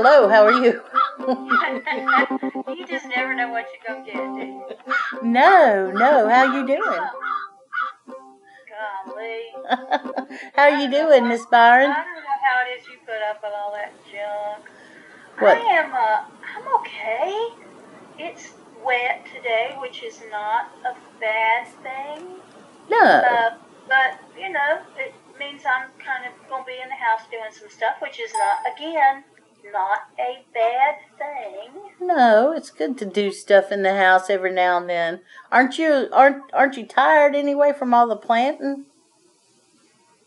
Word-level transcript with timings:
Hello, 0.00 0.28
how 0.28 0.46
are 0.46 0.52
you? 0.52 0.80
you 2.78 2.86
just 2.86 3.06
never 3.08 3.34
know 3.34 3.50
what 3.50 3.66
you're 3.66 3.96
gonna 3.96 4.06
get, 4.06 4.14
do 4.14 4.46
you? 4.46 4.62
No, 5.24 5.90
no, 5.90 6.28
how 6.28 6.44
you 6.44 6.64
doing? 6.64 7.00
Golly. 8.70 9.42
how 10.54 10.68
you 10.68 10.88
doing, 10.88 11.26
Miss 11.26 11.44
Byron? 11.46 11.90
I 11.90 11.94
don't 11.96 12.14
know 12.14 12.38
how 12.46 12.62
it 12.62 12.78
is 12.78 12.86
you 12.86 12.98
put 13.04 13.20
up 13.28 13.42
with 13.42 13.52
all 13.52 13.72
that 13.72 13.92
junk. 14.04 14.70
What? 15.40 15.56
I 15.56 15.62
am, 15.62 15.92
uh, 15.92 16.22
I'm 16.54 16.76
okay. 16.76 17.48
It's 18.20 18.52
wet 18.86 19.26
today, 19.34 19.74
which 19.80 20.04
is 20.04 20.20
not 20.30 20.70
a 20.86 20.94
bad 21.18 21.66
thing. 21.82 22.24
No. 22.88 23.02
Uh, 23.02 23.50
but, 23.88 24.20
you 24.40 24.48
know, 24.48 24.78
it 24.96 25.12
means 25.40 25.62
I'm 25.66 25.90
kind 25.98 26.24
of 26.24 26.48
going 26.48 26.62
to 26.62 26.66
be 26.68 26.78
in 26.80 26.88
the 26.88 26.94
house 26.94 27.22
doing 27.32 27.50
some 27.50 27.68
stuff, 27.68 27.96
which 28.00 28.20
is 28.20 28.30
not, 28.34 28.58
again, 28.76 29.24
not 29.72 30.08
a 30.18 30.44
bad 30.54 30.96
thing. 31.18 31.82
No, 32.00 32.52
it's 32.52 32.70
good 32.70 32.96
to 32.98 33.04
do 33.04 33.32
stuff 33.32 33.70
in 33.72 33.82
the 33.82 33.94
house 33.94 34.30
every 34.30 34.52
now 34.52 34.78
and 34.78 34.88
then. 34.88 35.20
Aren't 35.50 35.78
you 35.78 36.08
aren't 36.12 36.42
aren't 36.52 36.76
you 36.76 36.86
tired 36.86 37.34
anyway 37.34 37.72
from 37.72 37.92
all 37.92 38.08
the 38.08 38.16
planting? 38.16 38.86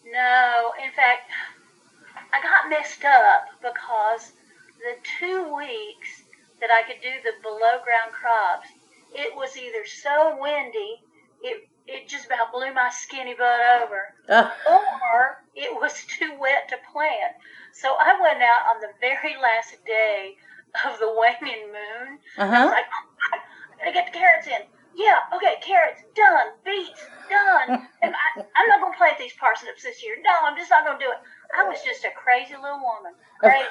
No, 0.06 0.72
in 0.84 0.92
fact, 0.92 1.32
I 2.34 2.42
got 2.42 2.70
messed 2.70 3.06
up 3.06 3.48
because 3.62 4.34
the 4.80 4.96
two 5.20 5.56
weeks 5.56 6.24
that 6.60 6.70
I 6.70 6.84
could 6.84 7.02
do 7.02 7.10
the 7.24 7.42
below 7.42 7.82
ground 7.84 8.12
crops, 8.12 8.68
it 9.14 9.36
was 9.36 9.58
either 9.58 9.86
so 9.86 10.38
windy, 10.40 11.02
it 11.42 11.68
it 11.88 12.08
just 12.08 12.26
about 12.26 12.52
blew 12.52 12.74
my 12.74 12.90
skinny 12.90 13.34
butt 13.34 13.84
over, 13.84 14.14
Uh, 14.30 14.50
or 14.70 15.44
it 15.56 15.74
was 15.74 16.06
too 16.18 16.34
wet 16.40 16.70
to 16.70 16.78
plant. 16.92 17.34
So 17.74 17.96
I 18.00 18.20
went 18.22 18.42
out 18.42 18.76
on 18.76 18.82
the 18.82 18.92
very 19.00 19.36
last 19.42 19.76
day 19.86 20.36
of 20.86 21.00
the 21.00 21.08
waning 21.18 21.68
moon. 21.68 22.20
I 22.38 22.46
was 22.46 22.54
uh-huh. 22.54 22.66
like, 22.66 22.86
oh, 22.86 23.38
I 23.82 23.86
gotta 23.86 23.94
get 23.94 24.14
the 24.14 24.18
carrots 24.18 24.48
in. 24.48 24.62
Yeah, 24.94 25.20
okay, 25.34 25.56
carrots, 25.62 26.04
done. 26.16 26.48
Beets, 26.66 27.02
done. 27.30 27.88
And 28.04 28.14
I, 28.16 28.42
I'm 28.42 28.68
not 28.68 28.82
gonna 28.82 28.98
plant 28.98 29.18
these 29.20 29.34
parsnips 29.40 29.84
this 29.84 30.04
year. 30.04 30.16
No, 30.24 30.32
I'm 30.44 30.58
just 30.58 30.70
not 30.70 30.86
gonna 30.86 31.00
do 31.00 31.06
it. 31.06 31.18
I 31.56 31.64
was 31.68 31.78
just 31.86 32.04
a 32.04 32.10
crazy 32.16 32.56
little 32.56 32.82
woman. 32.82 33.14
Crazy. 33.40 33.68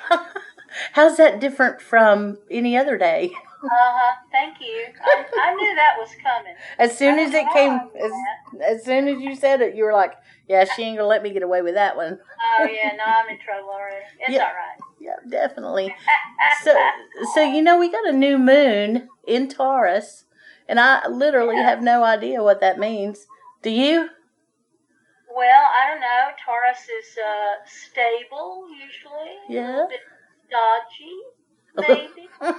How's 0.92 1.16
that 1.16 1.41
different 1.41 1.81
from 1.81 2.38
any 2.50 2.77
other 2.77 2.97
day? 2.97 3.32
Uh 3.62 3.69
huh. 3.71 4.16
Thank 4.32 4.60
you. 4.60 4.87
I, 5.03 5.25
I 5.43 5.54
knew 5.54 5.75
that 5.75 5.94
was 5.98 6.10
coming. 6.22 6.54
As 6.78 6.97
soon 6.97 7.19
as 7.19 7.34
it 7.34 7.47
came, 7.53 7.78
as, 8.03 8.12
as 8.66 8.84
soon 8.84 9.06
as 9.09 9.21
you 9.21 9.34
said 9.37 9.60
it, 9.60 9.75
you 9.75 9.84
were 9.84 9.93
like, 9.93 10.15
"Yeah, 10.48 10.65
she 10.65 10.82
ain't 10.82 10.97
gonna 10.97 11.09
let 11.09 11.22
me 11.22 11.31
get 11.31 11.43
away 11.43 11.60
with 11.62 11.75
that 11.75 11.97
one." 11.97 12.19
Oh 12.59 12.65
yeah, 12.65 12.93
no, 12.97 13.04
I'm 13.04 13.28
in 13.28 13.38
trouble 13.38 13.69
already. 13.71 14.04
It's 14.19 14.31
Yeah. 14.31 14.44
all 14.44 14.54
right. 14.54 14.81
Yeah, 14.98 15.16
definitely. 15.28 15.94
So, 16.65 16.75
so 17.34 17.43
you 17.43 17.62
know, 17.62 17.78
we 17.78 17.91
got 17.91 18.09
a 18.09 18.12
new 18.12 18.37
moon 18.37 19.09
in 19.26 19.48
Taurus, 19.48 20.25
and 20.69 20.81
I 20.81 21.06
literally 21.06 21.56
have 21.56 21.82
no 21.82 22.03
idea 22.03 22.42
what 22.42 22.60
that 22.60 22.78
means. 22.78 23.27
Do 23.62 23.71
you? 23.71 24.09
well, 25.34 25.65
I 25.78 25.91
don't 25.91 26.00
know. 26.00 26.28
Taurus 26.44 26.81
is 26.81 27.16
uh, 27.19 27.54
stable 27.66 28.66
usually. 28.71 29.37
Yeah. 29.48 29.71
little 29.71 29.88
bit 29.88 30.00
dodgy, 30.50 31.16
maybe. 31.76 32.28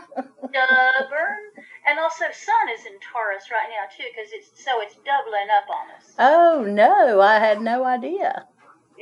stubborn, 0.52 1.44
and 1.88 2.00
also 2.00 2.26
Sun 2.32 2.70
is 2.78 2.86
in 2.86 3.00
Taurus 3.00 3.46
right 3.52 3.70
now 3.70 3.88
too, 3.96 4.04
because 4.14 4.32
it's 4.34 4.64
so 4.64 4.82
it's 4.82 4.96
doubling 4.96 5.48
up 5.56 5.66
on 5.70 5.96
us. 5.96 6.14
Oh 6.20 6.64
no, 6.68 7.22
I 7.22 7.40
had 7.40 7.62
no 7.62 7.84
idea. 7.84 8.46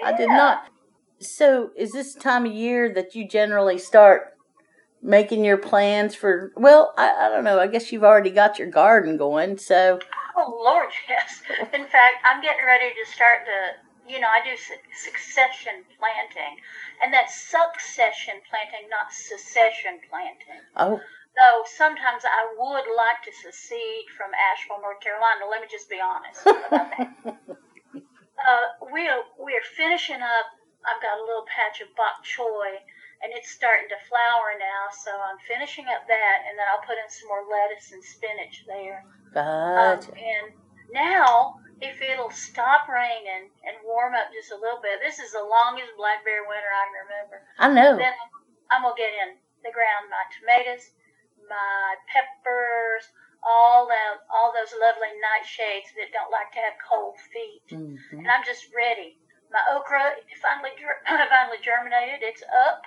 I 0.03 0.16
did 0.16 0.30
not. 0.30 0.69
So, 1.19 1.72
is 1.75 1.92
this 1.92 2.16
time 2.16 2.46
of 2.46 2.53
year 2.53 2.94
that 2.94 3.14
you 3.14 3.28
generally 3.28 3.78
start 3.78 4.38
making 5.02 5.44
your 5.44 5.58
plans 5.58 6.16
for? 6.16 6.53
Well, 6.56 6.94
I, 6.98 7.25
I 7.25 7.30
don't 7.30 7.44
know. 7.44 7.59
I 7.59 7.68
guess 7.68 7.92
you've 7.92 8.06
already 8.06 8.30
got 8.30 8.58
your 8.58 8.69
garden 8.69 9.18
going. 9.18 9.58
So, 9.58 10.00
Oh 10.38 10.62
Lord, 10.64 10.90
yes. 11.09 11.42
In 11.74 11.86
fact, 11.88 12.24
I'm 12.24 12.42
getting 12.42 12.66
ready 12.66 12.90
to 12.90 13.12
start 13.12 13.40
the. 13.46 13.89
You 14.09 14.20
know, 14.20 14.28
I 14.28 14.42
do 14.42 14.58
su- 14.58 14.81
succession 15.06 15.86
planting, 16.02 16.58
and 17.03 17.14
that's 17.14 17.38
succession 17.38 18.42
planting, 18.50 18.90
not 18.90 19.14
secession 19.14 20.02
planting. 20.09 20.66
oh, 20.75 20.97
Though 21.38 21.62
sometimes 21.70 22.25
I 22.25 22.42
would 22.58 22.90
like 22.98 23.22
to 23.24 23.31
secede 23.31 24.09
from 24.18 24.34
Asheville, 24.34 24.81
North 24.81 25.00
Carolina. 25.00 25.46
Let 25.46 25.62
me 25.62 25.69
just 25.69 25.88
be 25.88 26.02
honest 26.02 26.42
about 26.42 26.90
that. 26.98 27.14
uh, 28.50 28.66
we're 28.90 29.22
we're 29.38 29.68
finishing 29.78 30.19
up. 30.25 30.46
I've 30.84 31.02
got 31.06 31.22
a 31.22 31.24
little 31.24 31.46
patch 31.46 31.80
of 31.86 31.94
bok 31.96 32.25
choy, 32.25 32.81
and 33.22 33.30
it's 33.38 33.52
starting 33.53 33.88
to 33.94 34.00
flower 34.09 34.58
now. 34.58 34.90
So 34.90 35.12
I'm 35.14 35.38
finishing 35.46 35.86
up 35.86 36.09
that, 36.09 36.38
and 36.50 36.58
then 36.58 36.66
I'll 36.66 36.81
put 36.84 36.98
in 36.98 37.08
some 37.14 37.30
more 37.30 37.46
lettuce 37.46 37.94
and 37.94 38.02
spinach 38.03 38.66
there. 38.66 39.06
Um, 40.09 40.18
and 40.18 40.46
now, 40.92 41.62
if 41.82 42.02
it'll 42.04 42.32
stop 42.32 42.88
raining 42.92 43.52
and 43.64 43.76
warm 43.88 44.14
up 44.14 44.32
just 44.36 44.52
a 44.52 44.60
little 44.60 44.84
bit, 44.84 45.00
this 45.00 45.20
is 45.20 45.32
the 45.32 45.44
longest 45.44 45.96
blackberry 45.96 46.44
winter 46.44 46.72
I 46.72 46.84
can 46.88 46.98
remember. 47.08 47.38
I 47.58 47.68
know. 47.72 47.94
Then 47.96 48.16
I'm 48.72 48.84
gonna 48.84 49.00
get 49.00 49.16
in 49.16 49.40
the 49.64 49.72
ground 49.72 50.12
my 50.12 50.24
tomatoes, 50.36 50.92
my 51.48 51.96
peppers, 52.12 53.08
all 53.44 53.88
them, 53.88 54.20
all 54.28 54.52
those 54.52 54.76
lovely 54.76 55.12
nightshades 55.24 55.92
that 55.96 56.12
don't 56.12 56.32
like 56.32 56.52
to 56.56 56.62
have 56.64 56.76
cold 56.84 57.16
feet. 57.32 57.64
hmm 57.72 57.96
And 58.20 58.28
I'm 58.30 58.44
just 58.44 58.68
ready. 58.76 59.20
My 59.52 59.64
okra 59.74 60.20
finally 60.44 60.76
finally 61.08 61.60
germinated. 61.64 62.22
It's 62.22 62.44
up. 62.44 62.84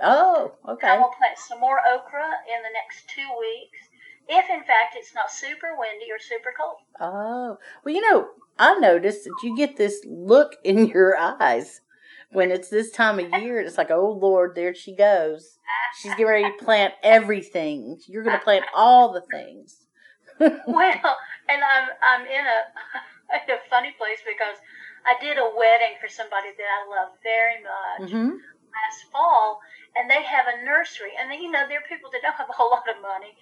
Oh, 0.00 0.52
okay. 0.68 0.88
I'm 0.88 1.00
okay. 1.00 1.02
gonna 1.02 1.16
plant 1.16 1.38
some 1.38 1.60
more 1.60 1.80
okra 1.80 2.28
in 2.48 2.60
the 2.62 2.72
next 2.72 3.08
two 3.08 3.28
weeks, 3.38 3.80
if 4.28 4.50
in 4.50 4.60
fact 4.60 4.96
it's 4.96 5.14
not 5.14 5.30
super 5.30 5.76
windy 5.78 6.06
or 6.10 6.18
super 6.18 6.52
cold. 6.58 6.76
Oh, 7.00 7.58
well, 7.84 7.94
you 7.94 8.00
know, 8.10 8.28
I 8.58 8.78
noticed 8.78 9.24
that 9.24 9.40
you 9.42 9.56
get 9.56 9.76
this 9.76 10.04
look 10.06 10.56
in 10.64 10.86
your 10.86 11.16
eyes 11.16 11.80
when 12.32 12.50
it's 12.50 12.68
this 12.68 12.90
time 12.90 13.18
of 13.18 13.42
year. 13.42 13.60
It's 13.60 13.78
like, 13.78 13.90
oh 13.90 14.10
Lord, 14.10 14.54
there 14.54 14.74
she 14.74 14.94
goes. 14.94 15.58
She's 16.00 16.12
getting 16.12 16.26
ready 16.26 16.50
to 16.50 16.64
plant 16.64 16.94
everything. 17.02 17.98
You're 18.08 18.24
going 18.24 18.38
to 18.38 18.44
plant 18.44 18.64
all 18.74 19.12
the 19.12 19.20
things. 19.20 19.86
well, 20.40 21.16
and 21.48 21.60
I'm 21.62 21.88
I'm 22.02 22.24
in 22.26 22.44
a 22.46 22.60
in 23.44 23.46
a 23.54 23.60
funny 23.68 23.92
place 23.98 24.20
because 24.26 24.56
I 25.04 25.20
did 25.20 25.36
a 25.36 25.52
wedding 25.54 26.00
for 26.00 26.08
somebody 26.08 26.48
that 26.56 26.68
I 26.68 26.80
love 26.88 27.12
very 27.22 27.60
much 27.62 28.10
hmm 28.10 28.36
last 28.72 29.04
fall, 29.12 29.60
and 29.94 30.08
they 30.08 30.24
have 30.24 30.48
a 30.48 30.64
nursery, 30.64 31.12
and 31.20 31.30
then, 31.30 31.44
you 31.44 31.52
know 31.52 31.68
there 31.68 31.78
are 31.84 31.92
people 31.92 32.08
that 32.10 32.24
don't 32.24 32.40
have 32.40 32.48
a 32.48 32.56
whole 32.56 32.72
lot 32.72 32.88
of 32.88 33.04
money, 33.04 33.36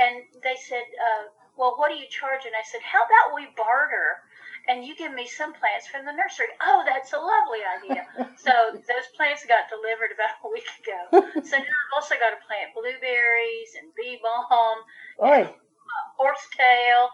and 0.00 0.24
they 0.42 0.56
said, 0.56 0.82
uh, 0.96 1.28
"Well, 1.56 1.76
what 1.76 1.92
do 1.92 1.96
you 1.96 2.08
charge?" 2.08 2.46
And 2.46 2.56
I 2.56 2.64
said, 2.64 2.80
"How 2.82 3.04
about 3.04 3.34
we 3.36 3.52
barter?" 3.56 4.24
And 4.68 4.84
you 4.84 4.94
give 4.96 5.12
me 5.12 5.26
some 5.26 5.52
plants 5.52 5.86
from 5.88 6.04
the 6.04 6.12
nursery. 6.12 6.48
Oh, 6.60 6.84
that's 6.84 7.12
a 7.12 7.18
lovely 7.18 7.60
idea. 7.64 8.04
so 8.36 8.52
those 8.72 9.06
plants 9.16 9.44
got 9.46 9.68
delivered 9.68 10.12
about 10.12 10.36
a 10.44 10.48
week 10.48 10.68
ago. 10.80 11.00
So 11.42 11.56
now 11.56 11.64
I've 11.64 11.94
also 11.94 12.14
got 12.16 12.36
to 12.36 12.40
plant 12.44 12.76
blueberries 12.76 13.72
and 13.80 13.92
bee 13.96 14.20
balm 14.22 14.78
Boy, 15.18 15.48
horsetail 16.16 17.10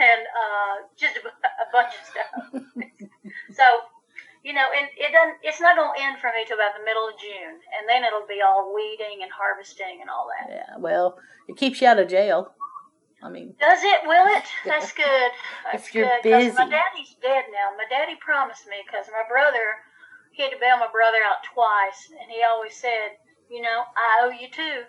and 0.00 0.22
uh, 0.26 0.74
just 0.96 1.16
a, 1.16 1.28
a 1.28 1.66
bunch 1.72 1.94
of 1.94 2.02
stuff. 2.10 2.62
so, 3.54 3.64
you 4.44 4.52
know, 4.52 4.66
and 4.76 4.86
it 4.96 5.10
doesn't. 5.12 5.38
It's 5.42 5.60
not 5.60 5.76
going 5.76 5.90
to 5.94 6.02
end 6.02 6.18
for 6.20 6.28
me 6.34 6.44
till 6.46 6.56
about 6.56 6.74
the 6.78 6.84
middle 6.84 7.08
of 7.08 7.18
June, 7.18 7.58
and 7.78 7.88
then 7.88 8.04
it'll 8.04 8.26
be 8.26 8.40
all 8.40 8.72
weeding 8.74 9.22
and 9.22 9.30
harvesting 9.32 9.98
and 10.00 10.08
all 10.10 10.26
that. 10.30 10.46
yeah. 10.50 10.76
Well, 10.78 11.18
it 11.48 11.56
keeps 11.56 11.80
you 11.80 11.88
out 11.88 11.98
of 11.98 12.08
jail. 12.08 12.54
I 13.22 13.28
mean, 13.30 13.54
Does 13.58 13.82
it? 13.82 14.06
Will 14.06 14.26
it? 14.36 14.44
That's 14.64 14.92
good. 14.92 15.30
That's 15.66 15.88
If 15.88 15.94
you're 15.94 16.06
good. 16.22 16.22
'cause 16.22 16.54
My 16.54 16.70
daddy's 16.70 17.14
dead 17.20 17.50
now. 17.50 17.74
My 17.76 17.84
daddy 17.90 18.14
promised 18.20 18.66
me 18.68 18.76
because 18.86 19.06
my 19.10 19.26
brother, 19.28 19.74
he 20.30 20.42
had 20.44 20.52
to 20.52 20.58
bail 20.62 20.78
my 20.78 20.86
brother 20.86 21.18
out 21.26 21.42
twice, 21.42 22.06
and 22.14 22.30
he 22.30 22.44
always 22.46 22.76
said, 22.78 23.18
you 23.50 23.60
know, 23.60 23.82
I 23.96 24.22
owe 24.22 24.30
you 24.30 24.46
two. 24.50 24.86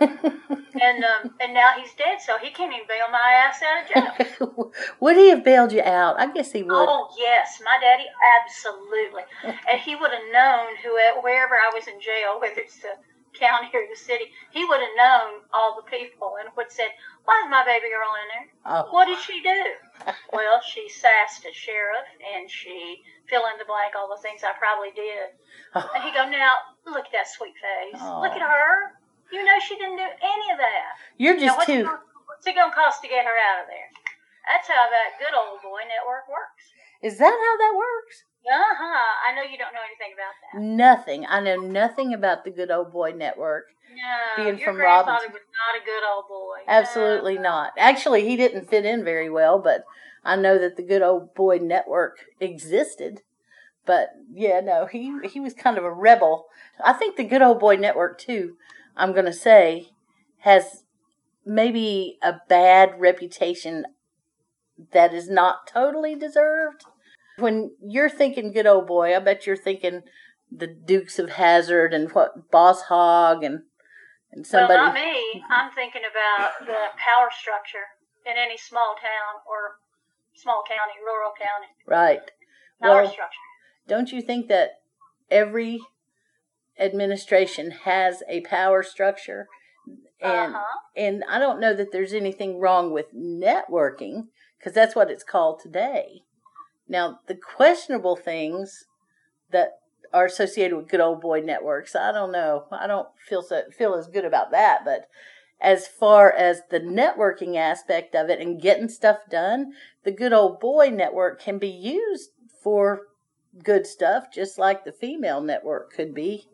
And 0.00 1.04
um, 1.04 1.34
and 1.40 1.54
now 1.54 1.72
he's 1.78 1.92
dead, 1.94 2.20
so 2.20 2.38
he 2.38 2.50
can't 2.50 2.72
even 2.72 2.86
bail 2.86 3.06
my 3.10 3.44
ass 3.46 3.60
out 3.62 3.82
of 3.82 4.38
jail. 4.38 4.72
would 5.00 5.16
he 5.16 5.30
have 5.30 5.44
bailed 5.44 5.72
you 5.72 5.82
out? 5.82 6.18
I 6.18 6.32
guess 6.32 6.52
he 6.52 6.62
would. 6.62 6.72
Oh 6.72 7.08
yes, 7.18 7.60
my 7.64 7.78
daddy 7.80 8.04
absolutely, 8.40 9.22
and 9.70 9.80
he 9.80 9.96
would 9.96 10.10
have 10.10 10.32
known 10.32 10.76
who 10.82 10.94
wherever 11.22 11.54
I 11.54 11.70
was 11.74 11.86
in 11.86 12.00
jail, 12.00 12.40
whether 12.40 12.60
it's 12.60 12.80
the 12.80 12.94
county 13.34 13.68
or 13.72 13.86
the 13.88 13.96
city, 13.96 14.32
he 14.50 14.64
would 14.64 14.80
have 14.80 14.96
known 14.96 15.46
all 15.52 15.76
the 15.76 15.88
people 15.90 16.34
and 16.40 16.48
would 16.56 16.70
said, 16.70 16.90
"Why 17.24 17.42
is 17.44 17.50
my 17.50 17.64
baby 17.64 17.88
girl 17.88 18.10
in 18.18 18.28
there? 18.34 18.48
Oh. 18.66 18.90
What 18.90 19.06
did 19.06 19.18
she 19.18 19.42
do?" 19.42 19.62
well, 20.32 20.60
she 20.62 20.88
sassed 20.88 21.46
a 21.46 21.52
sheriff 21.52 22.06
and 22.34 22.50
she 22.50 23.02
fill 23.28 23.46
in 23.46 23.58
the 23.58 23.64
blank 23.64 23.94
all 23.96 24.08
the 24.08 24.20
things 24.22 24.42
I 24.42 24.52
probably 24.58 24.90
did. 24.94 25.34
Oh. 25.74 25.90
And 25.94 26.04
he 26.04 26.12
go, 26.12 26.28
"Now 26.28 26.52
look 26.86 27.06
at 27.06 27.12
that 27.12 27.28
sweet 27.28 27.54
face. 27.54 28.00
Oh. 28.02 28.20
Look 28.20 28.32
at 28.32 28.42
her. 28.42 28.98
You 29.32 29.44
know 29.44 29.56
she 29.60 29.76
didn't 29.76 29.96
do 29.96 30.08
any 30.08 30.46
of 30.52 30.58
that. 30.58 30.96
You're 31.16 31.38
just 31.38 31.60
it 31.62 31.66
too. 31.66 31.84
gonna, 31.84 32.00
what's 32.26 32.46
it 32.46 32.54
gonna 32.54 32.74
cost 32.74 33.02
to 33.02 33.08
get 33.08 33.24
her 33.24 33.36
out 33.36 33.62
of 33.62 33.68
there?" 33.68 33.88
That's 34.48 34.68
how 34.68 34.88
that 34.88 35.18
good 35.20 35.36
old 35.36 35.60
boy 35.62 35.80
network 35.84 36.28
works. 36.28 36.64
Is 37.02 37.18
that 37.18 37.30
how 37.30 37.56
that 37.58 37.74
works? 37.76 38.24
Uh 38.46 38.74
huh. 38.78 39.30
I 39.30 39.34
know 39.36 39.42
you 39.42 39.58
don't 39.58 39.74
know 39.74 39.84
anything 39.84 40.14
about 40.16 40.34
that. 40.40 40.60
Nothing. 40.60 41.26
I 41.28 41.40
know 41.40 41.56
nothing 41.56 42.14
about 42.14 42.44
the 42.44 42.50
Good 42.50 42.70
Old 42.70 42.92
Boy 42.92 43.12
Network. 43.12 43.66
No, 43.94 44.42
Being 44.44 44.58
your 44.58 44.66
from 44.68 44.76
grandfather 44.76 45.10
Robinson. 45.26 45.32
was 45.32 45.42
not 45.52 45.82
a 45.82 45.84
good 45.84 46.02
old 46.08 46.28
boy. 46.28 46.58
Absolutely 46.66 47.34
No. 47.34 47.42
not. 47.42 47.72
Actually, 47.76 48.26
he 48.26 48.36
didn't 48.36 48.68
fit 48.68 48.84
in 48.86 49.04
very 49.04 49.28
well, 49.28 49.58
but 49.58 49.84
I 50.24 50.36
know 50.36 50.56
that 50.58 50.76
the 50.76 50.82
Good 50.82 51.02
Old 51.02 51.34
Boy 51.34 51.58
Network 51.58 52.18
existed. 52.40 53.20
But 53.84 54.10
yeah, 54.32 54.60
no, 54.60 54.86
he 54.86 55.12
he 55.28 55.40
was 55.40 55.52
kind 55.54 55.76
of 55.78 55.84
a 55.84 55.92
rebel. 55.92 56.46
I 56.82 56.92
think 56.94 57.16
the 57.16 57.24
Good 57.24 57.42
Old 57.42 57.58
Boy 57.60 57.76
Network 57.76 58.18
too. 58.18 58.56
I'm 58.98 59.14
gonna 59.14 59.32
say 59.32 59.88
has 60.40 60.84
maybe 61.46 62.18
a 62.22 62.34
bad 62.48 62.98
reputation 62.98 63.84
that 64.92 65.14
is 65.14 65.28
not 65.30 65.66
totally 65.66 66.14
deserved. 66.14 66.84
When 67.38 67.70
you're 67.80 68.10
thinking 68.10 68.52
Good 68.52 68.66
Old 68.66 68.86
Boy, 68.86 69.14
I 69.14 69.18
bet 69.20 69.46
you're 69.46 69.56
thinking 69.56 70.02
the 70.50 70.66
Dukes 70.66 71.18
of 71.18 71.30
Hazzard 71.30 71.94
and 71.94 72.10
what 72.12 72.50
Boss 72.50 72.82
Hogg 72.82 73.42
and 73.44 73.62
and 74.32 74.46
somebody. 74.46 74.74
Well, 74.74 74.86
not 74.86 74.94
me. 74.94 75.42
I'm 75.50 75.72
thinking 75.72 76.02
about 76.10 76.58
the 76.60 76.76
power 76.98 77.28
structure 77.30 77.86
in 78.26 78.34
any 78.36 78.58
small 78.58 78.94
town 79.00 79.40
or 79.48 79.78
small 80.34 80.62
county, 80.68 80.98
rural 81.04 81.32
county. 81.38 81.68
Right. 81.86 82.30
Power 82.82 83.02
Well, 83.02 83.10
structure. 83.12 83.38
don't 83.86 84.12
you 84.12 84.20
think 84.20 84.48
that 84.48 84.80
every 85.30 85.80
administration 86.78 87.70
has 87.70 88.22
a 88.28 88.40
power 88.42 88.82
structure? 88.82 89.48
And 90.20 90.54
Uh-huh. 90.54 90.78
and 90.96 91.24
I 91.28 91.38
don't 91.38 91.60
know 91.60 91.74
that 91.74 91.92
there's 91.92 92.12
anything 92.12 92.58
wrong 92.58 92.92
with 92.92 93.14
networking 93.14 94.28
because 94.58 94.72
that's 94.72 94.96
what 94.96 95.10
it's 95.10 95.24
called 95.24 95.60
today. 95.60 96.22
Now, 96.88 97.20
the 97.26 97.36
questionable 97.36 98.16
things 98.16 98.86
that 99.50 99.80
are 100.12 100.24
associated 100.24 100.76
with 100.76 100.88
good 100.88 101.00
old 101.00 101.20
boy 101.20 101.40
networks, 101.40 101.94
I 101.94 102.12
don't 102.12 102.32
know. 102.32 102.66
I 102.72 102.86
don't 102.86 103.08
feel 103.28 103.42
so 103.42 103.62
feel 103.70 103.94
as 103.94 104.08
good 104.08 104.24
about 104.24 104.50
that, 104.50 104.84
but 104.84 105.08
as 105.60 105.86
far 105.88 106.32
as 106.32 106.62
the 106.70 106.80
networking 106.80 107.56
aspect 107.56 108.14
of 108.14 108.30
it 108.30 108.40
and 108.40 108.60
getting 108.60 108.88
stuff 108.88 109.18
done, 109.30 109.72
the 110.04 110.12
good 110.12 110.32
old 110.32 110.60
boy 110.60 110.88
network 110.90 111.40
can 111.40 111.58
be 111.58 111.68
used 111.68 112.30
for 112.62 113.02
good 113.62 113.86
stuff 113.86 114.32
just 114.32 114.58
like 114.58 114.84
the 114.84 114.92
female 114.92 115.40
network 115.40 115.92
could 115.92 116.14
be. 116.14 116.48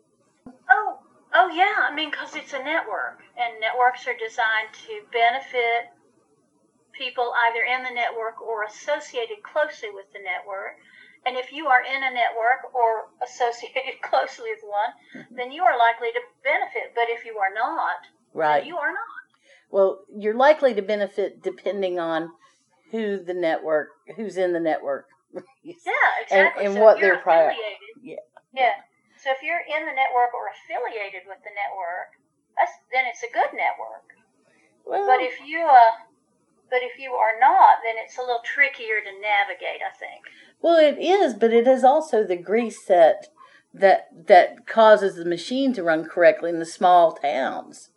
Oh, 1.35 1.51
yeah. 1.51 1.83
I 1.83 1.93
mean, 1.93 2.09
because 2.09 2.35
it's 2.35 2.53
a 2.53 2.63
network, 2.63 3.19
and 3.35 3.59
networks 3.59 4.07
are 4.07 4.15
designed 4.15 4.71
to 4.87 5.03
benefit 5.11 5.91
people 6.95 7.33
either 7.47 7.59
in 7.67 7.83
the 7.83 7.91
network 7.91 8.39
or 8.41 8.63
associated 8.63 9.43
closely 9.43 9.91
with 9.91 10.07
the 10.15 10.23
network. 10.23 10.79
And 11.25 11.35
if 11.35 11.51
you 11.51 11.67
are 11.67 11.81
in 11.81 12.03
a 12.03 12.13
network 12.13 12.71
or 12.73 13.11
associated 13.19 13.99
closely 14.01 14.55
with 14.55 14.63
one, 14.63 14.91
mm-hmm. 15.11 15.35
then 15.35 15.51
you 15.51 15.63
are 15.63 15.77
likely 15.77 16.09
to 16.15 16.21
benefit. 16.43 16.95
But 16.95 17.09
if 17.09 17.25
you 17.25 17.37
are 17.37 17.53
not, 17.53 17.99
Right. 18.33 18.65
you 18.65 18.77
are 18.77 18.91
not. 18.91 19.15
Well, 19.71 19.99
you're 20.15 20.35
likely 20.35 20.73
to 20.73 20.81
benefit 20.81 21.41
depending 21.41 21.99
on 21.99 22.29
who 22.91 23.17
the 23.17 23.33
network, 23.33 23.89
who's 24.15 24.37
in 24.37 24.53
the 24.53 24.59
network. 24.59 25.07
Yeah, 25.63 25.73
exactly. 26.21 26.65
and 26.65 26.75
so 26.75 26.81
what 26.81 26.95
if 26.97 27.01
you're 27.01 27.15
their 27.15 27.21
prior- 27.21 27.49
affiliated, 27.49 27.79
Yeah. 28.01 28.15
yeah. 28.53 28.73
So 29.25 29.31
if 29.31 29.41
you're 29.41 29.65
in 29.65 29.89
the 29.89 29.97
network 29.97 30.37
or 30.37 30.53
affiliated 30.53 31.25
with 31.25 31.41
the 31.41 31.49
network, 31.57 32.13
that's 32.53 32.77
then 32.93 33.09
it's 33.09 33.23
a 33.23 33.33
good 33.33 33.57
network. 33.57 34.13
Well, 34.85 35.07
But 35.07 35.25
if 35.25 35.41
you 35.41 35.65
uh, 35.65 36.05
but 36.69 36.85
if 36.85 36.99
you 36.99 37.13
are 37.13 37.33
not, 37.41 37.81
then 37.83 37.95
it's 37.97 38.19
a 38.19 38.21
little 38.21 38.45
trickier 38.45 39.01
to 39.01 39.11
navigate. 39.19 39.81
I 39.81 39.97
think. 39.97 40.29
well, 40.61 40.77
it 40.77 41.01
is, 41.01 41.33
but 41.33 41.51
it 41.51 41.65
is 41.65 41.83
also 41.83 42.23
the 42.23 42.37
grease 42.37 42.85
that 42.85 43.29
that 43.73 44.27
that 44.27 44.67
causes 44.67 45.15
the 45.15 45.25
machine 45.25 45.73
to 45.73 45.81
run 45.81 46.05
correctly 46.05 46.51
in 46.51 46.59
the 46.59 46.65
small 46.65 47.13
towns. 47.13 47.89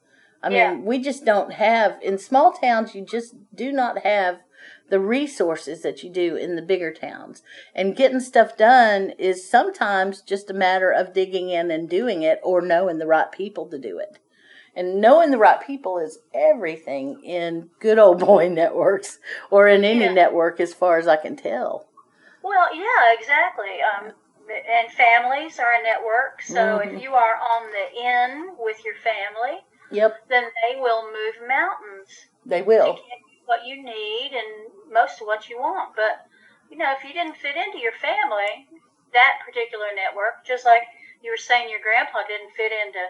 I 0.43 0.49
mean, 0.49 0.57
Yeah. 0.57 0.75
we 0.77 0.99
just 0.99 1.27
don't 1.27 1.53
have 1.53 2.01
in 2.01 2.17
small 2.17 2.53
towns. 2.53 2.95
You 2.95 3.05
just 3.05 3.35
do 3.55 3.71
not 3.71 3.99
have 3.99 4.41
the 4.89 5.01
resources 5.01 5.83
that 5.83 6.03
you 6.03 6.11
do 6.11 6.37
in 6.37 6.57
the 6.57 6.63
bigger 6.63 6.93
towns. 6.93 7.43
And 7.75 7.97
getting 7.97 8.21
stuff 8.21 8.57
done 8.57 9.11
is 9.19 9.49
sometimes 9.49 10.21
just 10.23 10.51
a 10.51 10.55
matter 10.55 10.91
of 10.91 11.13
digging 11.13 11.51
in 11.51 11.71
and 11.71 11.89
doing 11.89 12.23
it, 12.23 12.41
or 12.43 12.61
knowing 12.61 12.99
the 12.99 13.07
right 13.07 13.31
people 13.31 13.67
to 13.67 13.79
do 13.79 13.99
it. 13.99 14.19
And 14.75 15.01
knowing 15.01 15.31
the 15.31 15.39
right 15.39 15.61
people 15.61 15.99
is 15.99 16.19
everything 16.33 17.21
in 17.25 17.71
good 17.81 17.99
old 17.99 18.21
boy 18.21 18.49
networks 18.53 19.19
or 19.51 19.67
in 19.69 19.85
any 19.85 20.01
Yeah. 20.01 20.13
network, 20.13 20.61
as 20.61 20.73
far 20.75 20.99
as 20.99 21.09
I 21.09 21.17
can 21.17 21.37
tell. 21.37 21.89
Well, 22.43 22.75
yeah, 22.75 23.13
exactly. 23.19 23.81
Um, 23.83 24.13
and 24.49 24.91
families 24.93 25.59
are 25.59 25.73
a 25.73 25.83
network. 25.83 26.41
So 26.43 26.79
Mhm. 26.79 26.87
if 26.95 27.03
you 27.03 27.15
are 27.15 27.37
on 27.37 27.71
the 27.71 28.01
in 28.01 28.57
with 28.59 28.85
your 28.85 28.95
family, 28.95 29.65
Yep, 29.91 30.29
then 30.29 30.45
they 30.45 30.81
will 30.81 31.05
move 31.11 31.49
mountains 31.49 32.29
they 32.45 32.61
to 32.61 32.67
will. 32.67 32.95
get 32.95 33.03
what 33.47 33.65
you 33.67 33.83
need 33.83 34.31
and 34.33 34.71
most 34.93 35.21
of 35.21 35.27
what 35.27 35.49
you 35.49 35.59
want. 35.59 35.95
But 35.95 36.27
you 36.71 36.77
know, 36.77 36.93
if 36.97 37.05
you 37.05 37.13
didn't 37.13 37.37
fit 37.37 37.57
into 37.57 37.79
your 37.79 37.97
family, 38.01 38.69
that 39.13 39.41
particular 39.47 39.87
network, 39.95 40.45
just 40.47 40.65
like 40.65 40.83
you 41.23 41.31
were 41.31 41.37
saying, 41.37 41.71
your 41.71 41.81
grandpa 41.81 42.21
didn't 42.29 42.55
fit 42.57 42.73
into 42.73 43.05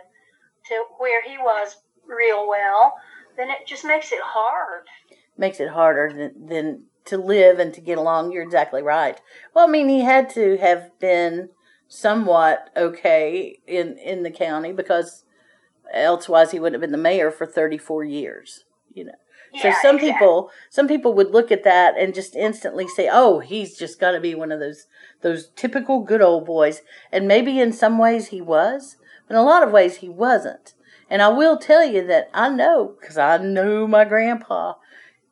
to 0.68 0.84
where 0.98 1.22
he 1.22 1.38
was 1.38 1.76
real 2.06 2.48
well, 2.48 2.94
then 3.36 3.50
it 3.50 3.66
just 3.66 3.84
makes 3.84 4.12
it 4.12 4.20
hard. 4.22 4.86
Makes 5.36 5.60
it 5.60 5.70
harder 5.70 6.12
than, 6.12 6.48
than 6.48 6.82
to 7.06 7.16
live 7.16 7.58
and 7.58 7.72
to 7.74 7.80
get 7.80 7.98
along. 7.98 8.32
You're 8.32 8.42
exactly 8.42 8.82
right. 8.82 9.20
Well, 9.54 9.68
I 9.68 9.70
mean, 9.70 9.88
he 9.88 10.00
had 10.00 10.28
to 10.30 10.56
have 10.58 10.98
been 10.98 11.50
somewhat 11.88 12.70
okay 12.76 13.58
in 13.66 13.96
in 13.98 14.22
the 14.22 14.30
county 14.30 14.72
because 14.72 15.24
elsewise 15.92 16.50
he 16.50 16.60
wouldn't 16.60 16.74
have 16.74 16.82
been 16.82 16.92
the 16.92 17.02
mayor 17.02 17.30
for 17.30 17.46
34 17.46 18.04
years. 18.04 18.64
You 18.92 19.04
know. 19.04 19.12
So 19.54 19.68
Yeah, 19.68 19.82
some 19.82 19.96
exactly. 19.96 20.12
people 20.12 20.50
some 20.68 20.88
people 20.88 21.14
would 21.14 21.30
look 21.30 21.50
at 21.50 21.64
that 21.64 21.96
and 21.98 22.14
just 22.14 22.34
instantly 22.36 22.86
say 22.88 23.08
oh 23.10 23.40
he's 23.40 23.76
just 23.76 24.00
got 24.00 24.12
to 24.12 24.20
be 24.20 24.34
one 24.34 24.52
of 24.52 24.60
those 24.60 24.86
those 25.22 25.50
typical 25.56 26.00
good 26.00 26.22
old 26.22 26.46
boys 26.46 26.82
and 27.12 27.28
maybe 27.28 27.60
in 27.60 27.72
some 27.72 27.98
ways 27.98 28.28
he 28.28 28.40
was 28.40 28.96
but 29.26 29.34
in 29.34 29.40
a 29.40 29.44
lot 29.44 29.62
of 29.62 29.72
ways 29.72 29.96
he 29.96 30.08
wasn't 30.08 30.74
and 31.10 31.22
i 31.22 31.28
will 31.28 31.56
tell 31.56 31.84
you 31.84 32.06
that 32.06 32.30
i 32.34 32.48
know 32.48 32.94
because 33.00 33.18
i 33.18 33.36
knew 33.36 33.86
my 33.88 34.04
grandpa 34.04 34.74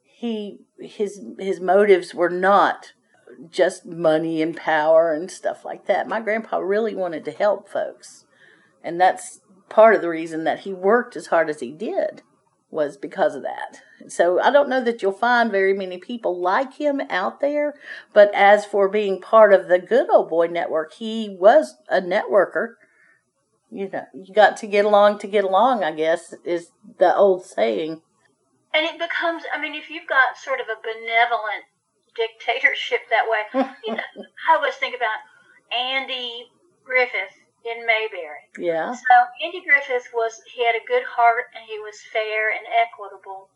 he 0.04 0.58
his 0.78 1.20
his 1.38 1.60
motives 1.60 2.14
were 2.14 2.30
not 2.30 2.92
just 3.50 3.84
money 3.84 4.40
and 4.40 4.56
power 4.56 5.12
and 5.12 5.30
stuff 5.30 5.64
like 5.64 5.86
that 5.86 6.08
my 6.08 6.20
grandpa 6.20 6.58
really 6.58 6.94
wanted 6.94 7.24
to 7.24 7.30
help 7.30 7.68
folks 7.68 8.24
and 8.82 9.00
that's 9.00 9.40
part 9.68 9.94
of 9.94 10.00
the 10.00 10.08
reason 10.08 10.44
that 10.44 10.60
he 10.60 10.72
worked 10.72 11.16
as 11.16 11.26
hard 11.26 11.50
as 11.50 11.60
he 11.60 11.72
did 11.72 12.22
was 12.70 12.96
because 12.96 13.34
of 13.34 13.42
that. 13.42 13.80
So 14.08 14.40
I 14.40 14.50
don't 14.50 14.68
know 14.68 14.82
that 14.84 15.02
you'll 15.02 15.12
find 15.12 15.50
very 15.50 15.72
many 15.72 15.98
people 15.98 16.40
like 16.40 16.74
him 16.74 17.00
out 17.10 17.40
there, 17.40 17.74
but 18.12 18.30
as 18.34 18.66
for 18.66 18.88
being 18.88 19.20
part 19.20 19.52
of 19.52 19.68
the 19.68 19.78
good 19.78 20.10
old 20.10 20.28
boy 20.28 20.46
network, 20.46 20.94
he 20.94 21.36
was 21.38 21.76
a 21.88 22.00
networker. 22.00 22.74
You 23.70 23.88
know, 23.88 24.04
you 24.14 24.32
got 24.32 24.56
to 24.58 24.66
get 24.66 24.84
along 24.84 25.18
to 25.20 25.26
get 25.26 25.44
along, 25.44 25.82
I 25.82 25.92
guess, 25.92 26.34
is 26.44 26.70
the 26.98 27.14
old 27.16 27.44
saying. 27.44 28.02
And 28.72 28.84
it 28.86 28.98
becomes, 28.98 29.44
I 29.52 29.60
mean, 29.60 29.74
if 29.74 29.90
you've 29.90 30.06
got 30.08 30.36
sort 30.36 30.60
of 30.60 30.66
a 30.66 30.76
benevolent 30.80 31.64
dictatorship 32.14 33.00
that 33.10 33.26
way, 33.28 33.64
you 33.84 33.94
know, 33.94 34.02
I 34.48 34.56
always 34.56 34.74
think 34.74 34.94
about 34.94 35.18
Andy 35.74 36.46
Griffith 36.84 37.34
in 37.64 37.86
Mayberry. 37.86 38.46
Yeah. 38.58 38.92
So 38.92 39.14
Andy 39.42 39.62
Griffith 39.66 40.08
was, 40.14 40.40
he 40.54 40.64
had 40.64 40.76
a 40.76 40.84
good 40.86 41.02
heart 41.04 41.50
and 41.54 41.64
he 41.66 41.78
was 41.80 41.98
fair 42.12 42.50
and 42.50 42.64
equitable. 42.68 43.48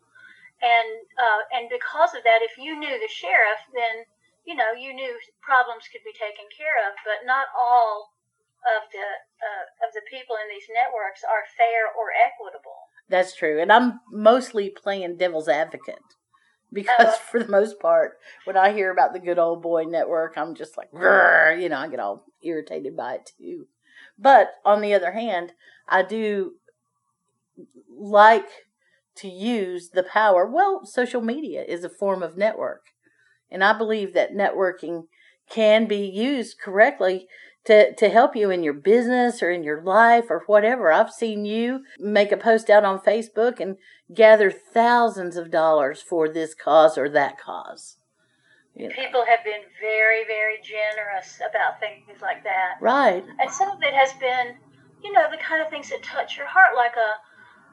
And, 0.61 0.89
uh, 1.17 1.41
and 1.57 1.65
because 1.69 2.13
of 2.13 2.23
that, 2.23 2.45
if 2.45 2.57
you 2.57 2.77
knew 2.77 2.93
the 3.01 3.09
sheriff, 3.09 3.61
then, 3.73 4.05
you 4.45 4.53
know, 4.53 4.71
you 4.77 4.93
knew 4.93 5.17
problems 5.41 5.89
could 5.89 6.05
be 6.05 6.13
taken 6.13 6.45
care 6.53 6.77
of, 6.85 6.93
but 7.03 7.25
not 7.25 7.49
all 7.57 8.13
of 8.61 8.85
the, 8.93 9.07
uh, 9.41 9.65
of 9.81 9.89
the 9.93 10.05
people 10.05 10.37
in 10.37 10.45
these 10.53 10.69
networks 10.69 11.25
are 11.25 11.49
fair 11.57 11.89
or 11.89 12.13
equitable. 12.13 12.77
That's 13.09 13.35
true. 13.35 13.59
And 13.59 13.71
I'm 13.73 13.99
mostly 14.11 14.69
playing 14.69 15.17
devil's 15.17 15.49
advocate 15.49 16.05
because, 16.71 17.17
Oh. 17.17 17.19
for 17.31 17.41
the 17.41 17.49
most 17.49 17.79
part, 17.79 18.17
when 18.45 18.55
I 18.55 18.71
hear 18.71 18.91
about 18.91 19.13
the 19.13 19.19
good 19.19 19.39
old 19.39 19.61
boy 19.61 19.83
network, 19.83 20.37
I'm 20.37 20.53
just 20.53 20.77
like, 20.77 20.89
you 20.93 21.69
know, 21.69 21.77
I 21.77 21.87
get 21.89 21.99
all 21.99 22.25
irritated 22.43 22.95
by 22.95 23.15
it 23.15 23.31
too. 23.37 23.65
But 24.17 24.51
on 24.63 24.81
the 24.81 24.93
other 24.93 25.11
hand, 25.11 25.53
I 25.87 26.03
do 26.03 26.53
like 27.89 28.47
to 29.21 29.29
use 29.29 29.89
the 29.89 30.03
power. 30.03 30.45
Well, 30.45 30.85
social 30.85 31.21
media 31.21 31.63
is 31.67 31.83
a 31.83 31.89
form 31.89 32.21
of 32.23 32.37
network. 32.37 32.81
And 33.49 33.63
I 33.63 33.77
believe 33.77 34.13
that 34.13 34.33
networking 34.33 35.03
can 35.49 35.85
be 35.87 36.05
used 36.05 36.59
correctly 36.59 37.27
to, 37.65 37.93
to 37.95 38.09
help 38.09 38.35
you 38.35 38.49
in 38.49 38.63
your 38.63 38.73
business 38.73 39.43
or 39.43 39.51
in 39.51 39.63
your 39.63 39.83
life 39.83 40.25
or 40.29 40.43
whatever. 40.47 40.91
I've 40.91 41.11
seen 41.11 41.45
you 41.45 41.81
make 41.99 42.31
a 42.31 42.37
post 42.37 42.69
out 42.69 42.85
on 42.85 42.99
Facebook 42.99 43.59
and 43.59 43.77
gather 44.13 44.51
thousands 44.51 45.37
of 45.37 45.51
dollars 45.51 46.01
for 46.01 46.27
this 46.27 46.53
cause 46.55 46.97
or 46.97 47.09
that 47.09 47.39
cause. 47.39 47.97
You 48.75 48.87
know. 48.87 48.95
People 48.95 49.25
have 49.27 49.43
been 49.43 49.61
very, 49.81 50.23
very 50.25 50.57
generous 50.63 51.39
about 51.47 51.79
things 51.79 52.21
like 52.21 52.43
that. 52.45 52.75
Right. 52.81 53.23
And 53.39 53.51
some 53.51 53.69
of 53.69 53.83
it 53.83 53.93
has 53.93 54.13
been, 54.13 54.55
you 55.03 55.11
know, 55.11 55.29
the 55.29 55.37
kind 55.37 55.61
of 55.61 55.69
things 55.69 55.89
that 55.89 56.01
touch 56.01 56.37
your 56.37 56.47
heart, 56.47 56.75
like 56.75 56.95
a 56.95 57.19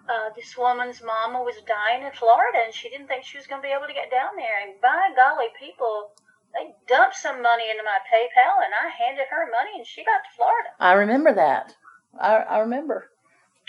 uh, 0.08 0.30
this 0.34 0.56
woman's 0.56 1.02
mama 1.04 1.42
was 1.42 1.60
dying 1.68 2.02
in 2.02 2.12
Florida, 2.12 2.64
and 2.64 2.74
she 2.74 2.88
didn't 2.88 3.08
think 3.08 3.24
she 3.24 3.36
was 3.36 3.46
going 3.46 3.60
to 3.60 3.66
be 3.68 3.72
able 3.72 3.86
to 3.86 3.92
get 3.92 4.10
down 4.10 4.36
there. 4.36 4.64
And 4.64 4.80
by 4.80 5.12
golly, 5.14 5.52
people 5.60 6.12
they 6.54 6.72
dumped 6.88 7.16
some 7.16 7.42
money 7.42 7.70
into 7.70 7.84
my 7.84 8.00
PayPal, 8.08 8.64
and 8.64 8.72
I 8.72 8.88
handed 8.88 9.28
her 9.30 9.46
money, 9.52 9.76
and 9.76 9.86
she 9.86 10.04
got 10.04 10.24
to 10.24 10.36
Florida. 10.36 10.70
I 10.80 10.92
remember 10.94 11.34
that. 11.34 11.76
I, 12.18 12.36
I 12.36 12.58
remember. 12.60 13.10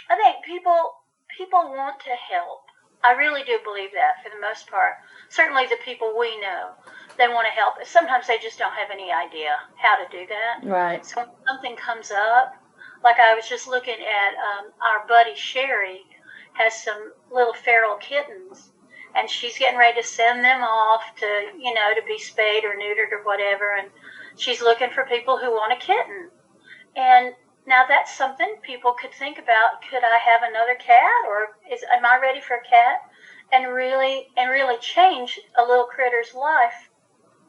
I 0.09 0.15
think 0.15 0.45
people 0.45 1.03
people 1.37 1.59
want 1.75 1.99
to 2.01 2.15
help. 2.15 2.63
I 3.03 3.13
really 3.13 3.43
do 3.43 3.59
believe 3.63 3.91
that 3.93 4.23
for 4.23 4.29
the 4.29 4.41
most 4.41 4.69
part. 4.69 4.99
Certainly, 5.29 5.67
the 5.67 5.79
people 5.83 6.15
we 6.17 6.39
know, 6.39 6.71
they 7.17 7.27
want 7.27 7.47
to 7.47 7.55
help. 7.55 7.75
Sometimes 7.83 8.27
they 8.27 8.39
just 8.39 8.59
don't 8.59 8.73
have 8.73 8.91
any 8.91 9.11
idea 9.11 9.55
how 9.75 9.95
to 9.99 10.07
do 10.11 10.25
that. 10.27 10.67
Right. 10.67 11.05
So 11.05 11.21
when 11.21 11.29
something 11.47 11.75
comes 11.75 12.11
up, 12.11 12.55
like 13.03 13.19
I 13.19 13.35
was 13.35 13.47
just 13.47 13.67
looking 13.67 13.99
at 13.99 14.31
um, 14.39 14.71
our 14.83 15.07
buddy 15.07 15.35
Sherry 15.35 16.01
has 16.53 16.83
some 16.83 17.13
little 17.31 17.53
feral 17.53 17.97
kittens, 17.97 18.71
and 19.15 19.29
she's 19.29 19.57
getting 19.57 19.79
ready 19.79 20.01
to 20.01 20.07
send 20.07 20.43
them 20.43 20.61
off 20.61 21.03
to 21.17 21.25
you 21.57 21.73
know 21.73 21.93
to 21.95 22.01
be 22.07 22.17
spayed 22.17 22.63
or 22.63 22.75
neutered 22.75 23.11
or 23.11 23.23
whatever, 23.23 23.75
and 23.75 23.89
she's 24.37 24.61
looking 24.61 24.89
for 24.89 25.05
people 25.05 25.37
who 25.37 25.51
want 25.51 25.73
a 25.73 25.85
kitten. 25.85 26.29
And 26.95 27.33
now 27.65 27.85
that's 27.87 28.15
something 28.15 28.55
people 28.61 28.93
could 28.99 29.13
think 29.13 29.37
about. 29.37 29.81
Could 29.89 30.03
I 30.03 30.17
have 30.17 30.41
another 30.43 30.75
cat, 30.75 31.25
or 31.27 31.57
is 31.71 31.83
am 31.93 32.05
I 32.05 32.19
ready 32.19 32.41
for 32.41 32.55
a 32.55 32.69
cat? 32.69 33.01
And 33.51 33.73
really 33.73 34.27
and 34.37 34.51
really 34.51 34.77
change 34.79 35.39
a 35.57 35.63
little 35.63 35.85
critter's 35.85 36.33
life. 36.33 36.89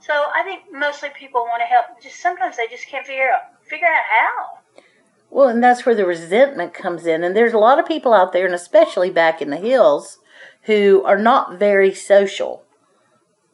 So 0.01 0.13
I 0.13 0.43
think 0.45 0.65
mostly 0.73 1.11
people 1.11 1.43
want 1.43 1.61
to 1.61 1.67
help. 1.67 2.01
Just 2.03 2.21
sometimes 2.21 2.57
they 2.57 2.69
just 2.69 2.87
can't 2.87 3.07
figure 3.07 3.31
out 3.31 3.63
figure 3.65 3.87
out 3.87 4.05
how. 4.05 4.60
Well, 5.31 5.49
and 5.49 5.63
that's 5.63 5.87
where 5.87 5.95
the 5.95 6.07
resentment 6.07 6.75
comes 6.75 7.07
in. 7.07 7.23
And 7.23 7.37
there's 7.37 7.53
a 7.53 7.59
lot 7.59 7.79
of 7.79 7.87
people 7.87 8.13
out 8.13 8.33
there, 8.33 8.47
and 8.47 8.55
especially 8.55 9.11
back 9.11 9.41
in 9.41 9.51
the 9.51 9.57
hills, 9.57 10.19
who 10.63 11.03
are 11.05 11.19
not 11.19 11.59
very 11.59 11.95
social. 11.95 12.65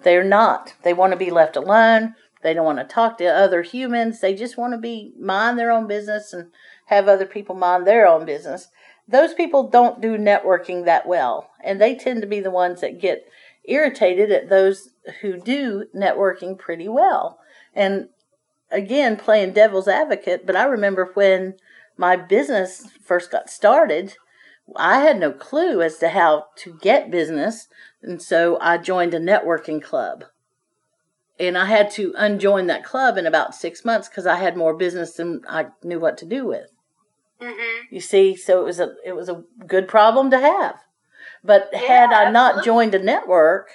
They're 0.02 0.24
not. 0.24 0.74
They 0.82 0.92
want 0.92 1.12
to 1.12 1.18
be 1.18 1.30
left 1.30 1.56
alone. 1.56 2.14
They 2.42 2.54
don't 2.54 2.64
want 2.64 2.78
to 2.78 2.84
talk 2.84 3.18
to 3.18 3.26
other 3.26 3.62
humans. 3.62 4.20
They 4.20 4.34
just 4.34 4.56
want 4.56 4.72
to 4.72 4.78
be 4.78 5.12
mind 5.18 5.58
their 5.58 5.70
own 5.70 5.86
business 5.86 6.32
and 6.32 6.50
have 6.86 7.08
other 7.08 7.26
people 7.26 7.54
mind 7.54 7.86
their 7.86 8.06
own 8.06 8.24
business. 8.24 8.68
Those 9.08 9.34
people 9.34 9.68
don't 9.68 10.00
do 10.00 10.16
networking 10.16 10.84
that 10.84 11.06
well, 11.06 11.50
and 11.62 11.80
they 11.80 11.94
tend 11.94 12.22
to 12.22 12.26
be 12.26 12.40
the 12.40 12.50
ones 12.50 12.80
that 12.80 13.00
get 13.00 13.26
irritated 13.64 14.30
at 14.30 14.48
those 14.48 14.90
who 15.20 15.38
do 15.38 15.86
networking 15.94 16.58
pretty 16.58 16.88
well. 16.88 17.38
And 17.74 18.08
again, 18.70 19.16
playing 19.16 19.52
devil's 19.52 19.88
advocate, 19.88 20.46
but 20.46 20.56
I 20.56 20.64
remember 20.64 21.10
when 21.14 21.54
my 21.96 22.16
business 22.16 22.88
first 23.04 23.30
got 23.30 23.48
started, 23.48 24.16
I 24.74 25.00
had 25.00 25.18
no 25.18 25.32
clue 25.32 25.80
as 25.82 25.98
to 25.98 26.08
how 26.08 26.46
to 26.56 26.78
get 26.80 27.10
business, 27.10 27.68
and 28.02 28.20
so 28.20 28.58
I 28.60 28.78
joined 28.78 29.14
a 29.14 29.20
networking 29.20 29.82
club. 29.82 30.24
And 31.38 31.56
I 31.56 31.66
had 31.66 31.90
to 31.92 32.14
unjoin 32.16 32.66
that 32.66 32.84
club 32.84 33.18
in 33.18 33.26
about 33.26 33.54
six 33.54 33.84
months 33.84 34.08
because 34.08 34.26
I 34.26 34.36
had 34.36 34.56
more 34.56 34.74
business 34.74 35.12
than 35.12 35.42
I 35.46 35.66
knew 35.82 36.00
what 36.00 36.16
to 36.18 36.26
do 36.26 36.46
with. 36.46 36.70
Mm-hmm. 37.40 37.94
You 37.94 38.00
see, 38.00 38.34
so 38.34 38.60
it 38.60 38.64
was 38.64 38.80
a 38.80 38.94
it 39.04 39.14
was 39.14 39.28
a 39.28 39.44
good 39.66 39.86
problem 39.86 40.30
to 40.30 40.40
have. 40.40 40.76
But 41.44 41.68
had 41.74 42.10
Yeah, 42.10 42.18
I 42.18 42.30
not 42.30 42.64
joined 42.64 42.94
a 42.94 42.98
network 42.98 43.68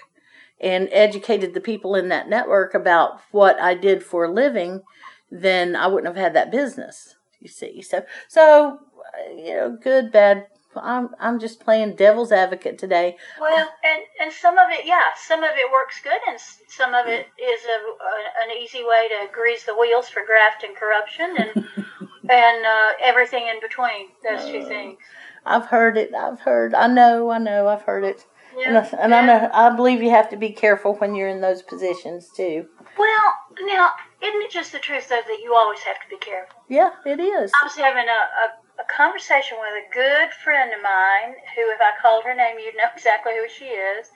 and 0.61 0.87
educated 0.91 1.53
the 1.53 1.59
people 1.61 1.95
in 1.95 2.07
that 2.09 2.29
network 2.29 2.73
about 2.73 3.19
what 3.31 3.59
I 3.59 3.73
did 3.73 4.03
for 4.03 4.25
a 4.25 4.31
living, 4.31 4.81
then 5.29 5.75
I 5.75 5.87
wouldn't 5.87 6.13
have 6.15 6.23
had 6.23 6.35
that 6.35 6.51
business. 6.51 7.15
You 7.39 7.49
see, 7.49 7.81
so 7.81 8.03
so 8.27 8.79
uh, 8.79 9.33
you 9.35 9.55
know, 9.55 9.77
good, 9.81 10.11
bad. 10.11 10.45
I'm 10.75 11.09
I'm 11.19 11.39
just 11.39 11.59
playing 11.59 11.95
devil's 11.95 12.31
advocate 12.31 12.77
today. 12.77 13.17
Well, 13.39 13.67
and 13.83 14.01
and 14.21 14.31
some 14.31 14.57
of 14.57 14.67
it, 14.69 14.85
yeah, 14.85 15.09
some 15.17 15.43
of 15.43 15.49
it 15.55 15.69
works 15.71 15.99
good, 16.01 16.19
and 16.29 16.39
some 16.69 16.93
of 16.93 17.07
it 17.07 17.27
is 17.41 17.61
a, 17.65 17.77
a 17.77 18.51
an 18.51 18.57
easy 18.61 18.83
way 18.85 19.09
to 19.09 19.33
grease 19.33 19.63
the 19.65 19.75
wheels 19.77 20.07
for 20.07 20.23
graft 20.25 20.63
and 20.63 20.75
corruption, 20.77 21.35
and 21.37 21.49
and 22.29 22.65
uh, 22.65 22.89
everything 23.01 23.47
in 23.47 23.59
between 23.59 24.09
those 24.23 24.45
two 24.45 24.61
Oh. 24.63 24.67
things. 24.67 24.97
I've 25.45 25.65
heard 25.65 25.97
it. 25.97 26.13
I've 26.13 26.39
heard. 26.39 26.73
I 26.75 26.87
know. 26.87 27.31
I 27.31 27.39
know. 27.39 27.67
I've 27.67 27.81
heard 27.81 28.03
it. 28.03 28.25
And, 28.65 28.77
I, 28.77 28.81
Yeah, 28.81 28.95
and 28.99 29.15
I 29.15 29.25
know. 29.25 29.49
I 29.53 29.75
believe 29.75 30.01
you 30.01 30.09
have 30.11 30.29
to 30.29 30.37
be 30.37 30.51
careful 30.51 30.95
when 30.95 31.15
you're 31.15 31.29
in 31.29 31.41
those 31.41 31.61
positions 31.61 32.29
too. 32.35 32.67
Well, 32.97 33.33
now, 33.63 33.91
isn't 34.21 34.41
it 34.41 34.51
just 34.51 34.71
the 34.71 34.79
truth 34.79 35.09
though 35.09 35.21
that 35.25 35.39
you 35.43 35.55
always 35.55 35.79
have 35.79 35.95
to 35.95 36.09
be 36.09 36.17
careful? 36.17 36.55
Yeah, 36.69 36.91
it 37.05 37.19
is. 37.19 37.51
I 37.59 37.63
was 37.63 37.75
having 37.75 38.07
a, 38.07 38.11
a, 38.11 38.81
a 38.81 38.85
conversation 38.95 39.57
with 39.59 39.73
a 39.83 39.93
good 39.93 40.29
friend 40.43 40.71
of 40.73 40.81
mine 40.81 41.35
who, 41.55 41.61
if 41.71 41.79
I 41.81 41.91
called 42.01 42.23
her 42.25 42.35
name, 42.35 42.57
you'd 42.59 42.75
know 42.75 42.89
exactly 42.95 43.33
who 43.35 43.47
she 43.49 43.65
is. 43.65 44.07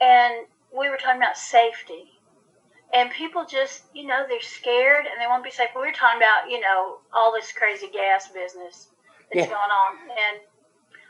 And 0.00 0.46
we 0.76 0.88
were 0.88 0.96
talking 0.96 1.20
about 1.20 1.36
safety. 1.36 2.10
And 2.92 3.10
people 3.10 3.44
just, 3.44 3.82
you 3.92 4.06
know, 4.06 4.24
they're 4.28 4.40
scared 4.40 5.06
and 5.06 5.20
they 5.20 5.26
won't 5.26 5.42
be 5.42 5.50
safe. 5.50 5.70
We 5.74 5.82
were 5.82 5.92
talking 5.92 6.18
about, 6.18 6.48
you 6.48 6.60
know, 6.60 6.98
all 7.12 7.32
this 7.32 7.50
crazy 7.50 7.88
gas 7.92 8.28
business 8.28 8.88
that's 9.32 9.46
Yeah. 9.48 9.54
going 9.54 9.70
on. 9.70 9.98
And 10.10 10.40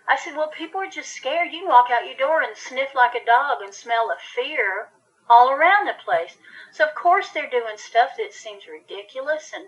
I 0.09 0.17
said, 0.17 0.37
well, 0.37 0.49
people 0.49 0.81
are 0.81 0.91
just 0.91 1.13
scared. 1.13 1.53
You 1.53 1.61
can 1.61 1.69
walk 1.69 1.91
out 1.91 2.07
your 2.07 2.17
door 2.17 2.43
and 2.43 2.57
sniff 2.57 2.95
like 2.95 3.15
a 3.15 3.25
dog 3.25 3.63
and 3.63 3.73
smell 3.73 4.11
of 4.11 4.19
fear 4.21 4.89
all 5.31 5.51
around 5.51 5.87
the 5.87 5.95
place. 6.05 6.37
So, 6.73 6.85
of 6.85 6.95
course, 6.95 7.31
they're 7.31 7.49
doing 7.49 7.77
stuff 7.77 8.11
that 8.19 8.33
seems 8.33 8.65
ridiculous 8.67 9.53
and 9.55 9.67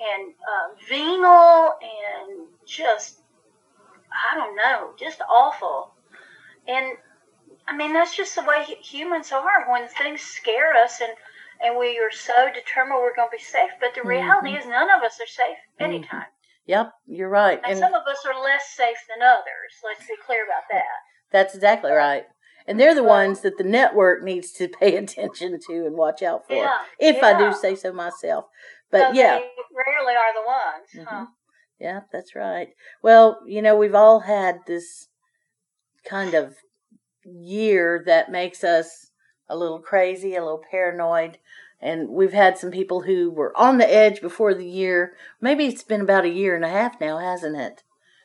and 0.00 0.32
uh, 0.32 0.74
venal 0.88 1.74
and 1.82 2.48
just 2.66 3.20
I 4.12 4.34
don't 4.34 4.56
know, 4.56 4.94
just 4.98 5.20
awful. 5.28 5.92
And 6.66 6.96
I 7.68 7.76
mean 7.76 7.92
that's 7.92 8.16
just 8.16 8.34
the 8.34 8.42
way 8.42 8.64
humans 8.82 9.30
are 9.32 9.70
when 9.70 9.88
things 9.88 10.20
scare 10.22 10.74
us 10.74 11.00
and 11.00 11.12
and 11.62 11.78
we 11.78 11.98
are 11.98 12.10
so 12.10 12.48
determined 12.52 13.00
we're 13.00 13.14
going 13.14 13.28
to 13.30 13.36
be 13.36 13.42
safe. 13.42 13.70
But 13.80 13.94
the 13.94 14.02
reality 14.02 14.50
is 14.50 14.66
none 14.66 14.90
of 14.90 15.02
us 15.02 15.20
are 15.20 15.26
safe 15.26 15.58
anytime, 15.78 16.26
Yep, 16.70 16.92
you're 17.08 17.28
right. 17.28 17.58
and 17.64 17.72
And 17.72 17.78
some 17.80 17.94
of 17.94 18.02
us 18.06 18.24
are 18.24 18.40
less 18.40 18.62
safe 18.76 18.96
than 19.08 19.26
others. 19.26 19.72
Let's 19.84 20.06
be 20.06 20.14
clear 20.24 20.44
about 20.44 20.62
that. 20.70 20.84
that's 21.32 21.56
exactly 21.56 21.90
right. 21.90 22.22
And 22.64 22.78
they're 22.78 22.94
the 22.94 23.02
ones 23.02 23.40
that 23.40 23.58
the 23.58 23.64
network 23.64 24.22
needs 24.22 24.52
to 24.52 24.68
pay 24.80 24.96
attention 24.96 25.58
to 25.66 25.86
and 25.86 25.96
watch 25.96 26.22
out 26.22 26.46
for. 26.46 26.54
Yeah, 26.54 26.78
if 27.00 27.24
I 27.24 27.36
do 27.36 27.52
say 27.52 27.74
so 27.74 27.92
myself. 27.92 28.44
But 28.88 29.08
So 29.08 29.14
yeah, 29.14 29.38
they 29.38 29.46
rarely 29.74 30.14
are 30.14 30.32
the 30.32 30.46
ones, 30.46 31.08
huh? 31.08 31.16
Mhm. 31.22 31.26
yeah, 31.80 32.00
that's 32.12 32.36
right. 32.36 32.68
Well, 33.02 33.40
you 33.46 33.62
know, 33.62 33.74
we've 33.74 33.96
all 33.96 34.20
had 34.20 34.60
this 34.68 35.08
kind 36.04 36.34
of 36.34 36.54
year 37.24 38.00
that 38.06 38.30
makes 38.30 38.62
us 38.62 39.10
a 39.48 39.56
little 39.56 39.80
crazy, 39.80 40.36
a 40.36 40.42
little 40.44 40.62
paranoid. 40.70 41.38
And 41.82 42.10
we've 42.10 42.32
had 42.32 42.58
some 42.58 42.70
people 42.70 43.02
who 43.02 43.30
were 43.30 43.56
on 43.56 43.78
the 43.78 43.92
edge 43.92 44.20
before 44.20 44.54
the 44.54 44.66
year. 44.66 45.14
Maybe 45.40 45.66
it's 45.66 45.82
been 45.82 46.02
about 46.02 46.24
a 46.26 46.28
year 46.28 46.54
and 46.54 46.64
a 46.64 46.68
half 46.68 47.00
now, 47.00 47.18
hasn't 47.18 47.56
it? 47.56 47.82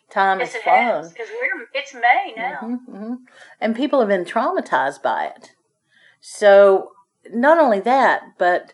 Time 0.09 0.39
Yes, 0.39 0.53
has 0.53 0.62
it 0.62 0.63
flown. 0.63 1.09
because 1.09 1.29
we're 1.41 1.67
it's 1.74 1.93
May 1.93 2.33
now. 2.38 2.57
hmm 2.59 2.75
hmm 2.75 3.13
And 3.62 3.75
people 3.75 4.00
have 4.00 4.09
been 4.09 4.25
traumatized 4.25 5.01
by 5.01 5.25
it. 5.27 5.53
So, 6.19 6.91
not 7.31 7.57
only 7.59 7.79
that, 7.81 8.38
but 8.38 8.74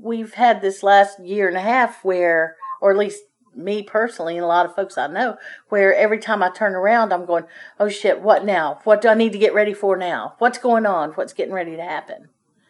we've 0.00 0.34
had 0.34 0.60
this 0.60 0.82
last 0.82 1.18
year 1.20 1.48
and 1.48 1.56
a 1.56 1.60
half 1.60 2.04
where, 2.04 2.56
or 2.80 2.92
at 2.92 2.98
least 2.98 3.22
me 3.54 3.82
personally, 3.82 4.36
and 4.36 4.44
a 4.44 4.48
lot 4.48 4.66
of 4.66 4.74
folks 4.74 4.96
I 4.98 5.06
know, 5.06 5.36
where 5.68 5.94
every 5.94 6.18
time 6.18 6.42
I 6.42 6.50
turn 6.50 6.74
around, 6.74 7.12
I'm 7.12 7.26
going, 7.26 7.44
oh 7.78 7.88
shit, 7.88 8.20
what 8.20 8.44
now? 8.44 8.80
What 8.84 9.00
do 9.00 9.08
I 9.08 9.14
need 9.14 9.32
to 9.32 9.38
get 9.38 9.54
ready 9.54 9.74
for 9.74 9.96
now? 9.96 10.34
What's 10.38 10.58
going 10.58 10.86
on? 10.86 11.10
What's 11.12 11.32
getting 11.32 11.54
ready 11.54 11.76
to 11.76 11.82
happen? 11.82 12.28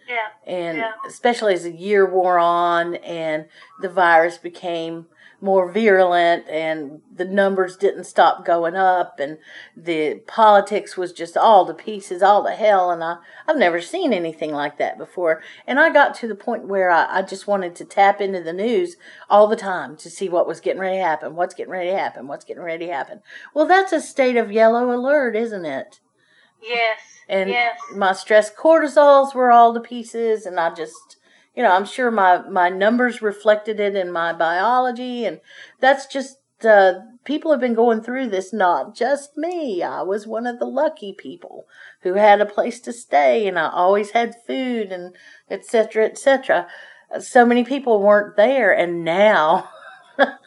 Yeah. 0.08 0.16
and 0.46 0.78
Yeah. 0.78 0.92
especially 1.06 1.54
as 1.54 1.64
the 1.64 1.72
year 1.72 2.08
wore 2.08 2.38
on 2.38 2.96
and 2.96 3.46
the 3.80 3.88
virus 3.88 4.38
became 4.38 5.06
more 5.40 5.70
virulent 5.70 6.48
and 6.48 7.02
the 7.14 7.24
numbers 7.24 7.76
didn't 7.76 8.04
stop 8.04 8.46
going 8.46 8.74
up 8.74 9.20
and 9.20 9.36
the 9.76 10.14
politics 10.26 10.96
was 10.96 11.12
just 11.12 11.36
all 11.36 11.66
to 11.66 11.74
pieces 11.74 12.22
all 12.22 12.42
to 12.44 12.50
hell 12.52 12.90
and 12.90 13.04
I, 13.04 13.18
i've 13.46 13.58
never 13.58 13.78
seen 13.80 14.14
anything 14.14 14.52
like 14.52 14.78
that 14.78 14.96
before 14.96 15.42
and 15.66 15.78
i 15.78 15.90
got 15.92 16.14
to 16.16 16.28
the 16.28 16.34
point 16.34 16.66
where 16.66 16.90
I, 16.90 17.18
I 17.18 17.22
just 17.22 17.46
wanted 17.46 17.74
to 17.76 17.84
tap 17.84 18.22
into 18.22 18.42
the 18.42 18.54
news 18.54 18.96
all 19.28 19.46
the 19.46 19.54
time 19.56 19.96
to 19.98 20.08
see 20.08 20.30
what 20.30 20.46
was 20.48 20.60
getting 20.60 20.80
ready 20.80 20.96
to 20.96 21.04
happen 21.04 21.36
what's 21.36 21.54
getting 21.54 21.72
ready 21.72 21.90
to 21.90 21.98
happen 21.98 22.26
what's 22.26 22.44
getting 22.46 22.62
ready 22.62 22.86
to 22.86 22.92
happen 22.92 23.20
well 23.52 23.66
that's 23.66 23.92
a 23.92 24.00
state 24.00 24.38
of 24.38 24.50
yellow 24.50 24.94
alert 24.96 25.36
isn't 25.36 25.66
it 25.66 26.00
Yes. 26.62 26.98
and 27.28 27.50
yes. 27.50 27.78
my 27.94 28.12
stress 28.12 28.50
cortisols 28.54 29.34
were 29.34 29.50
all 29.50 29.74
to 29.74 29.80
pieces 29.80 30.46
and 30.46 30.58
i 30.58 30.72
just 30.72 31.16
you 31.54 31.62
know 31.62 31.72
i'm 31.72 31.84
sure 31.84 32.10
my 32.10 32.38
my 32.48 32.68
numbers 32.68 33.22
reflected 33.22 33.80
it 33.80 33.94
in 33.94 34.10
my 34.10 34.32
biology 34.32 35.24
and 35.24 35.40
that's 35.80 36.06
just 36.06 36.38
uh, 36.64 36.94
people 37.24 37.50
have 37.50 37.60
been 37.60 37.74
going 37.74 38.00
through 38.00 38.28
this 38.28 38.52
not 38.52 38.94
just 38.94 39.36
me 39.36 39.82
i 39.82 40.00
was 40.00 40.26
one 40.26 40.46
of 40.46 40.58
the 40.58 40.64
lucky 40.64 41.12
people 41.12 41.66
who 42.00 42.14
had 42.14 42.40
a 42.40 42.46
place 42.46 42.80
to 42.80 42.92
stay 42.92 43.46
and 43.46 43.58
i 43.58 43.68
always 43.68 44.10
had 44.12 44.34
food 44.46 44.90
and 44.90 45.14
etc 45.50 46.06
etc 46.06 46.66
so 47.20 47.44
many 47.44 47.64
people 47.64 48.00
weren't 48.00 48.36
there 48.36 48.72
and 48.72 49.04
now 49.04 49.68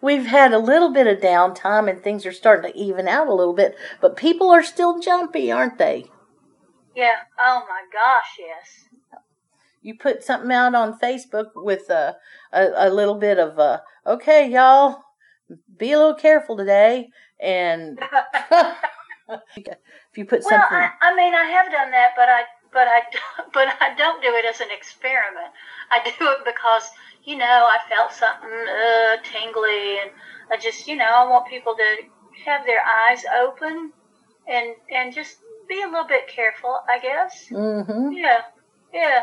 we've 0.00 0.26
had 0.26 0.52
a 0.52 0.58
little 0.58 0.92
bit 0.92 1.06
of 1.06 1.18
downtime 1.18 1.90
and 1.90 2.02
things 2.02 2.26
are 2.26 2.32
starting 2.32 2.72
to 2.72 2.78
even 2.78 3.08
out 3.08 3.28
a 3.28 3.34
little 3.34 3.54
bit 3.54 3.76
but 4.00 4.16
people 4.16 4.50
are 4.50 4.62
still 4.62 5.00
jumpy 5.00 5.50
aren't 5.52 5.78
they 5.78 6.04
Yeah. 6.94 7.16
Oh 7.40 7.62
my 7.68 7.82
gosh, 7.92 8.36
yes. 8.38 8.88
you 9.82 9.96
put 9.98 10.22
something 10.24 10.50
out 10.52 10.74
on 10.74 10.98
Facebook 10.98 11.50
with 11.56 11.90
a, 11.90 12.16
a, 12.52 12.88
a 12.88 12.90
little 12.90 13.16
bit 13.16 13.38
of, 13.38 13.58
uh, 13.58 13.80
okay, 14.06 14.48
y'all, 14.50 15.02
be 15.76 15.92
a 15.92 15.98
little 15.98 16.14
careful 16.14 16.56
today. 16.56 17.10
And 17.40 17.98
if 19.28 20.16
you 20.16 20.24
put 20.24 20.42
Well, 20.44 20.50
something, 20.50 20.78
I, 20.78 20.90
I 21.02 21.16
mean, 21.16 21.34
I 21.34 21.44
have 21.44 21.70
done 21.72 21.90
that, 21.90 22.12
but 22.16 22.28
I, 22.28 22.42
but 22.72 22.88
I, 22.88 23.02
but 23.52 23.68
I 23.80 23.94
don't 23.96 24.22
do 24.22 24.28
it 24.34 24.44
as 24.44 24.60
an 24.60 24.68
experiment. 24.70 25.52
I 25.90 26.00
do 26.04 26.30
it 26.30 26.38
because 26.44 26.90
you 27.24 27.36
know 27.36 27.44
I 27.70 27.78
felt 27.88 28.12
something 28.12 28.50
uh, 28.50 29.16
tingly, 29.24 29.98
and 30.02 30.10
I 30.50 30.56
just, 30.56 30.86
you 30.86 30.96
know, 30.96 31.04
I 31.04 31.28
want 31.28 31.46
people 31.48 31.74
to 31.74 31.96
have 32.44 32.64
their 32.66 32.80
eyes 32.80 33.24
open 33.42 33.92
and 34.46 34.74
and 34.90 35.14
just 35.14 35.38
be 35.68 35.80
a 35.82 35.86
little 35.86 36.06
bit 36.06 36.28
careful, 36.28 36.78
I 36.88 36.98
guess. 36.98 37.48
hmm 37.48 38.12
Yeah, 38.12 38.42
yeah. 38.92 39.22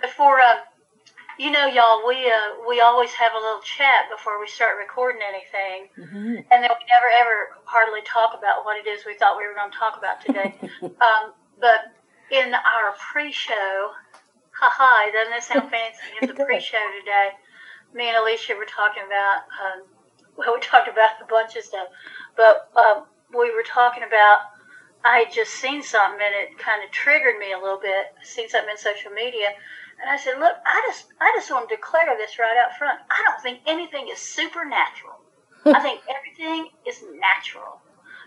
Before, 0.00 0.40
um, 0.40 0.58
you 1.38 1.50
know, 1.50 1.66
y'all, 1.66 2.06
we 2.06 2.16
uh, 2.26 2.66
we 2.68 2.80
always 2.80 3.12
have 3.12 3.32
a 3.32 3.38
little 3.38 3.60
chat 3.62 4.06
before 4.10 4.40
we 4.40 4.46
start 4.48 4.76
recording 4.78 5.20
anything, 5.22 5.88
hmm 5.96 6.36
and 6.50 6.62
then 6.62 6.70
we 6.70 6.84
never 6.90 7.08
ever 7.20 7.48
hardly 7.64 8.00
talk 8.02 8.36
about 8.36 8.64
what 8.64 8.76
it 8.76 8.88
is 8.88 9.04
we 9.06 9.14
thought 9.14 9.36
we 9.38 9.46
were 9.46 9.54
going 9.54 9.70
to 9.70 9.78
talk 9.78 9.96
about 9.96 10.20
today. 10.20 10.54
um, 11.00 11.32
but 11.60 11.92
in 12.30 12.54
our 12.54 12.94
pre-show, 13.12 13.90
haha, 14.52 15.10
doesn't 15.10 15.32
that 15.32 15.44
sound 15.44 15.70
fancy? 15.70 16.00
In 16.22 16.28
the 16.28 16.44
pre-show 16.44 16.84
today, 17.00 17.30
me 17.94 18.08
and 18.08 18.16
Alicia 18.16 18.54
were 18.54 18.68
talking 18.68 19.02
about. 19.06 19.48
Um, 19.58 19.78
well, 20.36 20.54
we 20.54 20.60
talked 20.60 20.88
about 20.88 21.20
a 21.20 21.26
bunch 21.28 21.56
of 21.56 21.64
stuff, 21.64 21.88
but 22.36 22.70
um, 22.76 23.04
we 23.32 23.50
were 23.54 23.66
talking 23.66 24.02
about. 24.02 24.38
I 25.04 25.26
had 25.26 25.34
just 25.34 25.50
seen 25.54 25.82
something 25.82 26.22
and 26.22 26.34
it 26.46 26.56
kind 26.62 26.84
of 26.84 26.92
triggered 26.92 27.36
me 27.36 27.50
a 27.50 27.58
little 27.58 27.80
bit. 27.82 28.14
I 28.14 28.22
seen 28.22 28.48
something 28.48 28.70
in 28.70 28.78
social 28.78 29.10
media, 29.10 29.50
and 30.00 30.08
I 30.08 30.16
said, 30.16 30.38
"Look, 30.38 30.54
I 30.64 30.80
just, 30.86 31.06
I 31.20 31.32
just 31.34 31.50
want 31.50 31.68
to 31.68 31.74
declare 31.74 32.14
this 32.16 32.38
right 32.38 32.56
out 32.56 32.78
front. 32.78 33.00
I 33.10 33.18
don't 33.26 33.42
think 33.42 33.66
anything 33.66 34.06
is 34.08 34.18
supernatural. 34.18 35.18
I 35.66 35.80
think 35.80 36.00
everything 36.06 36.68
is 36.86 37.02
natural. 37.18 37.82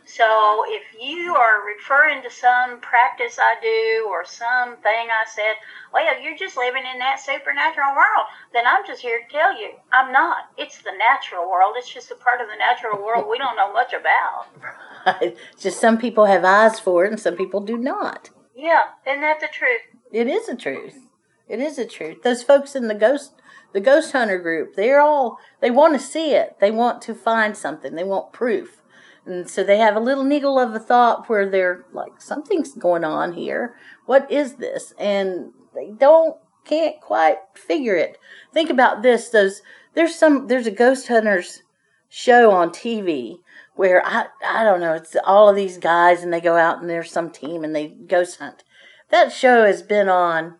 So 0.05 0.63
if 0.67 0.83
you 1.01 1.35
are 1.35 1.65
referring 1.65 2.21
to 2.21 2.29
some 2.29 2.79
practice 2.79 3.39
I 3.39 3.55
do 3.61 4.07
or 4.07 4.23
something 4.23 4.85
I 4.85 5.25
said, 5.27 5.55
well, 5.91 6.21
you're 6.21 6.37
just 6.37 6.57
living 6.57 6.83
in 6.91 6.99
that 6.99 7.19
supernatural 7.19 7.95
world, 7.95 8.27
then 8.53 8.65
I'm 8.67 8.85
just 8.85 9.01
here 9.01 9.19
to 9.19 9.33
tell 9.33 9.59
you, 9.59 9.71
I'm 9.91 10.11
not. 10.11 10.51
It's 10.57 10.77
the 10.77 10.93
natural 10.97 11.49
world. 11.49 11.73
It's 11.77 11.91
just 11.91 12.11
a 12.11 12.15
part 12.15 12.39
of 12.39 12.47
the 12.47 12.55
natural 12.55 13.03
world 13.03 13.27
we 13.29 13.39
don't 13.39 13.55
know 13.55 13.73
much 13.73 13.93
about. 13.93 15.33
just 15.59 15.81
some 15.81 15.97
people 15.97 16.25
have 16.25 16.45
eyes 16.45 16.79
for 16.79 17.05
it 17.05 17.11
and 17.11 17.19
some 17.19 17.35
people 17.35 17.61
do 17.61 17.77
not. 17.77 18.29
Yeah, 18.55 18.83
isn't 19.07 19.21
that 19.21 19.39
the 19.39 19.49
truth? 19.51 19.81
It 20.11 20.27
is 20.27 20.47
a 20.47 20.55
truth. 20.55 21.07
It 21.49 21.59
is 21.59 21.79
a 21.79 21.85
truth. 21.85 22.21
Those 22.23 22.43
folks 22.43 22.75
in 22.75 22.87
the 22.87 22.95
ghost 22.95 23.33
the 23.73 23.81
ghost 23.81 24.13
hunter 24.13 24.39
group, 24.39 24.75
they're 24.75 25.01
all 25.01 25.37
they 25.59 25.69
want 25.69 25.93
to 25.93 25.99
see 25.99 26.31
it. 26.31 26.55
They 26.61 26.71
want 26.71 27.01
to 27.03 27.13
find 27.13 27.57
something. 27.57 27.95
They 27.95 28.05
want 28.05 28.31
proof. 28.31 28.81
And 29.25 29.49
so 29.49 29.63
they 29.63 29.77
have 29.77 29.95
a 29.95 29.99
little 29.99 30.23
niggle 30.23 30.59
of 30.59 30.73
a 30.73 30.79
thought 30.79 31.27
where 31.29 31.49
they're 31.49 31.85
like, 31.91 32.21
something's 32.21 32.73
going 32.73 33.03
on 33.03 33.33
here. 33.33 33.75
What 34.05 34.31
is 34.31 34.55
this? 34.55 34.93
And 34.99 35.51
they 35.73 35.91
don't 35.91 36.37
can't 36.63 36.99
quite 36.99 37.37
figure 37.53 37.95
it. 37.95 38.17
Think 38.53 38.69
about 38.69 39.01
this. 39.01 39.29
Those 39.29 39.61
there's 39.93 40.15
some 40.15 40.47
there's 40.47 40.67
a 40.67 40.71
ghost 40.71 41.07
hunters 41.07 41.63
show 42.09 42.51
on 42.51 42.69
TV 42.69 43.39
where 43.75 44.05
I 44.05 44.27
I 44.45 44.63
don't 44.63 44.79
know, 44.79 44.93
it's 44.93 45.15
all 45.25 45.49
of 45.49 45.55
these 45.55 45.77
guys 45.77 46.23
and 46.23 46.31
they 46.31 46.41
go 46.41 46.57
out 46.57 46.81
and 46.81 46.89
there's 46.89 47.11
some 47.11 47.29
team 47.29 47.63
and 47.63 47.75
they 47.75 47.87
ghost 47.87 48.39
hunt. 48.39 48.63
That 49.09 49.31
show 49.31 49.65
has 49.65 49.81
been 49.81 50.09
on 50.09 50.55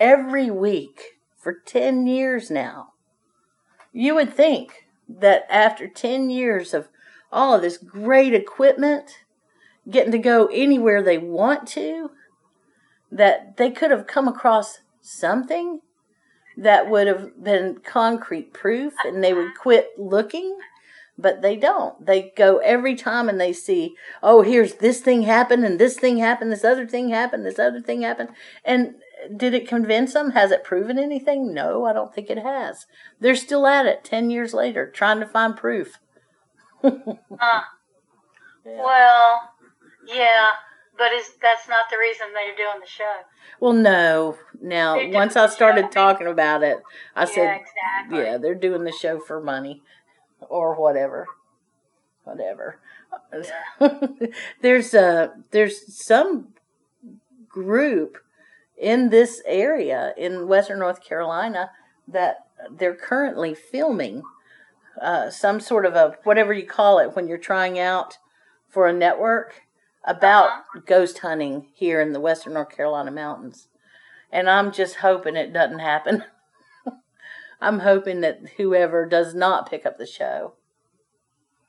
every 0.00 0.50
week 0.50 1.18
for 1.36 1.54
10 1.64 2.06
years 2.06 2.50
now. 2.50 2.92
You 3.92 4.14
would 4.14 4.34
think 4.34 4.86
that 5.08 5.46
after 5.50 5.86
10 5.86 6.30
years 6.30 6.74
of 6.74 6.88
all 7.36 7.54
of 7.54 7.62
this 7.62 7.76
great 7.76 8.34
equipment, 8.34 9.18
getting 9.88 10.12
to 10.12 10.18
go 10.18 10.46
anywhere 10.46 11.02
they 11.02 11.18
want 11.18 11.68
to, 11.68 12.10
that 13.12 13.56
they 13.56 13.70
could 13.70 13.90
have 13.90 14.06
come 14.06 14.26
across 14.26 14.78
something 15.00 15.80
that 16.56 16.88
would 16.88 17.06
have 17.06 17.44
been 17.44 17.78
concrete 17.84 18.52
proof 18.52 18.94
and 19.04 19.22
they 19.22 19.34
would 19.34 19.54
quit 19.54 19.90
looking 19.98 20.58
but 21.18 21.40
they 21.40 21.56
don't. 21.56 22.04
They 22.04 22.32
go 22.36 22.58
every 22.58 22.94
time 22.94 23.28
and 23.28 23.40
they 23.40 23.52
see 23.52 23.94
oh 24.22 24.42
here's 24.42 24.74
this 24.74 25.00
thing 25.00 25.22
happened 25.22 25.64
and 25.64 25.78
this 25.78 25.98
thing 25.98 26.18
happened 26.18 26.52
this 26.52 26.64
other 26.64 26.86
thing 26.86 27.08
happened 27.08 27.46
this 27.46 27.58
other 27.58 27.80
thing 27.80 28.02
happened 28.02 28.30
and 28.64 28.96
did 29.34 29.54
it 29.54 29.66
convince 29.66 30.12
them? 30.12 30.32
Has 30.32 30.50
it 30.50 30.62
proven 30.62 30.98
anything? 30.98 31.54
No 31.54 31.86
i 31.86 31.92
don't 31.92 32.14
think 32.14 32.28
it 32.28 32.38
has. 32.38 32.86
They're 33.20 33.34
still 33.34 33.66
at 33.66 33.86
it 33.86 34.04
10 34.04 34.30
years 34.30 34.52
later 34.52 34.90
trying 34.90 35.20
to 35.20 35.26
find 35.26 35.56
proof 35.56 35.98
Uh, 36.86 37.60
well, 38.64 39.50
yeah, 40.06 40.50
but 40.98 41.12
is 41.12 41.30
that's 41.40 41.68
not 41.68 41.86
the 41.90 41.98
reason 41.98 42.26
they're 42.32 42.56
doing 42.56 42.80
the 42.80 42.86
show. 42.86 43.12
well 43.60 43.72
no 43.72 44.36
now 44.60 44.96
They're 44.96 45.10
once 45.10 45.36
i 45.36 45.46
started 45.46 45.90
talking 45.90 46.26
about 46.26 46.62
it 46.62 46.78
i 47.14 47.22
yeah, 47.22 47.26
said 47.26 47.60
exactly. 47.60 48.18
yeah 48.18 48.38
they're 48.38 48.54
doing 48.54 48.84
the 48.84 48.92
show 48.92 49.18
for 49.20 49.40
money 49.42 49.82
or 50.48 50.74
whatever 50.74 51.26
whatever 52.24 52.78
there's 54.62 54.94
a 54.94 55.32
there's 55.50 55.94
some 56.04 56.48
group 57.48 58.18
in 58.76 59.10
this 59.10 59.42
area 59.46 60.12
in 60.16 60.48
western 60.48 60.78
north 60.78 61.02
carolina 61.02 61.70
that 62.08 62.46
they're 62.70 62.94
currently 62.94 63.54
filming 63.54 64.22
uh, 65.00 65.30
some 65.30 65.60
sort 65.60 65.84
of 65.86 65.94
a 65.94 66.16
whatever 66.24 66.52
you 66.52 66.66
call 66.66 66.98
it 66.98 67.14
when 67.14 67.28
you're 67.28 67.38
trying 67.38 67.78
out 67.78 68.18
for 68.68 68.86
a 68.86 68.92
network 68.92 69.62
about 70.04 70.46
Uh-huh. 70.48 70.80
ghost 70.86 71.18
hunting 71.18 71.68
here 71.74 72.00
in 72.00 72.12
the 72.12 72.20
western 72.20 72.54
north 72.54 72.70
carolina 72.70 73.10
mountains 73.10 73.68
and 74.30 74.48
i'm 74.48 74.70
just 74.72 74.96
hoping 74.96 75.36
it 75.36 75.52
doesn't 75.52 75.80
happen 75.80 76.24
i'm 77.60 77.80
hoping 77.80 78.20
that 78.20 78.40
whoever 78.56 79.04
does 79.06 79.34
not 79.34 79.68
pick 79.68 79.84
up 79.86 79.98
the 79.98 80.06
show 80.06 80.54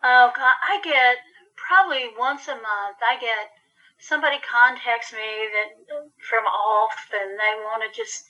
Oh 0.03 0.31
God, 0.35 0.53
I 0.69 0.79
get 0.83 1.17
probably 1.55 2.05
once 2.17 2.47
a 2.47 2.53
month. 2.55 2.97
I 3.01 3.17
get 3.19 3.49
somebody 3.99 4.37
contacts 4.47 5.11
me 5.11 5.19
that 5.19 6.05
from 6.29 6.45
off, 6.45 7.09
and 7.13 7.31
they 7.31 7.53
want 7.63 7.81
to 7.83 7.89
just, 7.99 8.25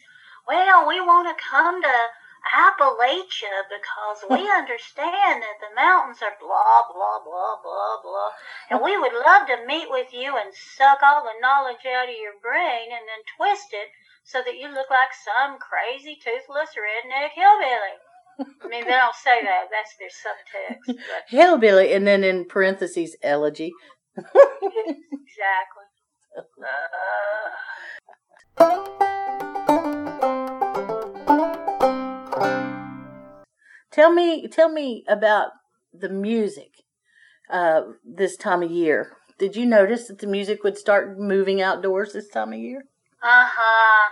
well, 0.47 0.87
we 0.87 1.01
want 1.01 1.27
to 1.27 1.43
come 1.43 1.81
to 1.81 1.97
Appalachia 2.45 3.65
because 3.69 4.23
we 4.29 4.49
understand 4.61 5.43
that 5.43 5.59
the 5.61 5.73
mountains 5.75 6.21
are 6.21 6.37
blah 6.39 6.83
blah 6.91 7.19
blah 7.23 7.55
blah 7.61 7.95
blah, 8.01 8.31
and 8.69 8.81
we 8.83 8.97
would 8.97 9.13
love 9.13 9.47
to 9.47 9.65
meet 9.65 9.89
with 9.89 10.13
you 10.13 10.37
and 10.37 10.53
suck 10.53 10.99
all 11.01 11.23
the 11.23 11.41
knowledge 11.41 11.85
out 11.85 12.09
of 12.09 12.15
your 12.15 12.37
brain 12.41 12.93
and 12.93 13.05
then 13.07 13.23
twist 13.37 13.73
it 13.73 13.89
so 14.23 14.41
that 14.43 14.57
you 14.57 14.67
look 14.67 14.89
like 14.89 15.15
some 15.15 15.57
crazy 15.57 16.17
toothless 16.19 16.75
redneck 16.75 17.31
hillbilly. 17.33 17.95
I 18.39 18.67
mean, 18.67 18.85
they 18.85 18.91
don't 18.91 19.15
say 19.15 19.41
that. 19.41 19.65
That's 19.73 19.95
their 19.97 20.13
subtext. 20.13 20.85
But 20.85 21.23
hillbilly 21.27 21.93
and 21.93 22.05
then 22.05 22.23
in 22.23 22.45
parentheses 22.45 23.15
elegy 23.23 23.73
exactly. 24.17 25.87
Uh, 26.37 26.43
Tell 34.07 34.15
me, 34.15 34.47
tell 34.47 34.69
me 34.69 35.03
about 35.09 35.51
the 35.91 36.07
music 36.07 36.71
uh, 37.49 37.81
this 38.05 38.37
time 38.37 38.63
of 38.63 38.71
year. 38.71 39.11
Did 39.37 39.57
you 39.57 39.65
notice 39.65 40.07
that 40.07 40.19
the 40.19 40.27
music 40.27 40.63
would 40.63 40.77
start 40.77 41.19
moving 41.19 41.61
outdoors 41.61 42.13
this 42.13 42.29
time 42.29 42.53
of 42.53 42.59
year? 42.59 42.85
Uh 43.21 43.49
huh. 43.51 44.07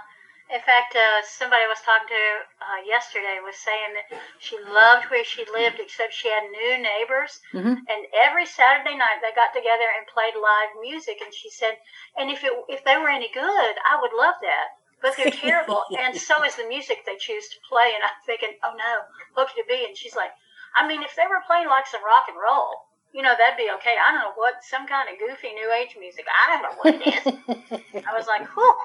In 0.51 0.59
fact, 0.59 0.97
uh, 0.97 1.23
somebody 1.23 1.63
I 1.63 1.71
was 1.71 1.79
talking 1.79 2.11
to 2.11 2.25
uh, 2.59 2.81
yesterday 2.85 3.39
was 3.39 3.55
saying 3.55 3.95
that 3.95 4.19
she 4.37 4.59
loved 4.67 5.05
where 5.05 5.23
she 5.23 5.45
lived, 5.55 5.79
except 5.79 6.13
she 6.13 6.27
had 6.27 6.43
new 6.43 6.75
neighbors. 6.77 7.39
Mhm. 7.53 7.79
And 7.87 8.01
every 8.19 8.45
Saturday 8.45 8.97
night 8.97 9.23
they 9.23 9.31
got 9.31 9.53
together 9.53 9.87
and 9.95 10.05
played 10.11 10.35
live 10.35 10.75
music. 10.81 11.21
And 11.23 11.33
she 11.33 11.49
said, 11.49 11.79
and 12.17 12.29
if 12.29 12.43
it 12.43 12.51
if 12.67 12.83
they 12.83 12.97
were 12.97 13.07
any 13.07 13.31
good, 13.31 13.73
I 13.87 13.95
would 14.01 14.11
love 14.11 14.35
that. 14.41 14.75
But 15.01 15.13
they're 15.17 15.31
terrible, 15.43 15.83
and 15.97 16.15
so 16.15 16.43
is 16.43 16.55
the 16.55 16.67
music 16.67 17.05
they 17.05 17.17
choose 17.19 17.47
to 17.49 17.57
play. 17.69 17.91
And 17.93 18.03
I'm 18.03 18.17
thinking, 18.25 18.57
oh 18.63 18.73
no, 18.75 18.93
what 19.33 19.49
could 19.49 19.59
it 19.59 19.67
be? 19.67 19.85
And 19.87 19.95
she's 19.97 20.15
like, 20.15 20.31
I 20.75 20.87
mean, 20.87 21.03
if 21.03 21.15
they 21.15 21.27
were 21.29 21.43
playing 21.45 21.67
like 21.67 21.87
some 21.87 22.03
rock 22.03 22.25
and 22.27 22.37
roll, 22.37 22.87
you 23.13 23.21
know, 23.21 23.33
that'd 23.37 23.57
be 23.57 23.71
okay. 23.79 23.95
I 23.95 24.11
don't 24.11 24.21
know 24.21 24.35
what 24.35 24.55
some 24.61 24.87
kind 24.87 25.07
of 25.07 25.15
goofy 25.19 25.53
new 25.53 25.71
age 25.71 25.95
music. 25.99 26.25
I 26.27 26.51
don't 26.51 26.63
know 26.63 26.75
what 26.81 26.95
it 26.95 27.07
is. 27.07 28.03
I 28.05 28.13
was 28.13 28.27
like, 28.27 28.47
whew. 28.53 28.75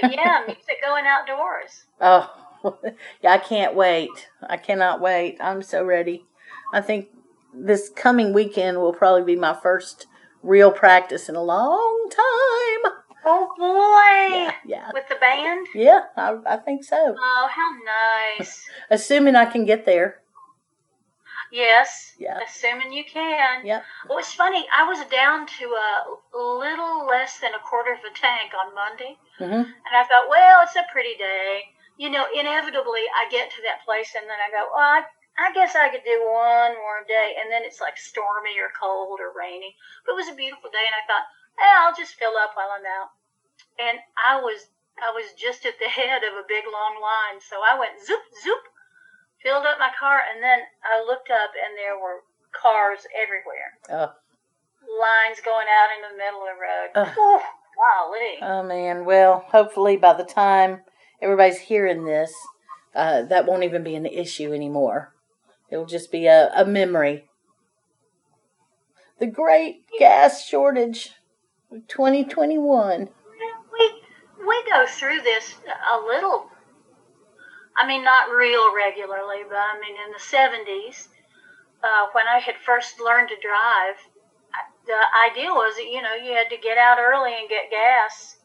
But 0.00 0.12
yeah, 0.12 0.42
music 0.46 0.76
going 0.82 1.04
outdoors. 1.06 1.84
Oh, 2.00 2.32
yeah, 3.22 3.32
I 3.32 3.38
can't 3.38 3.74
wait. 3.74 4.28
I 4.48 4.56
cannot 4.56 5.00
wait. 5.00 5.36
I'm 5.40 5.62
so 5.62 5.84
ready. 5.84 6.24
I 6.72 6.80
think 6.80 7.08
this 7.52 7.90
coming 7.90 8.32
weekend 8.32 8.78
will 8.78 8.92
probably 8.92 9.34
be 9.34 9.38
my 9.38 9.54
first 9.54 10.06
real 10.42 10.72
practice 10.72 11.28
in 11.28 11.36
a 11.36 11.42
long 11.42 12.08
time. 12.10 12.92
Oh 13.24 13.52
boy! 13.58 14.36
Yeah, 14.36 14.54
yeah, 14.64 14.90
With 14.94 15.08
the 15.08 15.16
band? 15.16 15.66
yeah. 15.74 16.04
I, 16.16 16.38
I 16.46 16.56
think 16.56 16.84
so. 16.84 17.14
Oh, 17.18 17.48
how 17.50 18.38
nice. 18.38 18.68
Assuming 18.90 19.36
I 19.36 19.44
can 19.44 19.64
get 19.64 19.84
there. 19.84 20.20
Yes. 21.52 22.14
Yeah. 22.18 22.38
Assuming 22.46 22.92
you 22.92 23.02
can. 23.04 23.66
Yep. 23.66 23.82
Well, 24.08 24.18
it's 24.18 24.32
funny. 24.34 24.64
I 24.72 24.86
was 24.86 25.02
down 25.10 25.46
to 25.58 25.64
a 25.66 26.38
little 26.38 27.06
less 27.06 27.40
than 27.40 27.54
a 27.54 27.58
quarter 27.66 27.92
of 27.92 27.98
a 28.06 28.14
tank 28.14 28.52
on 28.54 28.74
Monday, 28.74 29.18
hmm 29.38 29.66
and 29.66 29.92
I 29.96 30.04
thought, 30.06 30.30
well, 30.30 30.60
it's 30.62 30.76
a 30.76 30.86
pretty 30.92 31.16
day. 31.18 31.74
You 31.98 32.08
know, 32.08 32.24
inevitably, 32.32 33.04
I 33.12 33.28
get 33.30 33.50
to 33.50 33.60
that 33.68 33.84
place, 33.84 34.14
and 34.16 34.24
then 34.24 34.38
I 34.40 34.48
go, 34.48 34.62
well, 34.72 34.80
I, 34.80 35.02
I 35.36 35.52
guess 35.52 35.76
I 35.76 35.90
could 35.90 36.06
do 36.06 36.16
one 36.24 36.72
more 36.78 37.04
day, 37.04 37.36
and 37.36 37.50
then 37.52 37.60
it's 37.66 37.80
like 37.80 37.98
stormy 37.98 38.56
or 38.56 38.70
cold 38.78 39.20
or 39.20 39.36
rainy. 39.36 39.74
But 40.06 40.12
it 40.16 40.22
was 40.22 40.30
a 40.32 40.38
beautiful 40.38 40.70
day, 40.70 40.86
and 40.86 40.96
I 40.96 41.04
thought, 41.04 41.26
hey, 41.60 41.72
I'll 41.84 41.94
just 41.94 42.16
fill 42.16 42.34
up 42.40 42.56
while 42.56 42.72
I'm 42.72 42.88
out. 42.88 43.12
And 43.78 44.00
I 44.16 44.40
was, 44.40 44.72
I 44.96 45.12
was 45.12 45.36
just 45.36 45.64
at 45.68 45.76
the 45.78 45.88
head 46.00 46.24
of 46.24 46.34
a 46.40 46.48
big 46.48 46.64
long 46.64 46.96
line, 46.98 47.38
so 47.44 47.60
I 47.60 47.78
went 47.78 48.00
zoop 48.00 48.24
zoop, 48.42 48.64
filled 49.44 49.68
up 49.68 49.78
my 49.78 49.92
car, 49.92 50.20
and 50.24 50.42
then 50.42 50.60
I 50.82 51.04
looked 51.04 51.28
up, 51.30 51.52
and 51.52 51.76
there 51.76 52.00
were 52.00 52.24
cars 52.50 53.06
everywhere 53.14 53.78
Oh, 53.94 54.10
lines 55.00 55.38
going 55.44 55.66
out 55.70 55.94
into 55.94 56.08
the 56.10 56.18
middle 56.18 56.42
of 56.42 56.50
the 56.50 56.60
road. 56.60 56.90
Ugh. 56.96 57.14
Whew, 57.14 57.40
golly. 57.78 58.34
oh 58.42 58.62
man. 58.66 59.04
Well, 59.04 59.44
hopefully 59.48 59.96
by 59.96 60.14
the 60.14 60.24
time 60.24 60.80
everybody's 61.22 61.58
hearing 61.60 62.04
this, 62.04 62.32
uh, 62.94 63.22
that 63.22 63.46
won't 63.46 63.62
even 63.62 63.84
be 63.84 63.94
an 63.94 64.06
issue 64.06 64.52
anymore. 64.52 65.14
It'll 65.70 65.86
just 65.86 66.10
be 66.10 66.26
a, 66.26 66.50
a 66.54 66.64
memory. 66.64 67.26
The 69.20 69.28
great 69.28 69.84
gas 69.98 70.44
shortage 70.44 71.10
2021. 71.70 73.08
we 73.72 74.02
we 74.46 74.64
go 74.68 74.86
through 74.86 75.20
this 75.22 75.56
a 75.92 75.98
little. 76.04 76.50
I 77.76 77.86
mean, 77.86 78.02
not 78.02 78.30
real 78.30 78.74
regularly, 78.74 79.42
but 79.48 79.56
I 79.56 79.78
mean, 79.80 79.94
in 79.94 80.12
the 80.12 80.18
seventies, 80.18 81.08
uh, 81.82 82.06
when 82.12 82.26
I 82.26 82.40
had 82.40 82.56
first 82.66 83.00
learned 83.00 83.28
to 83.28 83.36
drive, 83.40 83.96
the 84.86 84.98
idea 85.30 85.50
was 85.50 85.76
that 85.76 85.86
you 85.86 86.02
know 86.02 86.14
you 86.14 86.32
had 86.32 86.50
to 86.50 86.56
get 86.58 86.76
out 86.76 86.98
early 86.98 87.34
and 87.38 87.48
get 87.48 87.70
gas, 87.70 88.36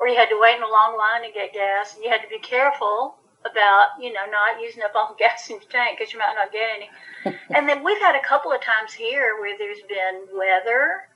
or 0.00 0.08
you 0.08 0.16
had 0.16 0.28
to 0.30 0.40
wait 0.40 0.56
in 0.56 0.62
a 0.62 0.68
long 0.68 0.98
line 0.98 1.22
to 1.22 1.32
get 1.32 1.52
gas, 1.52 1.94
and 1.94 2.02
you 2.02 2.10
had 2.10 2.22
to 2.22 2.28
be 2.28 2.40
careful 2.40 3.14
about 3.44 3.94
you 4.00 4.12
know 4.12 4.26
not 4.30 4.60
using 4.60 4.82
up 4.82 4.92
all 4.96 5.14
the 5.14 5.18
gas 5.22 5.48
in 5.48 5.56
your 5.56 5.70
tank 5.70 5.98
because 5.98 6.12
you 6.12 6.18
might 6.18 6.34
not 6.34 6.50
get 6.50 6.74
any. 6.74 6.90
and 7.54 7.68
then 7.68 7.84
we've 7.84 8.00
had 8.00 8.16
a 8.16 8.26
couple 8.26 8.50
of 8.50 8.60
times 8.60 8.92
here 8.92 9.38
where 9.38 9.56
there's 9.56 9.82
been 9.86 10.26
weather 10.34 11.06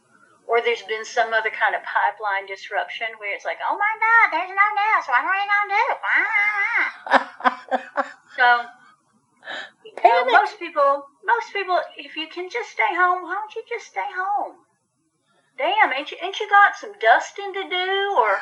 or 0.48 0.64
there's 0.64 0.82
been 0.88 1.04
some 1.04 1.37
other 1.37 1.52
kind 1.52 1.76
of 1.76 1.84
pipeline 1.84 2.48
disruption 2.48 3.06
where 3.20 3.37
it's 3.37 3.44
like, 3.44 3.61
oh 3.61 3.76
my 3.76 3.94
God, 4.00 4.26
there's 4.32 4.48
no 4.48 4.68
gas. 4.72 5.04
What 5.04 5.20
are 5.20 5.28
we 5.28 5.44
gonna 5.44 5.76
do? 5.76 5.87
Ah. 6.08 7.48
So, 8.38 8.46
you 9.84 9.92
know, 10.04 10.24
most 10.30 10.58
people, 10.58 11.04
most 11.24 11.52
people, 11.52 11.80
if 11.96 12.16
you 12.16 12.28
can 12.28 12.48
just 12.48 12.70
stay 12.70 12.94
home, 12.94 13.24
why 13.24 13.34
don't 13.34 13.54
you 13.54 13.62
just 13.68 13.87
stay 13.90 14.06
home? 14.16 14.56
Damn, 15.58 15.92
ain't 15.92 16.11
you, 16.12 16.16
ain't 16.22 16.38
you 16.38 16.48
got 16.48 16.76
some 16.76 16.92
dusting 17.00 17.52
to 17.52 17.68
do, 17.68 18.14
or 18.16 18.38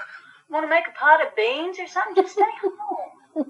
want 0.50 0.64
to 0.64 0.68
make 0.68 0.84
a 0.86 0.92
pot 0.92 1.24
of 1.24 1.34
beans 1.34 1.78
or 1.80 1.86
something? 1.88 2.22
Just 2.22 2.34
stay 2.34 2.44
home. 2.60 2.76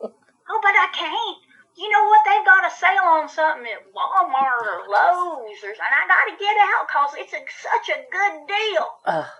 oh, 0.00 0.60
but 0.62 0.74
I 0.74 0.88
can't. 0.94 1.49
You 1.80 1.88
know 1.88 2.04
what? 2.04 2.20
They've 2.26 2.44
got 2.44 2.70
a 2.70 2.74
sale 2.76 3.08
on 3.08 3.26
something 3.28 3.64
at 3.64 3.86
Walmart 3.94 4.66
or 4.68 4.80
Lowe's, 4.86 5.64
or, 5.64 5.70
and 5.70 5.78
I 5.80 6.06
got 6.06 6.28
to 6.28 6.36
get 6.38 6.56
out 6.60 6.86
because 6.86 7.12
it's 7.16 7.32
a, 7.32 7.40
such 7.62 7.96
a 7.96 8.00
good 8.12 8.46
deal. 8.46 8.86
oh, 9.06 9.30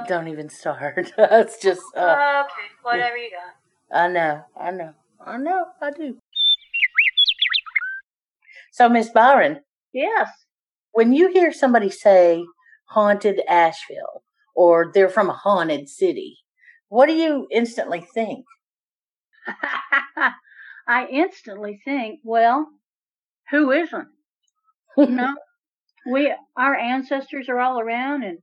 Uh, 0.00 0.06
don't 0.06 0.28
even 0.28 0.48
start. 0.48 1.12
it's 1.18 1.58
just, 1.60 1.82
uh, 1.96 2.44
okay, 2.44 2.68
whatever 2.82 3.16
you 3.16 3.30
got. 3.30 3.56
I 3.96 4.06
know, 4.08 4.44
I 4.58 4.70
know, 4.70 4.92
I 5.24 5.36
know, 5.36 5.64
I 5.82 5.90
do. 5.90 6.16
So, 8.70 8.88
Miss 8.88 9.08
Byron, 9.10 9.60
Yes. 9.92 10.28
when 10.92 11.12
you 11.12 11.28
hear 11.32 11.52
somebody 11.52 11.90
say 11.90 12.44
haunted 12.90 13.40
Asheville 13.48 14.22
or 14.54 14.92
they're 14.94 15.08
from 15.08 15.28
a 15.28 15.32
haunted 15.34 15.88
city, 15.88 16.38
what 16.88 17.06
do 17.06 17.14
you 17.14 17.48
instantly 17.50 18.06
think? 18.14 18.44
I 20.86 21.06
instantly 21.06 21.80
think, 21.84 22.20
well, 22.22 22.66
who 23.50 23.70
isn't? 23.70 24.08
You 24.96 25.06
know, 25.06 25.34
we 26.10 26.34
our 26.56 26.74
ancestors 26.74 27.48
are 27.48 27.58
all 27.58 27.80
around 27.80 28.22
and 28.22 28.38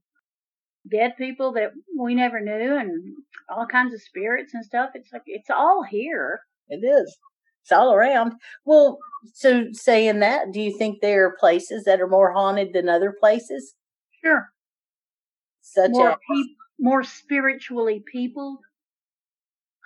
dead 0.90 1.12
people 1.16 1.52
that 1.52 1.70
we 1.98 2.14
never 2.14 2.40
knew 2.40 2.76
and 2.76 3.14
all 3.48 3.66
kinds 3.66 3.94
of 3.94 4.02
spirits 4.02 4.54
and 4.54 4.64
stuff. 4.64 4.90
It's 4.94 5.12
like 5.12 5.22
it's 5.26 5.50
all 5.50 5.82
here. 5.82 6.40
It 6.68 6.84
is. 6.84 7.16
It's 7.62 7.72
all 7.72 7.94
around. 7.94 8.32
Well, 8.64 8.98
so 9.34 9.66
saying 9.72 10.18
that, 10.20 10.52
do 10.52 10.60
you 10.60 10.76
think 10.76 11.00
there 11.00 11.26
are 11.26 11.36
places 11.38 11.84
that 11.84 12.00
are 12.00 12.08
more 12.08 12.32
haunted 12.32 12.72
than 12.72 12.88
other 12.88 13.14
places? 13.18 13.74
Sure. 14.24 14.48
Such 15.60 15.92
More 15.92 16.10
as 16.10 16.16
peop 16.28 16.56
more 16.80 17.04
spiritually 17.04 18.02
peopled. 18.10 18.58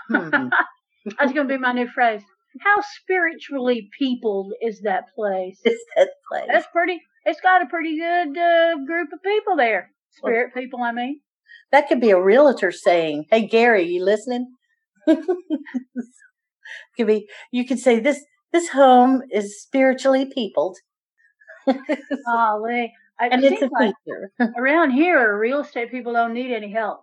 hmm, 0.08 0.30
That's 1.18 1.32
gonna 1.32 1.44
be 1.44 1.58
my 1.58 1.72
new 1.72 1.86
phrase. 1.88 2.22
How 2.62 2.80
spiritually 3.00 3.88
peopled 3.98 4.52
is 4.62 4.80
that 4.82 5.04
place? 5.14 5.60
is 5.64 5.78
that 5.96 6.10
place? 6.30 6.46
That's 6.50 6.66
pretty. 6.72 7.00
It's 7.24 7.40
got 7.40 7.62
a 7.62 7.66
pretty 7.66 7.98
good 7.98 8.38
uh, 8.38 8.76
group 8.86 9.12
of 9.12 9.22
people 9.22 9.56
there. 9.56 9.90
Spirit 10.10 10.54
people, 10.54 10.82
I 10.82 10.92
mean. 10.92 11.20
That 11.72 11.88
could 11.88 12.00
be 12.00 12.10
a 12.10 12.20
realtor 12.20 12.70
saying, 12.72 13.26
"Hey 13.30 13.46
Gary, 13.46 13.84
you 13.84 14.04
listening?" 14.04 14.52
could 15.06 17.06
be. 17.06 17.28
You 17.50 17.66
could 17.66 17.78
say 17.78 18.00
this. 18.00 18.24
This 18.52 18.68
home 18.68 19.22
is 19.30 19.60
spiritually 19.60 20.30
peopled, 20.32 20.78
Golly. 21.66 22.92
I- 23.18 23.28
and 23.28 23.44
it's 23.44 23.62
a 23.62 23.68
like 23.72 23.94
feature. 24.06 24.30
around 24.56 24.92
here, 24.92 25.36
real 25.38 25.60
estate 25.60 25.90
people 25.90 26.12
don't 26.12 26.32
need 26.32 26.54
any 26.54 26.70
help. 26.70 27.00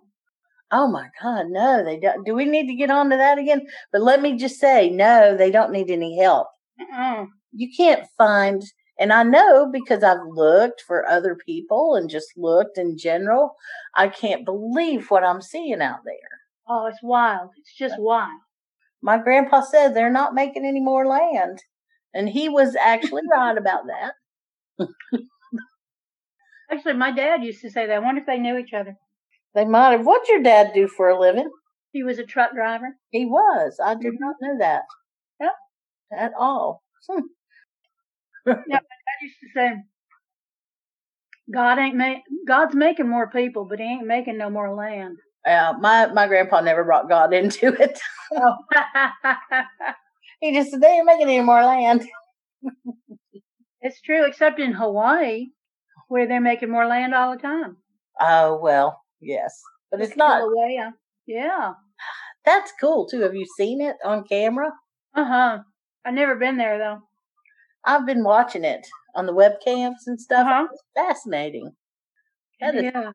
Oh 0.75 0.87
my 0.87 1.07
God, 1.21 1.49
no, 1.49 1.83
they 1.85 1.99
don't. 1.99 2.25
Do 2.25 2.33
we 2.33 2.45
need 2.45 2.65
to 2.65 2.73
get 2.73 2.89
on 2.89 3.11
to 3.11 3.17
that 3.17 3.37
again? 3.37 3.67
But 3.91 4.01
let 4.01 4.23
me 4.23 4.35
just 4.35 4.59
say, 4.59 4.89
no, 4.89 5.37
they 5.37 5.51
don't 5.51 5.71
need 5.71 5.91
any 5.91 6.19
help. 6.19 6.47
Uh-uh. 6.81 7.27
You 7.51 7.69
can't 7.77 8.07
find, 8.17 8.63
and 8.97 9.13
I 9.13 9.21
know 9.21 9.69
because 9.71 10.01
I've 10.01 10.25
looked 10.25 10.81
for 10.81 11.07
other 11.07 11.35
people 11.35 11.93
and 11.93 12.09
just 12.09 12.29
looked 12.35 12.79
in 12.79 12.97
general. 12.97 13.53
I 13.93 14.07
can't 14.07 14.45
believe 14.45 15.11
what 15.11 15.23
I'm 15.23 15.43
seeing 15.43 15.79
out 15.79 15.99
there. 16.05 16.15
Oh, 16.67 16.87
it's 16.87 17.03
wild. 17.03 17.51
It's 17.59 17.77
just 17.77 17.99
wild. 17.99 18.41
My 19.03 19.19
grandpa 19.19 19.61
said 19.61 19.93
they're 19.93 20.09
not 20.09 20.33
making 20.33 20.65
any 20.65 20.81
more 20.81 21.05
land, 21.05 21.61
and 22.15 22.27
he 22.27 22.49
was 22.49 22.75
actually 22.75 23.21
right 23.31 23.57
about 23.59 23.83
that. 23.85 24.89
Actually, 26.71 26.93
my 26.93 27.11
dad 27.11 27.43
used 27.43 27.61
to 27.61 27.69
say 27.69 27.85
that. 27.85 27.93
I 27.93 27.99
wonder 27.99 28.21
if 28.21 28.25
they 28.25 28.39
knew 28.39 28.57
each 28.57 28.73
other. 28.73 28.97
They 29.55 29.65
might 29.65 29.91
have. 29.91 30.05
What'd 30.05 30.27
your 30.29 30.41
dad 30.43 30.71
do 30.73 30.87
for 30.87 31.09
a 31.09 31.19
living? 31.19 31.49
He 31.91 32.03
was 32.03 32.19
a 32.19 32.25
truck 32.25 32.53
driver. 32.53 32.97
He 33.11 33.25
was. 33.25 33.79
I 33.83 33.95
did 33.95 34.13
Mhm. 34.13 34.19
not 34.19 34.35
know 34.41 34.57
that. 34.59 34.83
Yep. 35.39 35.53
At 36.17 36.33
all. 36.37 36.83
Hmm. 37.09 37.19
I 38.47 38.59
used 39.21 39.39
to 39.41 39.47
say, 39.53 39.73
God 41.53 41.77
ain't 41.79 41.95
make 41.95 42.19
God's 42.47 42.75
making 42.75 43.07
more 43.09 43.29
people, 43.29 43.65
but 43.65 43.79
He 43.79 43.85
ain't 43.85 44.07
making 44.07 44.37
no 44.37 44.49
more 44.49 44.73
land. 44.73 45.17
Uh, 45.45 45.73
my 45.79 46.07
my 46.07 46.27
grandpa 46.27 46.61
never 46.61 46.83
brought 46.83 47.09
God 47.09 47.33
into 47.35 47.67
it. 47.81 47.99
Oh, 48.31 48.55
he 50.41 50.53
just 50.53 50.71
said 50.71 50.81
they 50.81 50.87
ain't 50.87 51.05
making 51.05 51.27
any 51.29 51.41
more 51.41 51.63
land. 51.63 52.07
It's 53.81 54.01
true, 54.01 54.25
except 54.25 54.59
in 54.59 54.71
Hawaii, 54.71 55.47
where 56.07 56.27
they're 56.27 56.41
making 56.41 56.69
more 56.71 56.87
land 56.87 57.13
all 57.13 57.35
the 57.35 57.41
time. 57.41 57.77
Oh 58.19 58.57
well, 58.61 59.02
yes, 59.23 59.61
but 59.91 60.01
it's 60.01 60.15
not. 60.17 60.41
Kilauea. 60.43 60.93
Yeah. 61.25 61.73
That's 62.45 62.73
cool 62.79 63.07
too. 63.07 63.21
Have 63.21 63.35
you 63.35 63.45
seen 63.57 63.81
it 63.81 63.95
on 64.03 64.25
camera? 64.25 64.71
Uh 65.15 65.25
huh. 65.25 65.59
I've 66.05 66.13
never 66.13 66.35
been 66.35 66.57
there 66.57 66.77
though. 66.77 66.99
I've 67.85 68.05
been 68.05 68.23
watching 68.23 68.63
it 68.63 68.87
on 69.15 69.25
the 69.25 69.33
webcams 69.33 70.07
and 70.07 70.19
stuff. 70.19 70.47
Uh-huh. 70.47 70.67
It's 70.71 70.83
fascinating. 70.95 71.71
That 72.61 72.75
is- 72.75 72.83
yeah. 72.83 73.11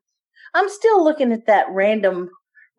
I'm 0.55 0.69
still 0.69 1.03
looking 1.03 1.31
at 1.33 1.45
that 1.47 1.67
random, 1.71 2.29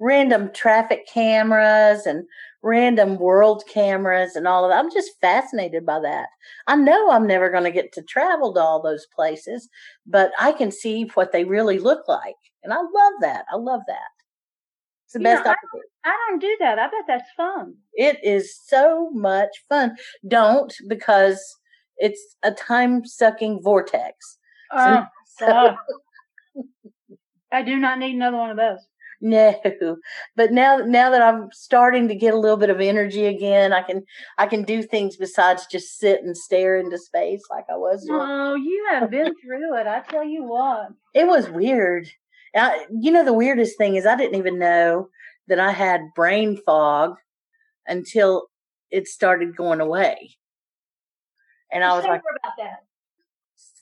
random 0.01 0.51
traffic 0.55 1.07
cameras 1.13 2.07
and 2.07 2.25
random 2.63 3.19
world 3.19 3.65
cameras 3.73 4.37
and 4.37 4.47
all 4.49 4.65
of 4.65 4.71
that. 4.71 4.79
I'm 4.85 4.93
just 4.93 5.13
fascinated 5.21 5.87
by 5.87 6.01
that. 6.01 6.29
I 6.67 6.77
know 6.77 7.11
I'm 7.11 7.27
never 7.27 7.51
going 7.51 7.65
to 7.65 7.71
get 7.73 7.93
to 7.95 8.03
travel 8.03 8.55
to 8.55 8.61
all 8.61 8.83
those 8.83 9.07
places, 9.15 9.69
but 10.07 10.33
I 10.41 10.53
can 10.53 10.71
see 10.73 11.05
what 11.15 11.33
they 11.33 11.45
really 11.45 11.79
look 11.79 12.09
like, 12.09 12.37
and 12.63 12.73
I 12.73 12.79
love 12.79 13.13
that. 13.21 13.45
I 13.53 13.57
love 13.57 13.81
that. 13.87 13.99
It's 15.05 15.15
the 15.15 15.21
You 15.21 15.25
know, 15.25 15.35
best 15.37 15.47
I 15.49 15.55
do. 15.73 15.83
I 16.05 16.17
don't 16.29 16.41
do 16.41 16.57
that. 16.61 16.79
I 16.79 16.87
bet 16.87 17.05
that's 17.07 17.31
fun. 17.37 17.75
It 17.95 18.19
is 18.23 18.59
so 18.67 19.11
much 19.13 19.51
fun. 19.69 19.97
Don't 20.27 20.75
because 20.89 21.43
it's 21.99 22.37
a 22.43 22.53
time 22.53 23.05
sucking 23.05 23.61
vortex. 23.63 24.39
So- 24.73 25.07
uh, 25.47 25.75
I 27.53 27.63
do 27.63 27.77
not 27.77 27.99
need 27.99 28.15
another 28.15 28.37
one 28.37 28.51
of 28.51 28.57
those. 28.57 28.79
No, 29.23 29.55
but 30.35 30.51
now 30.51 30.79
now 30.79 31.11
that 31.11 31.21
I'm 31.21 31.51
starting 31.53 32.09
to 32.09 32.15
get 32.15 32.33
a 32.33 32.39
little 32.39 32.57
bit 32.57 32.71
of 32.71 32.81
energy 32.81 33.27
again, 33.27 33.71
I 33.71 33.83
can 33.83 34.03
I 34.39 34.47
can 34.47 34.63
do 34.63 34.83
things 34.83 35.19
besides 35.19 35.67
just 35.67 35.99
sit 35.99 36.23
and 36.23 36.35
stare 36.35 36.79
into 36.79 36.97
space 36.97 37.43
like 37.51 37.67
I 37.71 37.77
was 37.77 38.07
doing. 38.07 38.19
Oh, 38.19 38.55
you 38.55 38.87
have 38.91 39.11
been 39.11 39.35
through 39.43 39.77
it. 39.79 39.87
I 39.87 40.01
tell 40.09 40.25
you 40.25 40.45
what. 40.45 40.93
It 41.13 41.27
was 41.27 41.51
weird. 41.51 42.09
I, 42.55 42.87
you 42.91 43.11
know, 43.13 43.25
the 43.25 43.33
weirdest 43.33 43.79
thing 43.79 43.97
is 43.97 44.07
I 44.07 44.17
didn't 44.17 44.39
even 44.39 44.59
know 44.59 45.09
that 45.49 45.61
I 45.61 45.73
had 45.73 46.15
brain 46.15 46.57
fog 46.57 47.17
until 47.87 48.47
it 48.91 49.09
started 49.09 49.57
going 49.57 49.81
away, 49.81 50.37
and 51.73 51.85
I 51.85 51.95
was 51.95 52.05
Say 52.05 52.11
like, 52.11 52.23
more 52.23 52.37
about 52.43 52.53
that. 52.59 52.85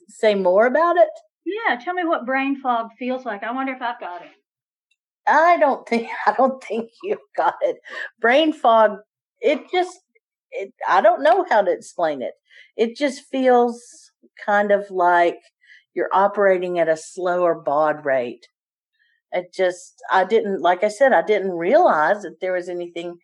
"Say 0.08 0.34
more 0.34 0.66
about 0.66 0.96
it." 0.96 1.08
Yeah, 1.44 1.76
tell 1.76 1.94
me 1.94 2.04
what 2.04 2.26
brain 2.26 2.60
fog 2.60 2.90
feels 2.98 3.24
like. 3.24 3.42
I 3.42 3.52
wonder 3.52 3.72
if 3.72 3.80
I've 3.82 4.00
got 4.00 4.22
it. 4.22 4.30
I 5.26 5.56
don't 5.58 5.86
think 5.88 6.08
I 6.26 6.32
don't 6.32 6.62
think 6.62 6.90
you've 7.02 7.18
got 7.36 7.54
it. 7.62 7.78
Brain 8.20 8.52
fog. 8.52 8.98
It 9.40 9.70
just. 9.70 10.00
It. 10.50 10.72
I 10.88 11.00
don't 11.00 11.22
know 11.22 11.44
how 11.48 11.62
to 11.62 11.70
explain 11.70 12.22
it. 12.22 12.34
It 12.76 12.96
just 12.96 13.24
feels 13.24 14.10
kind 14.44 14.70
of 14.72 14.90
like 14.90 15.38
you're 15.94 16.08
operating 16.12 16.78
at 16.78 16.88
a 16.88 16.96
slower 16.96 17.54
baud 17.54 18.04
rate. 18.04 18.48
It 19.32 19.52
just. 19.52 19.94
I 20.10 20.24
didn't. 20.24 20.62
Like 20.62 20.84
I 20.84 20.88
said, 20.88 21.12
I 21.12 21.22
didn't 21.22 21.52
realize 21.52 22.22
that 22.22 22.40
there 22.40 22.52
was 22.52 22.68
anything 22.68 23.18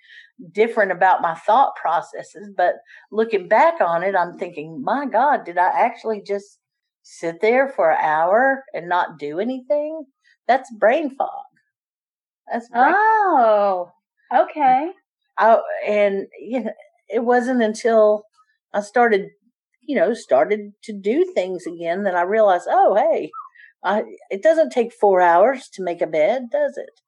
different 0.52 0.92
about 0.92 1.22
my 1.22 1.34
thought 1.34 1.74
processes. 1.76 2.50
But 2.56 2.74
looking 3.10 3.48
back 3.48 3.80
on 3.80 4.02
it, 4.02 4.14
I'm 4.14 4.38
thinking, 4.38 4.82
my 4.82 5.06
God, 5.06 5.44
did 5.44 5.58
I 5.58 5.68
actually 5.68 6.22
just 6.22 6.58
sit 7.02 7.40
there 7.40 7.68
for 7.68 7.90
an 7.90 7.98
hour 8.02 8.64
and 8.74 8.88
not 8.88 9.18
do 9.18 9.38
anything? 9.38 10.04
That's 10.46 10.72
brain 10.74 11.14
fog. 11.16 11.30
That's 12.52 12.68
brain 12.68 12.94
Oh, 12.96 13.92
okay. 14.34 14.90
I, 15.38 15.58
and 15.86 16.26
you 16.38 16.64
know, 16.64 16.72
it 17.08 17.24
wasn't 17.24 17.62
until 17.62 18.24
I 18.72 18.80
started, 18.80 19.28
you 19.82 19.96
know, 19.96 20.14
started 20.14 20.72
to 20.84 20.92
do 20.92 21.24
things 21.34 21.66
again 21.66 22.04
that 22.04 22.14
I 22.14 22.22
realized, 22.22 22.66
oh, 22.68 22.94
hey, 22.94 23.30
I, 23.84 24.02
it 24.30 24.42
doesn't 24.42 24.70
take 24.70 24.92
four 24.92 25.20
hours 25.20 25.68
to 25.74 25.82
make 25.82 26.00
a 26.00 26.06
bed, 26.06 26.48
does 26.50 26.76
it? 26.78 27.00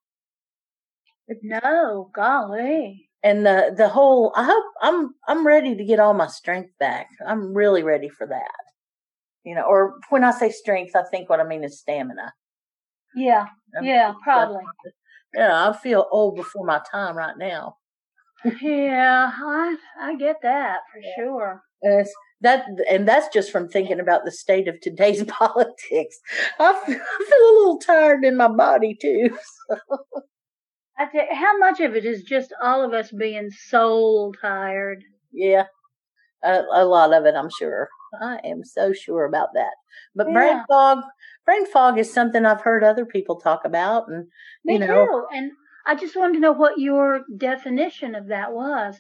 No, 1.42 2.10
golly. 2.14 3.08
And 3.22 3.44
the 3.44 3.74
the 3.76 3.88
whole, 3.88 4.32
I 4.36 4.44
hope 4.44 4.64
I'm 4.80 5.14
I'm 5.26 5.46
ready 5.46 5.74
to 5.74 5.84
get 5.84 5.98
all 5.98 6.14
my 6.14 6.28
strength 6.28 6.70
back. 6.78 7.08
I'm 7.26 7.52
really 7.54 7.82
ready 7.82 8.08
for 8.08 8.26
that. 8.28 8.50
You 9.42 9.54
know, 9.54 9.62
or 9.62 9.94
when 10.10 10.22
I 10.22 10.30
say 10.30 10.50
strength, 10.50 10.94
I 10.94 11.02
think 11.10 11.28
what 11.28 11.40
I 11.40 11.44
mean 11.44 11.64
is 11.64 11.80
stamina. 11.80 12.32
Yeah, 13.14 13.46
I'm- 13.74 13.84
yeah, 13.84 14.12
probably. 14.22 14.62
Yeah, 15.34 15.68
I 15.70 15.76
feel 15.76 16.06
old 16.12 16.36
before 16.36 16.64
my 16.64 16.80
time 16.90 17.16
right 17.16 17.36
now. 17.36 17.76
Yeah, 18.60 19.32
I 19.34 19.76
I 19.98 20.14
get 20.16 20.36
that 20.42 20.80
for 20.92 21.00
Yeah. 21.00 21.10
sure. 21.16 21.62
And 21.82 22.00
it's 22.00 22.14
that, 22.40 22.66
and 22.88 23.08
that's 23.08 23.28
just 23.32 23.50
from 23.50 23.68
thinking 23.68 24.00
about 24.00 24.24
the 24.24 24.30
state 24.30 24.68
of 24.68 24.80
today's 24.80 25.24
politics. 25.28 26.18
I 26.58 26.72
feel, 26.84 27.00
I 27.00 27.24
feel 27.28 27.38
a 27.38 27.56
little 27.58 27.78
tired 27.78 28.24
in 28.24 28.36
my 28.36 28.48
body 28.48 28.96
too. 29.00 29.36
I 30.98 31.06
tell 31.06 31.26
how 31.32 31.58
much 31.58 31.80
of 31.80 31.94
it 31.94 32.04
is 32.06 32.22
just 32.22 32.54
all 32.62 32.82
of 32.82 32.94
us 32.94 33.10
being 33.12 33.50
soul 33.50 34.34
tired. 34.40 35.04
Yeah, 35.32 35.66
a, 36.42 36.62
a 36.72 36.84
lot 36.84 37.12
of 37.12 37.26
it, 37.26 37.34
I'm 37.34 37.50
sure. 37.58 37.88
I 38.20 38.38
am 38.44 38.64
so 38.64 38.92
sure 38.92 39.24
about 39.24 39.50
that. 39.54 39.74
But 40.14 40.32
brain 40.32 40.62
fog, 40.68 41.00
brain 41.44 41.66
fog 41.66 41.98
is 41.98 42.12
something 42.12 42.46
I've 42.46 42.62
heard 42.62 42.82
other 42.82 43.04
people 43.04 43.36
talk 43.36 43.64
about, 43.64 44.08
and 44.08 44.28
Me 44.64 44.74
you 44.74 44.78
know, 44.80 44.86
too. 44.86 45.26
And 45.32 45.52
I 45.86 45.94
just 45.94 46.16
wanted 46.16 46.34
to 46.34 46.40
know 46.40 46.52
what 46.52 46.78
your 46.78 47.22
definition 47.36 48.14
of 48.14 48.28
that 48.28 48.52
was. 48.52 48.98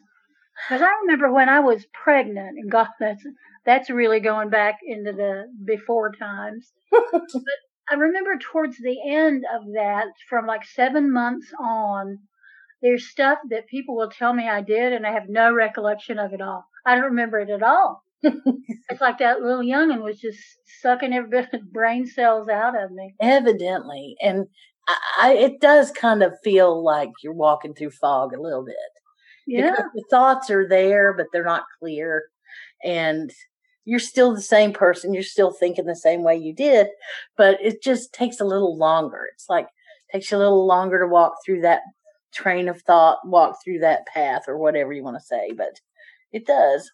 Because 0.68 0.82
I 0.82 0.90
remember 1.02 1.32
when 1.32 1.48
I 1.48 1.60
was 1.60 1.86
pregnant, 1.92 2.56
and 2.58 2.70
God, 2.70 2.88
that's 3.00 3.24
that's 3.64 3.90
really 3.90 4.20
going 4.20 4.50
back 4.50 4.78
into 4.86 5.12
the 5.12 5.44
before 5.64 6.12
times. 6.12 6.72
but 6.90 7.22
I 7.90 7.94
remember 7.94 8.38
towards 8.38 8.78
the 8.78 8.96
end 9.08 9.44
of 9.54 9.64
that, 9.74 10.06
from 10.28 10.46
like 10.46 10.64
seven 10.64 11.12
months 11.12 11.52
on, 11.58 12.18
there's 12.82 13.08
stuff 13.08 13.38
that 13.50 13.68
people 13.68 13.96
will 13.96 14.10
tell 14.10 14.32
me 14.32 14.48
I 14.48 14.62
did, 14.62 14.92
and 14.92 15.06
I 15.06 15.12
have 15.12 15.28
no 15.28 15.52
recollection 15.52 16.18
of 16.18 16.32
it 16.32 16.40
all. 16.40 16.64
I 16.84 16.94
don't 16.94 17.04
remember 17.04 17.40
it 17.40 17.50
at 17.50 17.62
all. 17.62 18.02
it's 18.22 19.00
like 19.00 19.18
that 19.18 19.40
little 19.40 19.62
youngin 19.62 20.02
was 20.02 20.18
just 20.18 20.38
sucking 20.80 21.12
every 21.12 21.28
bit 21.30 21.48
of 21.52 21.72
brain 21.72 22.06
cells 22.06 22.48
out 22.48 22.80
of 22.80 22.90
me. 22.90 23.14
evidently, 23.20 24.16
and 24.20 24.46
I, 24.88 24.96
I, 25.18 25.32
it 25.34 25.60
does 25.60 25.90
kind 25.90 26.22
of 26.22 26.34
feel 26.42 26.82
like 26.82 27.10
you're 27.22 27.32
walking 27.32 27.74
through 27.74 27.90
fog 27.90 28.32
a 28.32 28.40
little 28.40 28.64
bit. 28.64 28.76
Yeah. 29.46 29.70
because 29.70 29.86
the 29.94 30.04
thoughts 30.10 30.50
are 30.50 30.68
there, 30.68 31.12
but 31.14 31.26
they're 31.32 31.44
not 31.44 31.64
clear. 31.78 32.24
And 32.84 33.32
you're 33.84 34.00
still 34.00 34.34
the 34.34 34.40
same 34.42 34.72
person. 34.72 35.14
You're 35.14 35.22
still 35.22 35.52
thinking 35.52 35.86
the 35.86 35.94
same 35.96 36.22
way 36.24 36.36
you 36.36 36.52
did, 36.54 36.88
but 37.36 37.58
it 37.62 37.82
just 37.82 38.12
takes 38.12 38.40
a 38.40 38.44
little 38.44 38.76
longer. 38.76 39.28
It's 39.32 39.48
like 39.48 39.68
takes 40.12 40.30
you 40.30 40.36
a 40.36 40.40
little 40.40 40.66
longer 40.66 40.98
to 41.00 41.06
walk 41.06 41.34
through 41.44 41.60
that 41.62 41.82
train 42.34 42.68
of 42.68 42.82
thought, 42.82 43.18
walk 43.26 43.58
through 43.64 43.78
that 43.80 44.06
path, 44.06 44.42
or 44.48 44.58
whatever 44.58 44.92
you 44.92 45.02
want 45.04 45.16
to 45.16 45.24
say. 45.24 45.52
But 45.56 45.80
it 46.32 46.46
does. 46.46 46.90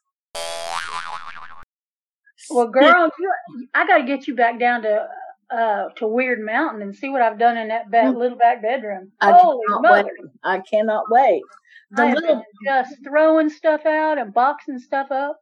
Well, 2.50 2.68
girl, 2.68 3.10
you, 3.18 3.32
I 3.74 3.86
got 3.86 3.98
to 3.98 4.04
get 4.04 4.26
you 4.26 4.34
back 4.34 4.58
down 4.58 4.82
to 4.82 5.08
uh 5.50 5.88
to 5.96 6.06
Weird 6.06 6.40
Mountain 6.40 6.82
and 6.82 6.94
see 6.94 7.08
what 7.08 7.22
I've 7.22 7.38
done 7.38 7.56
in 7.56 7.68
that 7.68 7.90
back, 7.90 8.06
Mm. 8.12 8.16
little 8.18 8.38
back 8.38 8.62
bedroom. 8.62 9.12
I 9.20 9.32
Holy 9.32 9.60
mother! 9.80 10.04
wait. 10.04 10.30
I 10.42 10.60
cannot 10.60 11.04
wait. 11.10 11.42
The 11.92 12.02
I 12.02 12.14
little 12.14 12.42
just 12.64 12.94
throwing 13.04 13.48
stuff 13.50 13.86
out 13.86 14.18
and 14.18 14.32
boxing 14.34 14.78
stuff 14.78 15.10
up. 15.10 15.36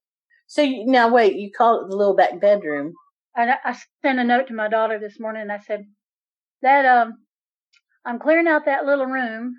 so 0.46 0.62
you, 0.62 0.84
now 0.86 1.08
wait. 1.12 1.36
You 1.36 1.50
call 1.56 1.80
it 1.84 1.88
the 1.88 1.96
little 1.96 2.16
back 2.16 2.40
bedroom. 2.40 2.94
And 3.36 3.50
I, 3.52 3.56
I 3.64 3.76
sent 4.02 4.18
a 4.18 4.24
note 4.24 4.48
to 4.48 4.54
my 4.54 4.68
daughter 4.68 4.98
this 4.98 5.20
morning 5.20 5.42
and 5.42 5.52
I 5.52 5.58
said 5.60 5.84
that 6.62 6.84
um 6.84 7.14
I'm 8.04 8.18
clearing 8.18 8.48
out 8.48 8.64
that 8.64 8.84
little 8.86 9.06
room, 9.06 9.54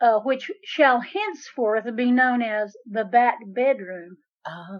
uh, 0.00 0.20
which 0.20 0.50
shall 0.64 1.00
henceforth 1.00 1.84
be 1.96 2.10
known 2.12 2.42
as 2.42 2.74
the 2.86 3.04
back 3.04 3.38
bedroom. 3.46 4.16
Ah. 4.46 4.78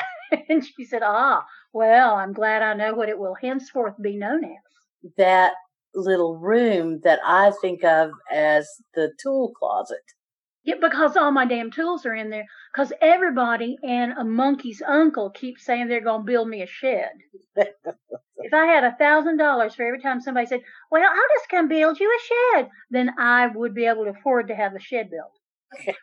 and 0.48 0.64
she 0.64 0.84
said, 0.84 1.02
Ah, 1.04 1.44
well, 1.72 2.14
I'm 2.14 2.32
glad 2.32 2.62
I 2.62 2.74
know 2.74 2.94
what 2.94 3.08
it 3.10 3.18
will 3.18 3.36
henceforth 3.40 3.94
be 4.02 4.16
known 4.16 4.44
as. 4.44 5.12
that 5.18 5.52
little 5.94 6.38
room 6.38 7.00
that 7.04 7.20
I 7.24 7.52
think 7.60 7.84
of 7.84 8.10
as 8.32 8.66
the 8.94 9.12
tool 9.22 9.52
closet. 9.58 9.98
Yeah, 10.64 10.76
because 10.80 11.16
all 11.16 11.32
my 11.32 11.44
damn 11.44 11.70
tools 11.72 12.06
are 12.06 12.14
in 12.14 12.30
there. 12.30 12.46
Because 12.72 12.92
everybody 13.00 13.76
and 13.82 14.12
a 14.12 14.24
monkey's 14.24 14.80
uncle 14.86 15.30
keeps 15.30 15.64
saying 15.64 15.88
they're 15.88 16.00
going 16.00 16.20
to 16.22 16.26
build 16.26 16.48
me 16.48 16.62
a 16.62 16.66
shed. 16.66 17.10
if 17.56 18.52
I 18.54 18.66
had 18.66 18.84
a 18.84 18.94
thousand 18.96 19.38
dollars 19.38 19.74
for 19.74 19.84
every 19.84 20.00
time 20.00 20.20
somebody 20.20 20.46
said, 20.46 20.60
"Well, 20.90 21.02
I'll 21.02 21.38
just 21.38 21.48
come 21.50 21.68
build 21.68 21.98
you 21.98 22.08
a 22.08 22.56
shed," 22.58 22.68
then 22.90 23.10
I 23.18 23.48
would 23.48 23.74
be 23.74 23.86
able 23.86 24.04
to 24.04 24.10
afford 24.10 24.48
to 24.48 24.54
have 24.54 24.72
the 24.72 24.80
shed 24.80 25.10
built. 25.10 25.32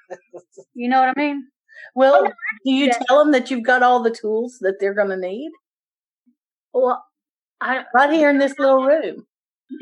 You 0.74 0.89
know 0.89 1.00
what 1.00 1.10
I 1.17 1.19
mean? 1.19 1.48
Well, 1.95 2.15
Oh, 2.15 2.24
no, 2.24 2.30
do 2.65 2.72
you 2.72 2.88
that. 2.88 3.02
tell 3.08 3.19
them 3.24 3.32
that 3.32 3.50
you've 3.50 3.63
got 3.63 3.84
all 3.84 4.02
the 4.04 4.12
tools 4.12 4.58
that 4.62 4.76
they're 4.80 4.93
going 4.93 5.10
to 5.10 5.17
need 5.17 5.52
Well, 6.74 7.04
I 7.62 7.84
right 7.93 8.12
here 8.12 8.30
in 8.30 8.38
this 8.39 8.58
little 8.60 8.84
room? 8.86 9.26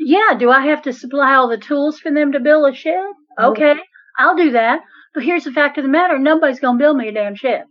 yeah. 0.00 0.34
Do 0.38 0.50
I 0.50 0.66
have 0.66 0.82
to 0.82 0.92
supply 0.92 1.34
all 1.34 1.48
the 1.48 1.58
tools 1.58 1.98
for 1.98 2.12
them 2.12 2.32
to 2.32 2.40
build 2.40 2.72
a 2.72 2.74
shed? 2.76 3.02
Okay, 3.40 3.74
I'll 4.16 4.36
do 4.36 4.50
that. 4.52 4.80
But 5.14 5.24
here's 5.24 5.44
the 5.44 5.52
fact 5.52 5.78
of 5.78 5.84
the 5.84 5.90
matter: 5.90 6.18
nobody's 6.18 6.60
gonna 6.60 6.78
build 6.78 6.96
me 6.96 7.08
a 7.08 7.12
damn 7.12 7.34
shed. 7.34 7.64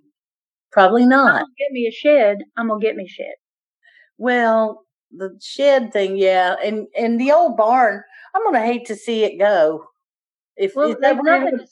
Probably 0.72 1.06
not. 1.06 1.46
get 1.58 1.72
me 1.72 1.88
a 1.88 1.92
shed. 1.92 2.40
I'm 2.58 2.68
gonna 2.68 2.80
get 2.82 2.96
me 2.96 3.06
a 3.06 3.08
shed. 3.08 3.34
Well, 4.18 4.86
the 5.12 5.38
shed 5.42 5.94
thing, 5.94 6.18
yeah, 6.18 6.56
and 6.64 6.88
and 6.98 7.20
the 7.20 7.32
old 7.32 7.58
barn. 7.58 8.04
I'm 8.36 8.44
gonna 8.44 8.66
hate 8.66 8.86
to 8.88 8.96
see 8.96 9.24
it 9.24 9.38
go. 9.38 9.86
If, 10.56 10.76
Well, 10.76 10.92
if 10.92 11.00
there's 11.00 11.18
nothing. 11.22 11.60
To, 11.60 11.68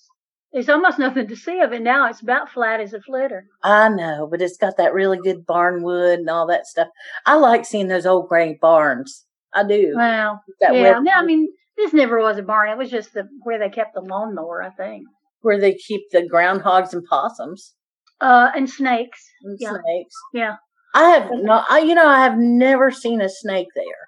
there's 0.53 0.69
almost 0.69 0.99
nothing 0.99 1.27
to 1.27 1.35
see 1.35 1.59
of 1.59 1.73
it 1.73 1.81
now. 1.81 2.07
It's 2.07 2.21
about 2.21 2.49
flat 2.49 2.79
as 2.79 2.93
a 2.93 3.01
flitter. 3.01 3.45
I 3.63 3.89
know, 3.89 4.25
but 4.29 4.41
it's 4.41 4.55
got 4.57 4.77
that 4.77 4.93
really 4.93 5.17
good 5.17 5.45
barn 5.45 5.83
wood 5.83 6.19
and 6.19 6.29
all 6.29 6.47
that 6.47 6.65
stuff. 6.65 6.87
I 7.25 7.35
like 7.35 7.65
seeing 7.65 7.89
those 7.89 8.05
old 8.05 8.29
gray 8.29 8.57
barns. 8.61 9.25
I 9.53 9.67
do. 9.67 9.93
Well, 9.95 10.41
that 10.61 10.73
yeah. 10.73 10.81
web- 10.81 11.03
No, 11.03 11.11
I 11.11 11.25
mean, 11.25 11.51
this 11.77 11.93
never 11.93 12.19
was 12.19 12.37
a 12.37 12.43
barn. 12.43 12.69
It 12.69 12.77
was 12.77 12.89
just 12.91 13.13
the 13.13 13.27
where 13.43 13.59
they 13.59 13.69
kept 13.69 13.93
the 13.93 14.01
lawnmower, 14.01 14.61
I 14.63 14.69
think. 14.71 15.03
where 15.41 15.59
they 15.59 15.73
keep 15.75 16.01
the 16.11 16.21
groundhogs 16.23 16.93
and 16.93 17.03
possums 17.05 17.73
Uh, 18.21 18.49
and 18.55 18.69
snakes. 18.69 19.23
and 19.43 19.57
Yeah. 19.59 19.71
snakes. 19.71 20.15
Yeah. 20.33 20.55
I 20.93 21.09
have 21.09 21.29
not. 21.31 21.65
I, 21.69 21.79
you 21.79 21.93
know, 21.93 22.07
I 22.07 22.19
have 22.23 22.37
never 22.37 22.89
seen 22.91 23.21
a 23.21 23.29
snake 23.29 23.67
there. 23.75 24.07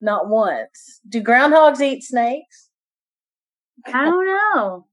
Not 0.00 0.28
once. 0.28 1.00
Do 1.08 1.22
groundhogs 1.22 1.80
eat 1.80 2.02
snakes? 2.02 2.68
I 3.86 4.04
don't 4.04 4.26
know. 4.26 4.86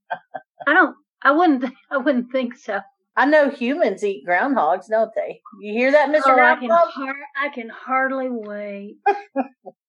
I 0.66 0.72
don't. 0.74 0.96
I 1.22 1.30
wouldn't. 1.32 1.64
I 1.90 1.98
wouldn't 1.98 2.32
think 2.32 2.56
so. 2.56 2.80
I 3.16 3.26
know 3.26 3.50
humans 3.50 4.02
eat 4.02 4.24
groundhogs, 4.26 4.86
don't 4.88 5.10
they? 5.14 5.40
You 5.60 5.72
hear 5.74 5.92
that, 5.92 6.10
Mister 6.10 6.32
Oh, 6.40 6.42
I 6.44 6.56
can. 6.56 6.70
Har- 6.70 7.14
I 7.40 7.48
can 7.50 7.68
hardly 7.68 8.28
wait. 8.30 8.96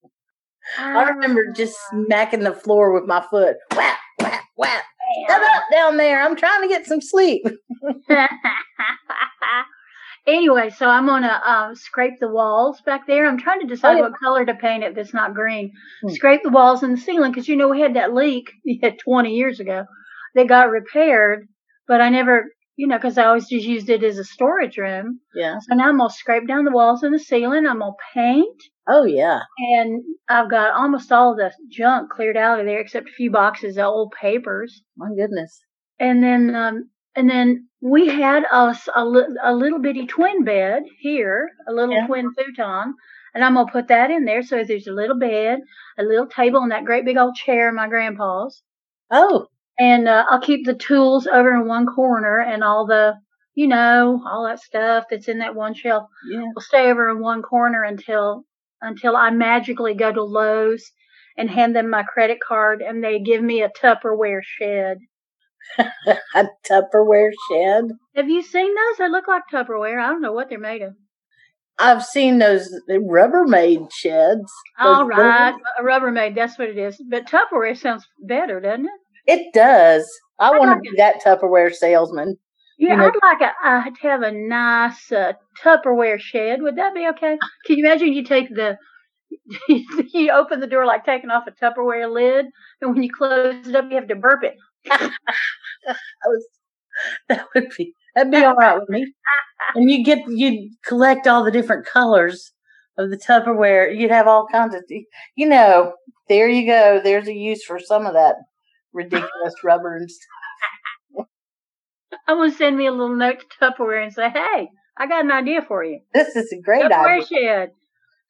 I 0.78 1.10
remember 1.10 1.52
just 1.54 1.78
smacking 1.90 2.42
the 2.42 2.54
floor 2.54 2.94
with 2.94 3.08
my 3.08 3.24
foot. 3.30 3.58
Whap, 3.76 3.98
whap, 4.20 4.44
whap. 4.56 4.84
Shut 5.28 5.42
up 5.42 5.64
down 5.72 5.98
there. 5.98 6.22
I'm 6.22 6.36
trying 6.36 6.62
to 6.62 6.68
get 6.68 6.86
some 6.86 7.02
sleep. 7.02 7.46
anyway, 10.28 10.70
so 10.70 10.88
I'm 10.88 11.06
gonna 11.06 11.42
uh, 11.46 11.76
scrape 11.76 12.20
the 12.20 12.30
walls 12.30 12.82
back 12.86 13.08
there. 13.08 13.28
I'm 13.28 13.38
trying 13.38 13.60
to 13.62 13.68
decide 13.68 13.98
yeah. 13.98 14.02
what 14.02 14.20
color 14.20 14.46
to 14.46 14.54
paint 14.54 14.84
it 14.84 14.96
that's 14.96 15.14
not 15.14 15.34
green. 15.34 15.72
Hmm. 16.04 16.14
Scrape 16.14 16.42
the 16.44 16.50
walls 16.50 16.84
and 16.84 16.98
the 16.98 17.02
ceiling 17.02 17.32
because 17.32 17.48
you 17.48 17.56
know 17.56 17.68
we 17.70 17.82
had 17.82 17.96
that 17.96 18.14
leak 18.14 18.52
yeah, 18.64 18.92
20 19.04 19.32
years 19.32 19.60
ago. 19.60 19.86
that 20.36 20.48
got 20.48 20.70
repaired, 20.70 21.48
but 21.88 22.02
I 22.02 22.10
never, 22.10 22.46
you 22.78 22.88
know, 22.88 22.98
because 22.98 23.18
I 23.18 23.26
always 23.26 23.48
just 23.50 23.66
used 23.66 23.90
it 23.90 24.04
as 24.04 24.18
a 24.18 24.24
storage 24.24 24.78
room. 24.78 25.20
Yeah. 25.36 25.58
So 25.62 25.76
now 25.76 25.90
I'm 25.90 25.98
gonna 25.98 26.10
scrape 26.10 26.48
down 26.48 26.66
the 26.66 26.72
walls 26.72 27.04
and 27.04 27.14
the 27.14 27.20
ceiling. 27.20 27.66
I'm 27.68 27.80
gonna 27.80 27.92
paint, 28.14 28.58
Oh 28.88 29.04
yeah. 29.04 29.42
and 29.58 30.04
I've 30.30 30.50
got 30.50 30.74
almost 30.74 31.12
all 31.12 31.36
the 31.36 31.52
junk 31.70 32.10
cleared 32.12 32.38
out 32.38 32.60
of 32.60 32.66
there 32.66 32.80
except 32.80 33.10
a 33.10 33.14
few 33.14 33.30
boxes 33.32 33.78
of 33.78 33.86
old 33.86 34.14
papers 34.20 34.84
My 34.98 35.10
goodness. 35.16 35.62
and 36.00 36.24
then 36.24 36.56
um 36.56 36.90
and 37.16 37.30
then 37.30 37.68
we 37.82 38.08
had 38.08 38.44
us 38.52 38.88
a, 38.96 39.04
li- 39.06 39.38
a 39.44 39.54
little 39.54 39.80
bitty 39.80 40.06
twin 40.08 40.44
bed 40.46 40.84
here, 41.00 41.50
a 41.68 41.74
little 41.74 41.94
Yeah. 41.94 42.08
twin 42.08 42.32
futon, 42.34 42.94
and 43.36 43.44
I'm 43.44 43.56
gonna 43.56 43.72
put 43.72 43.90
that 43.90 44.12
in 44.12 44.24
there. 44.26 44.44
So 44.44 44.64
there's 44.64 44.88
a 44.88 44.94
little 44.94 45.18
bed, 45.20 45.60
a 46.00 46.04
little 46.04 46.28
table, 46.28 46.62
and 46.62 46.72
that 46.72 46.86
great 46.86 47.04
big 47.06 47.18
old 47.18 47.36
chair, 47.36 47.72
my 47.74 47.88
grandpa's. 47.90 48.62
Oh, 49.12 49.48
And 49.82 50.08
uh, 50.08 50.26
I'll 50.30 50.40
keep 50.40 50.64
the 50.64 50.76
tools 50.76 51.26
over 51.26 51.52
in 51.56 51.68
one 51.68 51.88
corner, 51.88 52.40
and 52.40 52.64
all 52.64 52.86
the, 52.86 53.16
you 53.56 53.68
know, 53.68 54.22
all 54.30 54.46
that 54.46 54.60
stuff 54.60 55.06
that's 55.10 55.28
in 55.28 55.40
that 55.40 55.56
one 55.56 55.74
shelf 55.74 56.04
yeah. 56.30 56.44
will 56.54 56.62
stay 56.62 56.92
over 56.92 57.10
in 57.10 57.20
one 57.20 57.42
corner 57.42 57.84
until 57.84 58.46
until 58.80 59.16
I 59.16 59.32
magically 59.32 59.96
go 59.96 60.12
to 60.12 60.22
Lowe's 60.22 60.92
and 61.36 61.50
hand 61.50 61.76
them 61.76 61.90
my 61.90 62.04
credit 62.04 62.38
card, 62.48 62.84
and 62.84 63.04
they 63.04 63.20
give 63.22 63.42
me 63.42 63.64
a 63.64 63.70
Tupperware 63.70 64.42
shed. 64.44 65.00
A 65.80 66.46
Tupperware 66.70 67.32
shed. 67.50 67.86
Have 68.16 68.30
you 68.30 68.44
seen 68.44 68.76
those? 68.76 68.98
They 69.00 69.10
look 69.10 69.28
like 69.28 69.44
Tupperware. 69.52 70.00
I 70.00 70.10
don't 70.10 70.22
know 70.22 70.34
what 70.34 70.50
they're 70.50 70.60
made 70.60 70.84
of. 70.84 70.94
I've 71.80 72.06
seen 72.06 72.38
those 72.38 72.70
Rubbermaid 72.88 73.92
sheds. 73.92 74.52
All 74.78 75.08
right, 75.08 75.56
a 75.80 75.82
Rubbermaid. 75.82 76.36
That's 76.36 76.60
what 76.60 76.70
it 76.70 76.78
is. 76.78 77.02
But 77.10 77.26
Tupperware 77.26 77.76
sounds 77.76 78.06
better, 78.28 78.60
doesn't 78.60 78.86
it? 78.86 79.01
It 79.32 79.54
does. 79.54 80.10
I 80.40 80.48
I 80.48 80.52
want 80.58 80.70
like 80.72 80.78
to 80.78 80.82
be 80.92 80.98
that 80.98 81.22
Tupperware 81.24 81.74
salesman. 81.74 82.38
Yeah, 82.78 82.92
You 82.92 82.98
know- 82.98 83.06
I'd 83.08 83.40
like 83.40 83.42
a, 83.42 83.68
uh, 83.68 83.84
to 83.84 84.08
have 84.08 84.22
a 84.24 84.32
nice 84.32 85.12
uh, 85.12 85.34
Tupperware 85.64 86.20
shed. 86.20 86.62
Would 86.62 86.78
that 86.78 86.94
be 86.94 87.08
okay? 87.10 87.38
Can 87.66 87.78
you 87.78 87.86
imagine 87.86 88.14
you 88.14 88.24
take 88.24 88.50
the 88.50 88.78
you 90.14 90.32
open 90.32 90.60
the 90.60 90.68
door 90.68 90.86
like 90.86 91.06
taking 91.06 91.30
off 91.30 91.44
a 91.48 91.52
Tupperware 91.52 92.12
lid, 92.12 92.48
and 92.82 92.94
when 92.94 93.04
you 93.04 93.10
close 93.12 93.68
it 93.68 93.76
up, 93.76 93.86
you 93.90 93.96
have 93.96 94.08
to 94.08 94.16
burp 94.16 94.44
it. 94.44 94.56
That 95.88 95.98
was 96.28 96.48
that 97.30 97.48
would 97.56 97.70
be 97.76 97.96
that'd 98.14 98.32
be 98.32 98.44
all 98.44 98.54
right 98.56 98.80
with 98.80 98.88
me. 98.90 99.12
And 99.74 99.90
you 99.90 100.04
get 100.04 100.20
you'd 100.28 100.72
collect 100.86 101.26
all 101.26 101.44
the 101.44 101.52
different 101.52 101.86
colors 101.88 102.52
of 102.98 103.10
the 103.10 103.18
Tupperware. 103.18 103.98
You'd 103.98 104.12
have 104.12 104.28
all 104.28 104.46
kinds 104.52 104.76
of 104.76 104.84
you 105.36 105.48
know. 105.48 105.94
There 106.30 106.48
you 106.48 106.68
go. 106.68 107.02
There's 107.04 107.28
a 107.28 107.34
use 107.34 107.64
for 107.64 107.80
some 107.80 108.06
of 108.06 108.14
that 108.14 108.36
ridiculous 108.94 109.56
rubber 109.64 109.96
and 109.96 110.10
stuff. 111.16 111.28
I'm 112.28 112.38
gonna 112.38 112.52
send 112.52 112.78
me 112.78 112.88
a 112.88 112.92
little 112.92 113.16
note 113.16 113.40
to 113.40 113.46
Tupperware 113.72 114.04
and 114.04 114.14
say, 114.14 114.30
"Hey, 114.30 114.70
I 114.98 115.08
got 115.08 115.24
an 115.26 115.32
idea 115.32 115.62
for 115.62 115.84
you. 115.84 116.00
This 116.14 116.36
is 116.36 116.52
a 116.52 116.62
great 116.62 116.84
Tupperware 116.84 117.22
idea. 117.24 117.28
shed. 117.28 117.70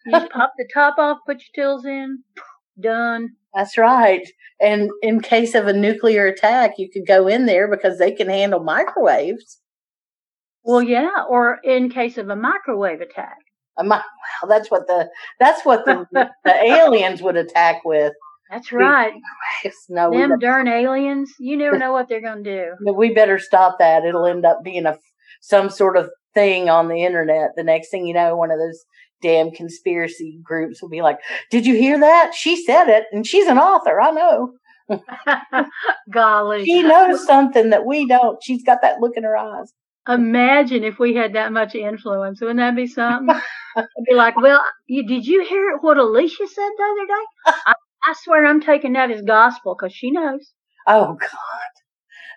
You 0.06 0.12
just 0.20 0.32
pop 0.32 0.54
the 0.58 0.68
top 0.74 0.96
off, 0.98 1.18
put 1.26 1.42
your 1.56 1.66
tools 1.66 1.86
in, 1.86 2.24
done." 2.80 3.30
That's 3.54 3.78
right. 3.78 4.26
And 4.62 4.90
in 5.02 5.20
case 5.20 5.56
of 5.56 5.68
a 5.68 5.74
nuclear 5.74 6.26
attack, 6.28 6.76
you 6.78 6.90
could 6.92 7.06
go 7.08 7.28
in 7.28 7.46
there 7.48 7.68
because 7.70 7.98
they 7.98 8.12
can 8.12 8.30
handle 8.30 8.64
microwaves. 8.64 9.60
Well, 10.64 10.82
yeah, 10.82 11.10
or 11.28 11.58
in 11.64 11.90
case 11.90 12.18
of 12.18 12.30
a 12.30 12.36
microwave 12.36 13.02
attack. 13.02 13.38
A 13.78 13.84
mi- 13.84 13.90
well, 13.90 14.50
that's 14.50 14.70
what 14.70 14.86
the 14.88 15.10
that's 15.40 15.66
what 15.66 15.86
the, 15.86 16.06
the 16.12 16.30
aliens 16.64 17.22
would 17.22 17.36
attack 17.36 17.84
with. 17.84 18.14
That's 18.52 18.72
right. 18.72 19.14
No, 19.90 20.12
Them 20.12 20.40
darn 20.40 20.68
aliens. 20.68 21.34
You 21.40 21.56
never 21.56 21.78
know 21.78 21.92
what 21.92 22.10
they're 22.10 22.22
gonna 22.22 22.42
do. 22.42 22.72
we 22.96 23.14
better 23.14 23.38
stop 23.38 23.78
that. 23.78 24.04
It'll 24.06 24.26
end 24.26 24.46
up 24.46 24.64
being 24.64 24.86
a 24.86 24.98
some 25.40 25.70
sort 25.70 25.98
of 25.98 26.10
thing 26.34 26.70
on 26.70 26.88
the 26.88 27.04
internet. 27.04 27.52
The 27.56 27.64
next 27.64 27.90
thing 27.90 28.08
you 28.08 28.14
know, 28.14 28.36
one 28.36 28.50
of 28.50 28.58
those 28.58 28.84
damn 29.22 29.52
conspiracy 29.52 30.40
groups 30.44 30.82
will 30.82 30.90
be 30.90 31.02
like, 31.02 31.20
"Did 31.52 31.68
you 31.68 31.76
hear 31.76 32.00
that? 32.00 32.34
She 32.34 32.64
said 32.64 32.88
it, 32.90 33.06
and 33.12 33.26
she's 33.26 33.48
an 33.48 33.60
author. 33.60 34.02
I 34.02 34.12
know. 34.12 34.54
Golly. 36.12 36.66
She 36.66 36.82
knows 36.82 37.26
something 37.26 37.70
that 37.70 37.86
we 37.86 38.08
don't. 38.08 38.44
She's 38.44 38.64
got 38.64 38.82
that 38.82 39.00
look 39.00 39.16
in 39.16 39.24
her 39.24 39.38
eyes." 39.38 39.72
Imagine 40.08 40.84
if 40.84 40.98
we 40.98 41.14
had 41.14 41.34
that 41.34 41.52
much 41.52 41.76
influence. 41.76 42.42
Wouldn't 42.42 42.58
that 42.58 42.76
be 42.76 42.88
something? 42.88 43.36
I'd 43.78 43.86
be 44.10 44.16
like, 44.16 44.36
well, 44.36 44.60
you, 44.88 45.06
did 45.06 45.28
you 45.28 45.46
hear 45.46 45.78
what 45.78 45.98
Alicia 45.98 46.48
said 46.48 46.70
the 46.78 46.84
other 46.84 47.06
day? 47.06 47.62
I, 47.68 47.74
I 48.06 48.14
swear 48.24 48.46
I'm 48.46 48.62
taking 48.62 48.94
that 48.94 49.12
as 49.12 49.22
gospel 49.22 49.76
because 49.76 49.94
she 49.94 50.12
knows. 50.12 50.54
Oh 50.88 51.18
God, 51.20 51.72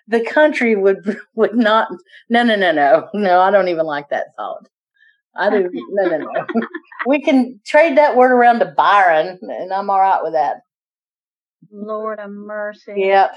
the 0.07 0.23
country 0.23 0.75
would 0.75 1.17
would 1.35 1.55
not. 1.55 1.87
No, 2.29 2.43
no, 2.43 2.55
no, 2.55 2.71
no, 2.71 3.09
no. 3.13 3.39
I 3.41 3.51
don't 3.51 3.69
even 3.69 3.85
like 3.85 4.09
that 4.09 4.27
thought. 4.37 4.67
I 5.35 5.49
do. 5.49 5.69
No, 5.89 6.09
no, 6.09 6.17
no. 6.17 6.45
we 7.07 7.21
can 7.21 7.59
trade 7.65 7.97
that 7.97 8.15
word 8.15 8.31
around 8.31 8.59
to 8.59 8.73
Byron, 8.77 9.39
and 9.41 9.73
I'm 9.73 9.89
all 9.89 9.99
right 9.99 10.23
with 10.23 10.33
that. 10.33 10.57
Lord 11.71 12.19
of 12.19 12.29
mercy. 12.31 12.93
Yep. 12.95 13.35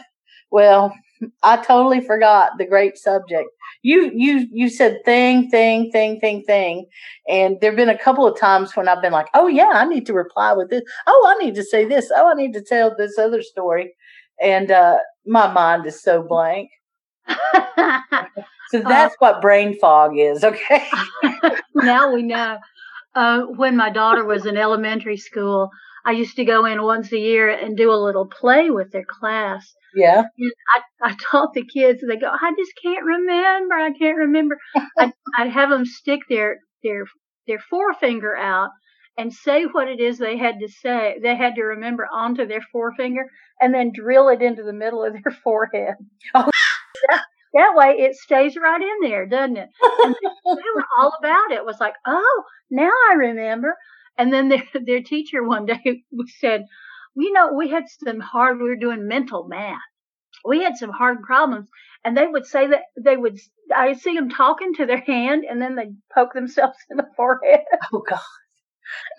Well, 0.51 0.95
I 1.43 1.57
totally 1.59 2.01
forgot 2.01 2.53
the 2.59 2.67
great 2.67 2.99
subject. 2.99 3.49
You 3.83 4.11
you 4.15 4.47
you 4.51 4.69
said 4.69 4.99
thing, 5.05 5.51
thing, 5.51 5.91
thing, 5.93 6.21
thing, 6.21 6.43
thing, 6.45 6.87
and 7.29 7.57
there've 7.61 7.77
been 7.77 7.89
a 7.89 7.99
couple 7.99 8.27
of 8.27 8.39
times 8.39 8.75
when 8.75 8.89
I've 8.89 9.03
been 9.03 9.13
like, 9.13 9.29
"Oh 9.35 9.47
yeah, 9.47 9.71
I 9.73 9.85
need 9.85 10.07
to 10.07 10.13
reply 10.13 10.53
with 10.53 10.71
this. 10.71 10.83
Oh, 11.07 11.37
I 11.37 11.45
need 11.45 11.55
to 11.55 11.65
say 11.65 11.85
this. 11.85 12.11
Oh, 12.15 12.29
I 12.29 12.35
need 12.35 12.53
to 12.55 12.63
tell 12.63 12.95
this 12.97 13.19
other 13.19 13.43
story," 13.43 13.95
and 14.41 14.71
uh, 14.71 14.99
my 15.27 15.53
mind 15.53 15.87
is 15.87 16.03
so 16.03 16.23
blank. 16.23 16.71
So 18.71 18.81
that's 18.81 19.15
what 19.19 19.41
brain 19.41 19.79
fog 19.79 20.19
is. 20.19 20.45
Okay. 20.45 20.87
now 21.75 22.13
we 22.13 22.23
know. 22.23 22.59
Uh, 23.15 23.43
when 23.57 23.77
my 23.77 23.91
daughter 23.91 24.25
was 24.25 24.45
in 24.45 24.57
elementary 24.57 25.17
school, 25.17 25.71
I 26.05 26.13
used 26.13 26.37
to 26.37 26.45
go 26.45 26.67
in 26.67 26.83
once 26.83 27.11
a 27.13 27.19
year 27.19 27.49
and 27.49 27.77
do 27.77 27.91
a 27.91 27.97
little 27.97 28.27
play 28.27 28.71
with 28.71 28.93
their 28.93 29.07
class. 29.09 29.75
Yeah. 29.95 30.25
And 30.39 30.53
I 30.75 31.11
I 31.11 31.17
taught 31.31 31.55
the 31.55 31.65
kids, 31.65 32.03
they 32.07 32.17
go, 32.17 32.29
I 32.29 32.53
just 32.59 32.73
can't 32.83 33.05
remember. 33.05 33.75
I 33.75 33.93
can't 33.93 34.19
remember. 34.19 34.59
I'd, 34.99 35.13
I'd 35.39 35.51
have 35.51 35.71
them 35.71 35.87
stick 35.87 36.21
their, 36.29 36.59
their, 36.83 37.05
their 37.47 37.61
forefinger 37.71 38.37
out 38.37 38.71
and 39.17 39.33
say 39.33 39.65
what 39.65 39.89
it 39.89 40.01
is 40.01 40.19
they 40.19 40.37
had 40.37 40.61
to 40.61 40.69
say. 40.69 41.17
They 41.23 41.37
had 41.37 41.57
to 41.57 41.63
remember 41.63 42.09
onto 42.13 42.47
their 42.47 42.63
forefinger 42.73 43.27
and 43.61 43.75
then 43.75 43.93
drill 43.93 44.29
it 44.29 44.43
into 44.43 44.63
the 44.63 44.73
middle 44.73 45.05
of 45.05 45.13
their 45.13 45.33
forehead. 45.45 45.95
Oh. 46.35 46.49
That, 47.11 47.23
that 47.55 47.73
way 47.77 47.91
it 47.99 48.17
stays 48.17 48.57
right 48.57 48.81
in 48.81 49.09
there, 49.09 49.25
doesn't 49.25 49.57
it? 49.57 49.69
And 50.03 50.17
they 50.17 50.63
were 50.75 50.85
all 50.99 51.13
about 51.17 51.53
it. 51.53 51.59
It 51.59 51.65
was 51.65 51.77
like, 51.79 51.95
oh, 52.05 52.43
now 52.73 52.91
I 53.13 53.15
remember. 53.15 53.77
And 54.17 54.33
then 54.33 54.49
their, 54.49 54.65
their 54.85 55.03
teacher 55.03 55.45
one 55.45 55.65
day 55.67 56.03
said, 56.41 56.65
you 57.17 57.33
know, 57.33 57.53
we 57.53 57.69
had 57.71 57.85
some 57.89 58.21
hard, 58.21 58.59
we 58.59 58.65
were 58.69 58.77
doing 58.77 59.09
mental 59.09 59.47
math. 59.49 59.79
we 60.45 60.63
had 60.63 60.77
some 60.77 60.91
hard 60.91 61.23
problems, 61.23 61.69
and 62.05 62.17
they 62.17 62.27
would 62.27 62.47
say 62.47 62.67
that 62.69 62.83
they 63.03 63.17
would. 63.17 63.39
I 63.75 63.93
see 63.95 64.15
them 64.15 64.31
talking 64.31 64.75
to 64.75 64.87
their 64.87 65.01
hand, 65.01 65.45
and 65.49 65.61
then 65.61 65.75
they 65.77 65.89
poke 66.15 66.33
themselves 66.35 66.77
in 66.91 66.97
the 66.97 67.07
forehead. 67.17 67.61
Oh 67.93 68.03
God. 68.09 68.21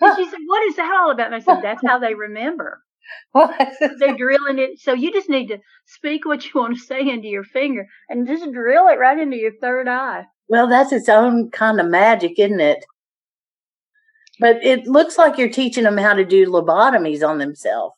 And 0.00 0.16
she 0.16 0.24
said, 0.30 0.40
"What 0.46 0.66
is 0.68 0.76
that 0.76 0.92
all 1.00 1.10
about?" 1.10 1.26
And 1.26 1.34
I 1.34 1.40
said, 1.40 1.60
"That's 1.62 1.82
how 1.86 1.98
they 1.98 2.14
remember. 2.14 2.82
What? 3.32 3.72
They're 3.98 4.16
drilling 4.16 4.58
it. 4.60 4.78
So 4.78 4.92
you 4.92 5.12
just 5.12 5.28
need 5.28 5.48
to 5.48 5.58
speak 5.86 6.24
what 6.24 6.44
you 6.44 6.52
want 6.54 6.76
to 6.76 6.80
say 6.80 7.00
into 7.08 7.26
your 7.26 7.42
finger, 7.44 7.86
and 8.08 8.26
just 8.26 8.44
drill 8.52 8.86
it 8.88 8.98
right 9.00 9.18
into 9.18 9.36
your 9.36 9.52
third 9.60 9.88
eye." 9.88 10.24
well, 10.48 10.68
that's 10.68 10.92
its 10.92 11.08
own 11.08 11.50
kind 11.50 11.80
of 11.80 11.86
magic, 11.86 12.38
isn't 12.38 12.60
it? 12.60 12.84
But 14.40 14.64
it 14.64 14.86
looks 14.86 15.18
like 15.18 15.36
you're 15.38 15.50
teaching 15.50 15.84
them 15.84 15.98
how 15.98 16.14
to 16.14 16.24
do 16.24 16.46
lobotomies 16.46 17.26
on 17.26 17.38
themselves. 17.38 17.94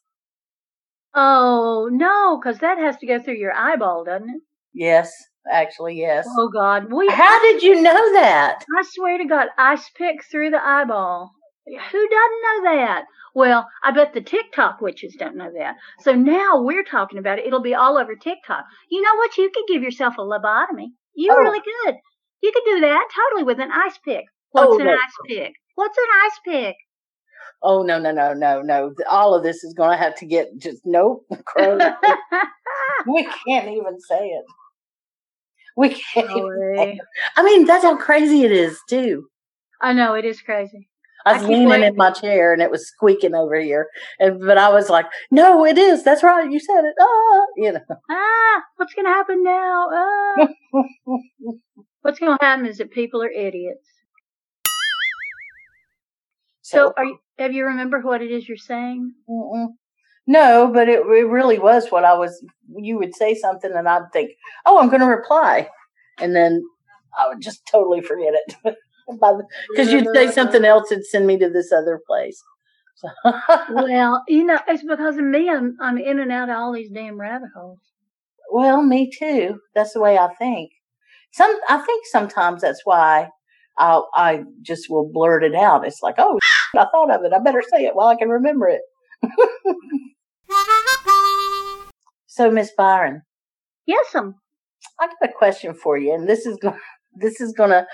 Oh 1.15 1.89
no, 1.93 2.39
because 2.39 2.59
that 2.61 2.79
has 2.79 2.97
to 2.99 3.07
go 3.07 3.21
through 3.23 3.37
your 3.37 3.53
eyeball, 3.53 4.05
doesn't 4.05 4.31
it? 4.31 4.41
Yes, 4.73 5.13
actually, 5.51 5.99
yes. 6.01 6.27
Oh 6.39 6.49
God, 6.49 6.91
we. 6.93 7.09
How 7.09 7.41
did 7.43 7.63
you 7.63 7.83
know 7.83 8.13
that? 8.15 8.65
I 8.79 8.83
swear 8.85 9.19
to 9.19 9.25
God, 9.27 9.49
ice 9.59 9.91
pick 9.97 10.25
through 10.31 10.51
the 10.51 10.65
eyeball. 10.65 11.31
Who 11.67 11.75
doesn't 12.09 12.43
know 12.65 12.73
that? 12.77 13.05
Well, 13.35 13.67
I 13.85 13.93
bet 13.93 14.13
the 14.15 14.21
TikTok 14.21 14.81
witches 14.81 15.15
don't 15.19 15.37
know 15.37 15.51
that. 15.59 15.77
So 16.01 16.13
now 16.13 16.61
we're 16.63 16.85
talking 16.85 17.19
about 17.19 17.39
it. 17.39 17.47
It'll 17.47 17.63
be 17.63 17.75
all 17.75 17.97
over 17.99 18.15
TikTok. 18.17 18.65
You 18.91 19.01
know 19.01 19.15
what? 19.17 19.37
You 19.39 19.51
could 19.55 19.65
give 19.73 19.83
yourself 19.83 20.15
a 20.19 20.23
lobotomy. 20.23 20.89
You 21.15 21.33
Oh. 21.33 21.37
really 21.37 21.61
could. 21.61 21.95
You 22.43 22.53
could 22.53 22.65
do 22.65 22.81
that 22.81 23.09
totally 23.15 23.45
with 23.45 23.61
an 23.61 23.71
ice 23.71 23.99
pick. 24.05 24.25
What's 24.51 24.73
Oh, 24.73 24.79
an 24.81 24.87
no. 24.87 24.93
ice 24.93 25.17
pick? 25.29 25.53
What's 25.75 25.97
an 25.99 26.05
ice 26.25 26.41
pick? 26.45 26.77
Oh 27.63 27.83
no, 27.83 27.99
no, 27.99 28.13
no, 28.13 28.33
no, 28.33 28.61
no! 28.63 28.95
All 29.09 29.35
of 29.35 29.43
this 29.43 29.63
is 29.63 29.73
going 29.75 29.91
to 29.91 29.97
have 29.97 30.15
to 30.17 30.27
get 30.27 30.57
just 30.59 30.83
nope. 30.85 31.27
We 33.07 33.25
can't 33.47 33.69
even 33.69 34.01
say 34.01 34.29
it. 34.29 34.45
We 35.77 35.89
can't. 35.91 36.31
Even. 36.31 37.01
I 37.37 37.43
mean, 37.43 37.65
that's 37.65 37.85
how 37.85 37.97
crazy 37.97 38.45
it 38.45 38.53
is 38.53 38.79
too. 38.89 39.27
I 39.81 39.93
know 39.93 40.15
it 40.15 40.25
is 40.25 40.41
crazy. 40.41 40.89
I 41.25 41.31
I 41.31 41.33
was 41.35 41.43
keep 41.43 41.51
leaning 41.51 41.69
waiting. 41.69 41.89
in 41.89 41.97
my 41.97 42.11
chair 42.11 42.53
and 42.53 42.61
it 42.61 42.71
was 42.71 42.87
squeaking 42.89 43.35
over 43.35 43.59
here, 43.61 43.89
and 44.19 44.41
but 44.41 44.59
I 44.59 44.69
was 44.69 44.89
like, 44.91 45.07
"No, 45.31 45.65
it 45.65 45.79
is. 45.79 46.03
That's 46.05 46.23
right. 46.23 46.51
You 46.51 46.59
said 46.61 46.85
it." 46.85 46.95
Ah, 47.01 47.47
you 47.57 47.73
know. 47.73 47.97
Ah, 48.11 48.63
what's 48.77 48.95
gonna 48.95 49.09
happen 49.09 49.43
now? 49.43 49.89
Ah. 49.93 50.49
what's 52.03 52.19
gonna 52.19 52.39
happen 52.41 52.67
is 52.67 52.79
that 52.79 52.91
people 52.91 53.23
are 53.23 53.31
idiots. 53.31 53.89
So, 56.73 56.93
are 56.97 57.05
you, 57.05 57.19
have 57.39 57.53
you 57.53 57.65
remember 57.67 58.01
what 58.01 58.23
it 58.23 58.31
is 58.31 58.49
you're 58.49 58.57
saying? 58.57 59.13
Mm-mm. 59.29 59.69
No, 60.27 60.71
but 60.73 60.89
it, 60.89 61.01
it 61.01 61.27
really 61.29 61.59
was 61.59 61.91
what 61.91 62.05
I 62.05 62.15
was. 62.15 62.45
You 62.77 62.99
would 62.99 63.15
say 63.15 63.35
something, 63.35 63.73
and 63.73 63.89
I'd 63.89 64.13
think, 64.13 64.33
"Oh, 64.67 64.79
I'm 64.79 64.89
going 64.89 65.01
to 65.01 65.07
reply," 65.07 65.69
and 66.19 66.35
then 66.35 66.63
I 67.19 67.29
would 67.29 67.41
just 67.41 67.67
totally 67.71 68.01
forget 68.01 68.33
it 68.35 68.55
because 69.71 69.93
you'd 69.93 70.07
say 70.15 70.31
something 70.31 70.65
else 70.65 70.91
and 70.91 71.05
send 71.05 71.27
me 71.27 71.39
to 71.39 71.51
this 71.51 71.73
other 71.73 72.01
place. 72.07 72.41
So, 72.97 73.09
Well, 73.71 74.23
you 74.29 74.45
know, 74.45 74.61
it's 74.69 74.85
because 74.85 75.17
of 75.17 75.25
me. 75.25 75.49
I'm 75.51 75.77
I'm 75.81 75.99
in 75.99 76.21
and 76.21 76.31
out 76.31 76.49
of 76.51 76.57
all 76.57 76.73
these 76.73 76.91
damn 76.91 77.21
rabbit 77.21 77.49
holes. 77.55 77.81
well, 78.51 78.83
me 78.83 79.11
too. 79.11 79.59
That's 79.75 79.93
the 79.95 80.01
way 80.01 80.19
I 80.19 80.29
think. 80.35 80.71
Some, 81.33 81.53
I 81.69 81.79
think 81.79 82.07
sometimes 82.07 82.63
that's 82.63 82.83
why 82.85 83.29
I 83.79 84.01
I 84.15 84.45
just 84.63 84.89
will 84.89 85.11
blurt 85.13 85.43
it 85.43 85.55
out. 85.55 85.87
It's 85.87 86.03
like, 86.03 86.17
"Oh, 86.19 86.39
I 86.77 86.87
thought 86.91 87.11
of 87.11 87.25
it. 87.25 87.33
I 87.33 87.39
better 87.39 87.63
say 87.63 87.85
it 87.85 87.95
while 87.95 88.09
I 88.09 88.17
can 88.17 88.29
remember 88.29 88.69
it." 88.69 88.83
so, 92.27 92.51
Miss 92.51 92.71
Byron. 92.77 93.23
Yes, 93.87 94.15
um. 94.15 94.35
I 95.01 95.07
got 95.07 95.31
a 95.31 95.33
question 95.33 95.75
for 95.75 95.97
you, 95.97 96.13
and 96.15 96.29
this 96.29 96.45
is 96.45 96.57
going 96.59 96.79
this 97.15 97.41
is 97.41 97.53
gonna 97.53 97.87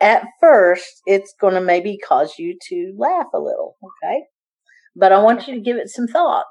at 0.00 0.24
first 0.40 1.00
it's 1.06 1.34
gonna 1.40 1.60
maybe 1.60 1.98
cause 2.06 2.34
you 2.38 2.56
to 2.68 2.94
laugh 2.98 3.26
a 3.34 3.38
little, 3.38 3.76
okay? 3.82 4.22
But 4.94 5.12
I 5.12 5.22
want 5.22 5.46
you 5.48 5.54
to 5.54 5.60
give 5.60 5.76
it 5.76 5.88
some 5.88 6.06
thought. 6.06 6.44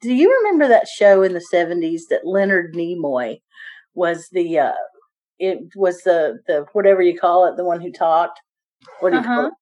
Do 0.00 0.12
you 0.12 0.34
remember 0.38 0.68
that 0.68 0.88
show 0.88 1.22
in 1.22 1.32
the 1.32 1.40
seventies 1.40 2.06
that 2.10 2.26
Leonard 2.26 2.74
Nimoy 2.74 3.40
was 3.94 4.28
the 4.30 4.58
uh 4.58 4.72
it 5.38 5.58
was 5.74 6.02
the 6.02 6.38
the 6.46 6.66
whatever 6.72 7.00
you 7.02 7.18
call 7.18 7.46
it, 7.46 7.56
the 7.56 7.64
one 7.64 7.80
who 7.80 7.90
talked? 7.92 8.40
What 9.00 9.10
do 9.10 9.16
you 9.16 9.22
call 9.22 9.38
Uh-huh. 9.40 9.48
it? 9.48 9.54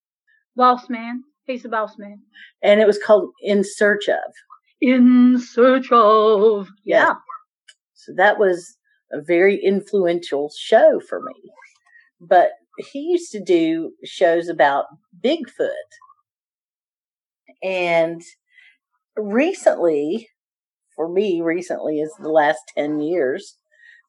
Boss 0.59 0.91
man. 0.91 1.23
He's 1.47 1.65
a 1.65 1.71
boss 1.71 1.95
man. 1.99 2.19
And 2.63 2.81
it 2.81 2.87
was 2.87 2.99
called 2.99 3.31
In 3.43 3.65
Search 3.65 4.09
of. 4.09 4.35
In 4.83 5.39
search 5.39 5.91
of. 5.91 6.69
Yes. 6.85 7.07
Yeah. 7.07 7.15
So 7.95 8.13
that 8.17 8.39
was 8.39 8.77
a 9.13 9.23
very 9.23 9.59
influential 9.65 10.51
show 10.59 11.01
for 11.09 11.23
me. 11.23 11.35
But 12.21 12.51
he 12.93 13.01
used 13.01 13.33
to 13.33 13.43
do 13.43 13.93
shows 14.05 14.49
about 14.49 14.85
Bigfoot. 15.25 15.71
And 17.63 18.21
recently, 19.17 20.29
for 20.95 21.09
me, 21.09 21.41
recently 21.41 22.01
is 22.01 22.13
the 22.21 22.31
last 22.31 22.61
10 22.77 23.01
years, 23.01 23.57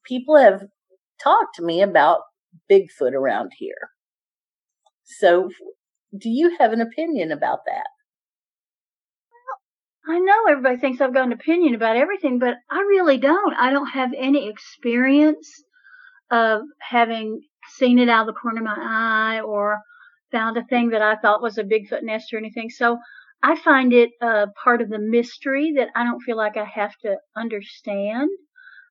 people 0.06 0.38
have 0.38 0.64
talked 1.24 1.56
to 1.56 1.64
me 1.64 1.82
about 1.82 2.22
Bigfoot 2.70 3.14
around 3.14 3.52
here. 3.58 3.90
So, 5.04 5.50
do 6.18 6.30
you 6.30 6.58
have 6.60 6.74
an 6.74 6.82
opinion 6.82 7.32
about 7.32 7.60
that? 7.66 7.88
Well, 9.32 10.16
I 10.16 10.20
know 10.20 10.46
everybody 10.50 10.78
thinks 10.78 11.02
I've 11.02 11.14
got 11.14 11.28
an 11.28 11.34
opinion 11.34 11.76
about 11.76 11.98
everything, 11.98 12.40
but 12.40 12.56
I 12.70 12.80
really 12.80 13.18
don't. 13.18 13.54
I 13.54 13.72
don't 13.72 13.88
have 13.88 14.12
any 14.18 14.50
experience 14.50 15.48
of 16.32 16.62
having 16.80 17.42
seen 17.78 18.00
it 18.00 18.10
out 18.10 18.28
of 18.28 18.34
the 18.34 18.40
corner 18.40 18.60
of 18.60 18.66
my 18.66 18.78
eye 18.78 19.42
or 19.42 19.82
found 20.32 20.58
a 20.58 20.64
thing 20.64 20.90
that 20.90 21.02
I 21.02 21.16
thought 21.16 21.42
was 21.42 21.58
a 21.58 21.64
Bigfoot 21.64 22.04
nest 22.04 22.34
or 22.34 22.38
anything. 22.38 22.70
So 22.70 23.00
I 23.42 23.56
find 23.56 23.94
it 23.94 24.12
uh, 24.22 24.48
part 24.64 24.82
of 24.82 24.90
the 24.90 25.00
mystery 25.00 25.74
that 25.78 25.90
I 25.96 26.04
don't 26.04 26.22
feel 26.22 26.38
like 26.38 26.58
I 26.58 26.66
have 26.66 26.94
to 27.04 27.18
understand. 27.36 28.30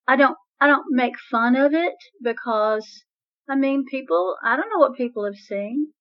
I 0.07 0.16
don't. 0.16 0.37
I 0.61 0.66
don't 0.66 0.87
make 0.91 1.14
fun 1.31 1.55
of 1.55 1.73
it 1.75 1.95
because 2.23 3.05
I 3.49 3.57
mean, 3.57 3.85
people. 3.91 4.37
I 4.43 4.57
don't 4.57 4.71
know 4.73 4.79
what 4.79 4.97
people 4.97 5.25
have 5.25 5.37
seen. 5.37 5.93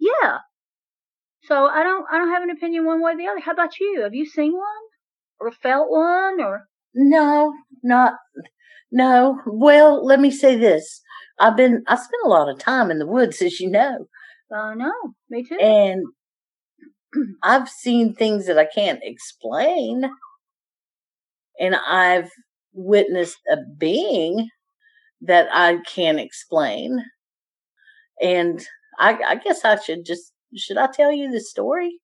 Yeah, 0.00 0.38
so 1.42 1.66
I 1.66 1.82
don't 1.82 2.06
I 2.10 2.18
don't 2.18 2.30
have 2.30 2.42
an 2.42 2.50
opinion 2.50 2.84
one 2.86 3.02
way 3.02 3.12
or 3.12 3.16
the 3.16 3.26
other. 3.26 3.40
How 3.40 3.52
about 3.52 3.78
you? 3.80 4.02
Have 4.02 4.14
you 4.14 4.26
seen 4.26 4.52
one? 4.52 4.64
Or 5.40 5.50
felt 5.50 5.90
one 5.90 6.40
or 6.40 6.68
No, 6.94 7.54
not 7.82 8.14
no. 8.92 9.40
Well, 9.46 10.04
let 10.04 10.20
me 10.20 10.30
say 10.30 10.56
this. 10.56 11.02
I've 11.40 11.56
been 11.56 11.84
I 11.88 11.96
spent 11.96 12.24
a 12.24 12.28
lot 12.28 12.48
of 12.50 12.58
time 12.58 12.90
in 12.90 12.98
the 12.98 13.06
woods, 13.06 13.42
as 13.42 13.60
you 13.60 13.70
know, 13.70 14.06
oh 14.52 14.74
no, 14.74 14.92
me 15.30 15.44
too. 15.44 15.58
and 15.60 16.04
I've 17.42 17.68
seen 17.68 18.14
things 18.14 18.46
that 18.46 18.58
I 18.58 18.66
can't 18.66 19.00
explain, 19.02 20.10
and 21.58 21.74
I've 21.76 22.30
witnessed 22.72 23.38
a 23.50 23.56
being 23.78 24.48
that 25.22 25.48
I 25.52 25.78
can't 25.94 26.20
explain. 26.20 27.04
And 28.20 28.64
I, 29.00 29.18
I 29.26 29.34
guess 29.36 29.64
I 29.64 29.80
should 29.80 30.04
just 30.04 30.32
should 30.56 30.76
I 30.76 30.88
tell 30.92 31.12
you 31.12 31.30
the 31.30 31.40
story? 31.40 32.00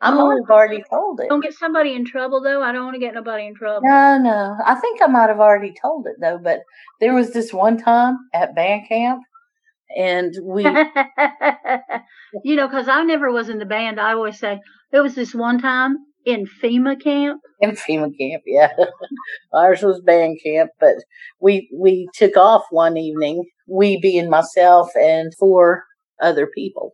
I'm 0.00 0.18
Oh. 0.18 0.30
have 0.30 0.50
already 0.50 0.82
told 0.90 1.20
it. 1.20 1.28
Don't 1.28 1.40
get 1.42 1.54
somebody 1.54 1.94
in 1.94 2.04
trouble 2.04 2.42
though. 2.42 2.62
I 2.62 2.72
don't 2.72 2.84
want 2.84 2.94
to 2.94 3.00
get 3.00 3.14
nobody 3.14 3.46
in 3.46 3.54
trouble. 3.54 3.80
No, 3.82 4.18
no. 4.18 4.56
I 4.64 4.74
think 4.74 5.00
I 5.02 5.06
might 5.06 5.28
have 5.28 5.40
already 5.40 5.74
told 5.80 6.06
it 6.06 6.16
though, 6.20 6.38
but 6.42 6.60
there 7.00 7.14
was 7.14 7.32
this 7.32 7.52
one 7.52 7.78
time 7.78 8.18
at 8.34 8.54
band 8.54 8.88
camp 8.88 9.22
and 9.96 10.34
we 10.42 10.64
you 12.44 12.56
know, 12.56 12.68
because 12.68 12.88
I 12.88 13.02
never 13.04 13.30
was 13.32 13.48
in 13.48 13.58
the 13.58 13.64
band. 13.66 13.98
I 13.98 14.12
always 14.12 14.38
say 14.38 14.60
there 14.92 15.02
was 15.02 15.14
this 15.14 15.34
one 15.34 15.58
time 15.60 15.96
in 16.26 16.46
FEMA 16.62 17.00
camp. 17.00 17.40
in 17.60 17.70
FEMA 17.70 18.10
camp, 18.18 18.42
yeah. 18.46 18.72
Ours 19.54 19.82
was 19.82 20.02
band 20.02 20.38
camp, 20.44 20.70
but 20.78 20.96
we 21.40 21.70
we 21.74 22.08
took 22.14 22.36
off 22.36 22.64
one 22.70 22.96
evening, 22.96 23.44
we 23.68 23.98
being 24.00 24.28
myself 24.28 24.90
and 24.96 25.32
four 25.38 25.84
other 26.20 26.46
people. 26.46 26.92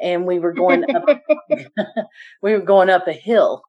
And 0.00 0.26
we 0.26 0.38
were 0.38 0.52
going 0.52 0.84
up 0.94 1.04
we 2.42 2.52
were 2.52 2.60
going 2.60 2.90
up 2.90 3.06
a 3.08 3.12
hill. 3.12 3.62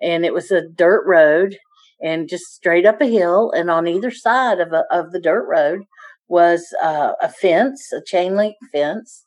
And 0.00 0.24
it 0.24 0.34
was 0.34 0.50
a 0.50 0.68
dirt 0.68 1.04
road 1.06 1.56
and 2.00 2.28
just 2.28 2.54
straight 2.54 2.86
up 2.86 3.00
a 3.00 3.06
hill 3.06 3.50
and 3.50 3.70
on 3.70 3.88
either 3.88 4.12
side 4.12 4.60
of 4.60 4.72
a, 4.72 4.84
of 4.92 5.10
the 5.10 5.20
dirt 5.20 5.46
road 5.48 5.80
was 6.28 6.72
uh, 6.82 7.12
a 7.20 7.28
fence 7.28 7.92
a 7.92 8.02
chain 8.04 8.36
link 8.36 8.54
fence. 8.72 9.24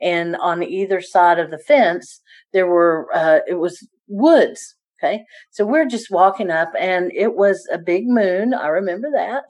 And 0.00 0.36
on 0.36 0.62
either 0.62 1.00
side 1.00 1.38
of 1.38 1.50
the 1.50 1.58
fence 1.58 2.20
there 2.52 2.66
were 2.66 3.08
uh, 3.14 3.40
it 3.46 3.58
was 3.58 3.86
woods 4.08 4.76
okay? 5.02 5.24
So 5.50 5.66
we're 5.66 5.86
just 5.86 6.10
walking 6.10 6.50
up 6.50 6.72
and 6.78 7.12
it 7.14 7.34
was 7.34 7.66
a 7.72 7.78
big 7.78 8.06
moon 8.06 8.54
i 8.54 8.68
remember 8.68 9.10
that 9.10 9.44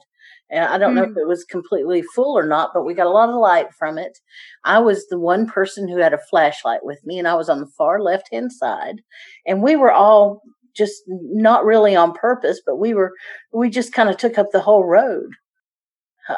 and 0.49 0.65
i 0.65 0.77
don't 0.77 0.95
know 0.95 1.03
if 1.03 1.17
it 1.17 1.27
was 1.27 1.43
completely 1.43 2.01
full 2.01 2.37
or 2.37 2.45
not 2.45 2.71
but 2.73 2.85
we 2.85 2.93
got 2.93 3.07
a 3.07 3.09
lot 3.09 3.29
of 3.29 3.35
light 3.35 3.73
from 3.73 3.97
it 3.97 4.19
I 4.65 4.79
was 4.79 5.07
the 5.07 5.19
one 5.19 5.45
person 5.45 5.87
who 5.87 5.97
had 5.97 6.13
a 6.13 6.17
flashlight 6.29 6.83
with 6.83 6.99
me, 7.05 7.19
and 7.19 7.27
I 7.27 7.35
was 7.35 7.49
on 7.49 7.59
the 7.59 7.71
far 7.77 8.01
left 8.01 8.29
hand 8.31 8.51
side. 8.51 9.01
And 9.45 9.61
we 9.61 9.75
were 9.75 9.91
all 9.91 10.41
just 10.75 11.03
not 11.07 11.63
really 11.63 11.95
on 11.95 12.13
purpose, 12.13 12.59
but 12.65 12.77
we 12.77 12.93
were, 12.93 13.13
we 13.53 13.69
just 13.69 13.93
kind 13.93 14.09
of 14.09 14.17
took 14.17 14.37
up 14.37 14.47
the 14.51 14.59
whole 14.59 14.83
road. 14.83 15.29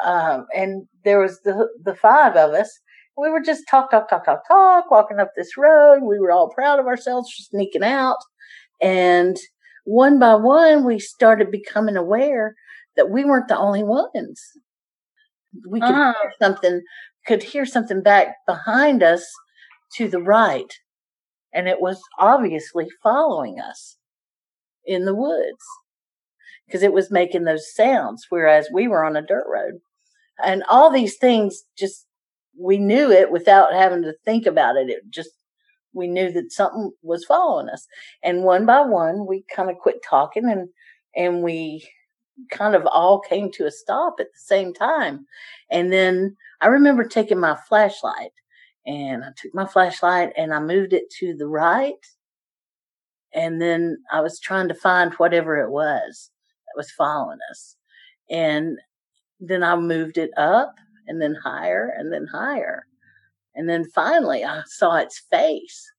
Um, 0.04 0.46
and 0.54 0.86
there 1.04 1.20
was 1.20 1.40
the, 1.44 1.68
the 1.82 1.94
five 1.94 2.36
of 2.36 2.52
us. 2.52 2.70
We 3.16 3.30
were 3.30 3.40
just 3.40 3.64
talk, 3.68 3.90
talk, 3.90 4.08
talk, 4.08 4.26
talk, 4.26 4.46
talk, 4.46 4.90
walking 4.90 5.18
up 5.18 5.30
this 5.34 5.56
road. 5.56 6.02
We 6.02 6.20
were 6.20 6.30
all 6.30 6.50
proud 6.50 6.78
of 6.78 6.86
ourselves 6.86 7.32
for 7.32 7.42
sneaking 7.42 7.82
out. 7.82 8.18
And 8.80 9.38
one 9.84 10.18
by 10.18 10.34
one, 10.34 10.84
we 10.84 10.98
started 10.98 11.50
becoming 11.50 11.96
aware 11.96 12.54
that 12.98 13.10
we 13.10 13.24
weren't 13.24 13.48
the 13.48 13.58
only 13.58 13.82
ones. 13.84 14.42
We 15.66 15.80
could 15.80 15.90
Uh-huh. 15.90 16.14
hear 16.20 16.32
something, 16.40 16.82
could 17.26 17.42
hear 17.42 17.66
something 17.66 18.02
back 18.02 18.36
behind 18.46 19.02
us 19.02 19.26
to 19.96 20.08
the 20.08 20.20
right. 20.20 20.72
And 21.54 21.68
it 21.68 21.80
was 21.80 22.00
obviously 22.18 22.88
following 23.02 23.60
us 23.60 23.96
in 24.84 25.06
the 25.06 25.14
woods 25.14 25.64
because 26.66 26.82
it 26.82 26.92
was 26.92 27.10
making 27.10 27.44
those 27.44 27.74
sounds, 27.74 28.26
whereas 28.28 28.68
we 28.72 28.88
were 28.88 29.04
on 29.04 29.16
a 29.16 29.22
dirt 29.22 29.46
road. 29.48 29.80
And 30.44 30.62
all 30.68 30.90
these 30.90 31.16
things 31.16 31.64
just, 31.78 32.06
we 32.60 32.78
knew 32.78 33.10
it 33.10 33.30
without 33.30 33.72
having 33.72 34.02
to 34.02 34.14
think 34.24 34.46
about 34.46 34.76
it. 34.76 34.90
It 34.90 35.02
just, 35.10 35.30
we 35.94 36.06
knew 36.08 36.30
that 36.32 36.52
something 36.52 36.92
was 37.02 37.24
following 37.24 37.70
us. 37.70 37.86
And 38.22 38.44
one 38.44 38.66
by 38.66 38.82
one, 38.82 39.26
we 39.26 39.44
kind 39.54 39.70
of 39.70 39.78
quit 39.78 39.96
talking 40.08 40.44
and, 40.50 40.68
and 41.16 41.42
we 41.42 41.88
kind 42.50 42.74
of 42.74 42.86
all 42.86 43.20
came 43.20 43.50
to 43.52 43.66
a 43.66 43.70
stop 43.70 44.16
at 44.20 44.26
the 44.32 44.38
same 44.38 44.72
time. 44.72 45.26
And 45.70 45.92
then 45.92 46.36
I 46.60 46.66
remember 46.68 47.04
taking 47.04 47.40
my 47.40 47.56
flashlight 47.68 48.32
and 48.86 49.24
I 49.24 49.28
took 49.36 49.54
my 49.54 49.66
flashlight 49.66 50.32
and 50.36 50.52
I 50.52 50.60
moved 50.60 50.92
it 50.92 51.10
to 51.20 51.34
the 51.34 51.46
right. 51.46 51.94
And 53.34 53.60
then 53.60 53.98
I 54.10 54.20
was 54.20 54.40
trying 54.40 54.68
to 54.68 54.74
find 54.74 55.12
whatever 55.14 55.60
it 55.60 55.70
was 55.70 56.30
that 56.66 56.76
was 56.76 56.90
following 56.90 57.38
us. 57.50 57.76
And 58.30 58.78
then 59.40 59.62
I 59.62 59.76
moved 59.76 60.18
it 60.18 60.30
up 60.36 60.74
and 61.06 61.20
then 61.20 61.34
higher 61.34 61.92
and 61.96 62.12
then 62.12 62.26
higher. 62.26 62.86
And 63.54 63.68
then 63.68 63.84
finally 63.84 64.44
I 64.44 64.62
saw 64.66 64.96
its 64.96 65.22
face. 65.30 65.90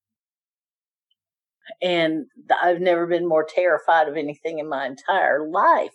And 1.82 2.26
I've 2.62 2.82
never 2.82 3.06
been 3.06 3.28
more 3.28 3.46
terrified 3.48 4.08
of 4.08 4.18
anything 4.18 4.60
in 4.60 4.68
my 4.68 4.88
entire 4.88 5.48
life. 5.48 5.94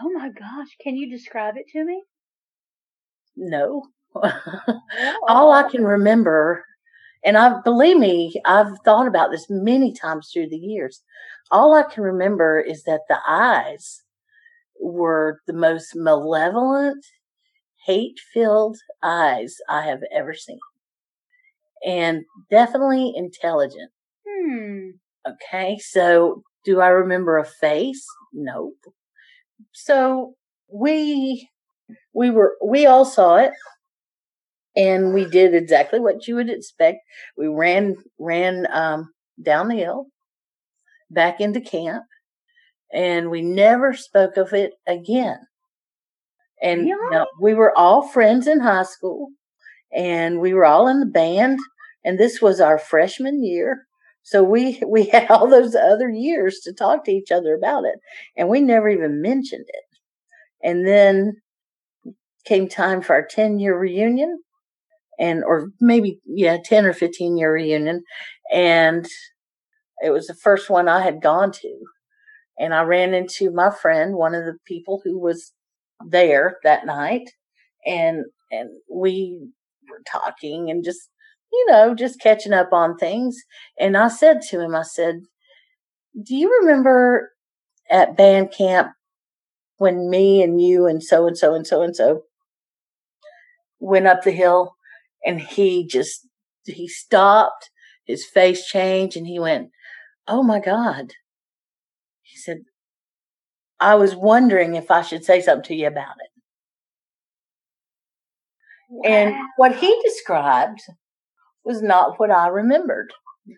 Oh 0.00 0.10
my 0.10 0.28
gosh. 0.28 0.68
Can 0.80 0.96
you 0.96 1.08
describe 1.10 1.56
it 1.56 1.66
to 1.72 1.84
me? 1.84 2.02
No. 3.36 3.82
All 5.28 5.52
I 5.52 5.68
can 5.70 5.84
remember, 5.84 6.64
and 7.24 7.36
I 7.36 7.60
believe 7.62 7.98
me, 7.98 8.40
I've 8.44 8.78
thought 8.84 9.08
about 9.08 9.30
this 9.30 9.46
many 9.50 9.92
times 9.92 10.30
through 10.32 10.50
the 10.50 10.56
years. 10.56 11.02
All 11.50 11.74
I 11.74 11.82
can 11.82 12.02
remember 12.02 12.60
is 12.60 12.84
that 12.84 13.02
the 13.08 13.18
eyes 13.26 14.02
were 14.80 15.40
the 15.46 15.52
most 15.52 15.94
malevolent, 15.96 17.04
hate 17.86 18.18
filled 18.32 18.78
eyes 19.02 19.56
I 19.68 19.82
have 19.82 20.02
ever 20.12 20.34
seen. 20.34 20.58
And 21.86 22.24
definitely 22.50 23.12
intelligent. 23.14 23.90
Hmm. 24.26 24.90
Okay. 25.26 25.78
So 25.78 26.42
do 26.64 26.80
I 26.80 26.88
remember 26.88 27.38
a 27.38 27.44
face? 27.44 28.06
Nope. 28.32 28.78
So 29.72 30.34
we, 30.72 31.48
we 32.12 32.30
were, 32.30 32.56
we 32.64 32.86
all 32.86 33.04
saw 33.04 33.36
it 33.36 33.52
and 34.76 35.14
we 35.14 35.24
did 35.24 35.54
exactly 35.54 36.00
what 36.00 36.26
you 36.26 36.36
would 36.36 36.50
expect. 36.50 36.98
We 37.36 37.48
ran, 37.48 37.96
ran, 38.18 38.66
um, 38.72 39.12
down 39.42 39.68
the 39.68 39.76
hill 39.76 40.06
back 41.10 41.40
into 41.40 41.60
camp 41.60 42.04
and 42.92 43.30
we 43.30 43.42
never 43.42 43.92
spoke 43.94 44.36
of 44.36 44.52
it 44.52 44.72
again. 44.86 45.38
And 46.62 46.86
now, 47.10 47.26
we 47.40 47.52
were 47.54 47.76
all 47.76 48.06
friends 48.08 48.46
in 48.46 48.60
high 48.60 48.84
school 48.84 49.28
and 49.94 50.40
we 50.40 50.54
were 50.54 50.64
all 50.64 50.88
in 50.88 51.00
the 51.00 51.06
band 51.06 51.58
and 52.04 52.18
this 52.18 52.40
was 52.40 52.60
our 52.60 52.78
freshman 52.78 53.44
year. 53.44 53.86
So 54.24 54.42
we 54.42 54.82
we 54.88 55.06
had 55.06 55.30
all 55.30 55.48
those 55.48 55.74
other 55.76 56.10
years 56.10 56.60
to 56.64 56.72
talk 56.74 57.04
to 57.04 57.12
each 57.12 57.32
other 57.32 57.54
about 57.54 57.84
it 57.84 58.00
and 58.36 58.48
we 58.48 58.60
never 58.60 58.88
even 58.88 59.22
mentioned 59.22 59.66
it. 59.68 59.84
And 60.62 60.86
then 60.86 61.42
came 62.44 62.68
time 62.68 63.00
for 63.02 63.14
our 63.14 63.26
10 63.26 63.58
year 63.58 63.78
reunion 63.78 64.40
and 65.18 65.44
or 65.44 65.68
maybe 65.80 66.20
yeah 66.26 66.58
10 66.64 66.86
or 66.86 66.92
15 66.92 67.36
year 67.36 67.52
reunion 67.52 68.02
and 68.52 69.06
it 70.02 70.10
was 70.10 70.26
the 70.26 70.34
first 70.34 70.70
one 70.70 70.88
I 70.88 71.02
had 71.02 71.22
gone 71.22 71.52
to 71.52 71.78
and 72.58 72.74
I 72.74 72.82
ran 72.82 73.14
into 73.14 73.50
my 73.52 73.70
friend 73.70 74.14
one 74.14 74.34
of 74.34 74.44
the 74.44 74.58
people 74.66 75.00
who 75.04 75.18
was 75.18 75.52
there 76.06 76.58
that 76.64 76.86
night 76.86 77.30
and 77.86 78.24
and 78.50 78.70
we 78.92 79.48
were 79.90 80.02
talking 80.10 80.70
and 80.70 80.84
just 80.84 81.10
you 81.54 81.66
know 81.70 81.94
just 81.94 82.20
catching 82.20 82.52
up 82.52 82.72
on 82.72 82.96
things. 82.96 83.36
And 83.78 83.96
I 83.96 84.08
said 84.08 84.40
to 84.50 84.60
him 84.60 84.74
I 84.74 84.82
said 84.82 85.22
do 86.22 86.34
you 86.36 86.60
remember 86.60 87.32
at 87.90 88.16
band 88.16 88.52
camp 88.52 88.92
when 89.78 90.08
me 90.08 90.42
and 90.42 90.60
you 90.60 90.86
and 90.86 91.02
so 91.02 91.26
and 91.26 91.36
so 91.36 91.54
and 91.54 91.66
so 91.66 91.82
and 91.82 91.94
so 91.96 92.22
went 93.80 94.06
up 94.06 94.22
the 94.22 94.30
hill 94.30 94.76
and 95.24 95.40
he 95.40 95.86
just 95.86 96.26
he 96.64 96.88
stopped 96.88 97.70
his 98.06 98.24
face 98.24 98.66
changed 98.66 99.16
and 99.16 99.26
he 99.26 99.38
went 99.38 99.70
oh 100.28 100.42
my 100.42 100.60
god 100.60 101.12
he 102.22 102.38
said 102.38 102.58
i 103.80 103.94
was 103.94 104.14
wondering 104.14 104.74
if 104.74 104.90
i 104.90 105.02
should 105.02 105.24
say 105.24 105.40
something 105.40 105.64
to 105.64 105.74
you 105.74 105.86
about 105.86 106.14
it. 106.20 106.30
And 109.04 109.34
what 109.56 109.74
he 109.76 110.00
described 110.04 110.80
was 111.64 111.82
not 111.82 112.18
what 112.18 112.30
i 112.30 112.46
remembered 112.48 113.12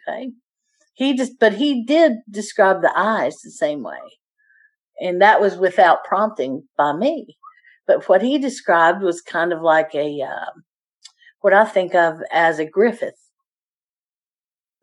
okay 0.08 0.30
he 0.94 1.14
just 1.14 1.38
but 1.38 1.54
he 1.54 1.84
did 1.84 2.12
describe 2.30 2.82
the 2.82 2.92
eyes 2.98 3.36
the 3.42 3.50
same 3.50 3.82
way 3.82 3.98
and 5.00 5.20
that 5.20 5.40
was 5.40 5.56
without 5.56 6.04
prompting 6.04 6.62
by 6.76 6.92
me 6.92 7.36
but 7.86 8.08
what 8.08 8.22
he 8.22 8.38
described 8.38 9.02
was 9.02 9.20
kind 9.20 9.52
of 9.52 9.62
like 9.62 9.94
a 9.94 10.22
um 10.22 10.64
what 11.40 11.54
I 11.54 11.64
think 11.64 11.94
of 11.94 12.16
as 12.32 12.58
a 12.58 12.66
Griffith. 12.68 13.30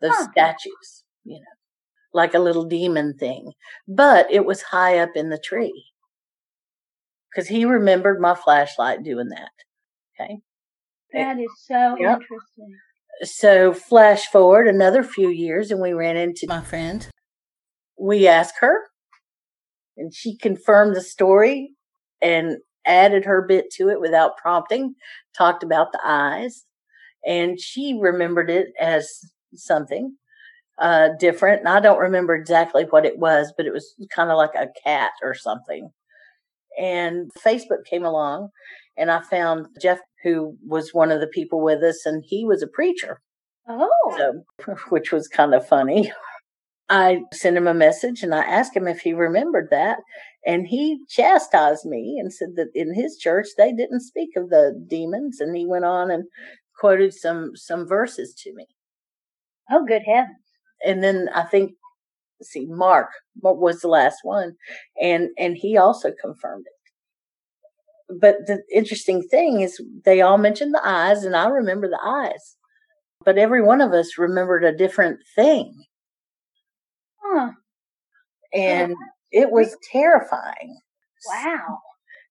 Those 0.02 0.12
Huh. 0.14 0.28
statues, 0.32 1.04
you 1.26 1.40
know, 1.40 1.46
like 2.14 2.34
a 2.34 2.40
little 2.40 2.66
demon 2.66 3.16
thing. 3.18 3.52
But 3.88 4.32
it 4.32 4.46
was 4.46 4.62
high 4.62 5.00
up 5.00 5.10
in 5.16 5.30
the 5.30 5.38
tree. 5.38 5.86
Because 7.30 7.48
he 7.50 7.66
remembered 7.66 8.22
my 8.22 8.36
flashlight 8.36 9.04
doing 9.04 9.30
that. 9.30 9.52
Okay. 10.20 10.40
That 11.12 11.38
is 11.40 11.52
so 11.66 11.98
Yep. 12.00 12.20
interesting. 12.22 12.78
So 13.22 13.74
flash 13.74 14.28
forward 14.28 14.68
another 14.68 15.04
few 15.04 15.30
years 15.30 15.72
and 15.72 15.82
we 15.82 15.94
ran 15.94 16.18
into 16.18 16.48
my 16.48 16.62
friend. 16.62 17.08
We 18.00 18.28
asked 18.28 18.56
her 18.60 18.78
and 19.98 20.14
she 20.14 20.38
confirmed 20.38 20.96
the 20.96 21.02
story 21.02 21.72
and 22.22 22.58
added 22.86 23.26
her 23.26 23.46
bit 23.48 23.72
to 23.74 23.90
it 23.90 24.02
without 24.02 24.38
prompting, 24.38 24.96
talked 25.38 25.64
about 25.64 25.92
the 25.92 26.02
eyes, 26.04 26.66
and 27.26 27.60
she 27.60 27.98
remembered 28.00 28.50
it 28.50 28.68
as 28.80 29.20
something 29.56 30.18
uh, 30.80 31.10
different. 31.20 31.60
And 31.60 31.70
I 31.70 31.80
don't 31.80 32.00
remember 32.00 32.36
exactly 32.36 32.86
what 32.90 33.06
it 33.06 33.18
was, 33.18 33.54
but 33.56 33.66
it 33.66 33.74
was 33.74 33.94
kind 34.14 34.32
of 34.32 34.38
like 34.38 34.56
a 34.56 34.68
cat 34.84 35.12
or 35.22 35.34
something. 35.34 35.90
And 36.80 37.32
Facebook 37.46 37.86
came 37.90 38.04
along, 38.04 38.50
and 38.98 39.12
I 39.12 39.22
found 39.22 39.68
Jeff, 39.82 40.00
who 40.24 40.58
was 40.66 40.94
one 40.94 41.12
of 41.12 41.20
the 41.20 41.28
people 41.28 41.62
with 41.62 41.84
us, 41.84 42.06
and 42.06 42.24
he 42.26 42.46
was 42.46 42.62
a 42.64 42.68
preacher 42.68 43.22
Oh. 43.68 44.16
so, 44.18 44.76
which 44.90 45.12
was 45.12 45.28
kind 45.28 45.54
of 45.54 45.68
funny. 45.68 46.12
I 46.90 47.22
sent 47.34 47.58
him 47.58 47.68
a 47.68 47.74
message 47.74 48.24
and 48.24 48.36
I 48.36 48.44
asked 48.44 48.76
him 48.76 48.88
if 48.88 49.00
he 49.00 49.14
remembered 49.14 49.70
that. 49.72 50.00
And 50.46 50.68
he 50.68 51.00
chastised 51.10 51.86
me 51.86 52.18
and 52.20 52.34
said 52.34 52.50
that 52.58 52.68
in 52.76 52.94
his 52.94 53.18
church 53.18 53.48
they 53.58 53.72
didn't 53.72 54.02
speak 54.02 54.32
of 54.36 54.50
the 54.50 54.74
demons. 54.88 55.40
And 55.40 55.56
he 55.56 55.66
went 55.66 55.86
on 55.86 56.12
and 56.12 56.26
quoted 56.80 57.14
some 57.14 57.52
some 57.56 57.88
verses 57.88 58.36
to 58.44 58.54
me. 58.54 58.68
Oh, 59.72 59.86
good 59.86 60.04
heavens. 60.06 60.38
And 60.86 61.02
then 61.04 61.30
I 61.34 61.44
think, 61.44 61.72
see, 62.42 62.66
Mark 62.68 63.10
was 63.42 63.82
the 63.82 63.88
last 63.88 64.20
one, 64.24 64.56
and 65.02 65.30
and 65.38 65.56
he 65.58 65.78
also 65.78 66.12
confirmed 66.22 66.66
it. 66.68 66.73
But 68.20 68.48
the 68.48 68.62
interesting 68.74 69.24
thing 69.24 69.62
is, 69.62 69.82
they 70.06 70.22
all 70.22 70.38
mentioned 70.38 70.74
the 70.74 70.86
eyes, 70.86 71.24
and 71.24 71.36
I 71.36 71.48
remember 71.48 71.88
the 71.88 72.02
eyes. 72.04 72.56
But 73.26 73.38
every 73.38 73.62
one 73.64 73.82
of 73.82 73.94
us 73.94 74.18
remembered 74.18 74.64
a 74.64 74.76
different 74.76 75.20
thing. 75.36 75.86
Huh. 77.24 77.52
and 78.54 78.96
it 79.32 79.50
was 79.52 79.76
terrifying. 79.92 80.80
Wow. 81.28 81.80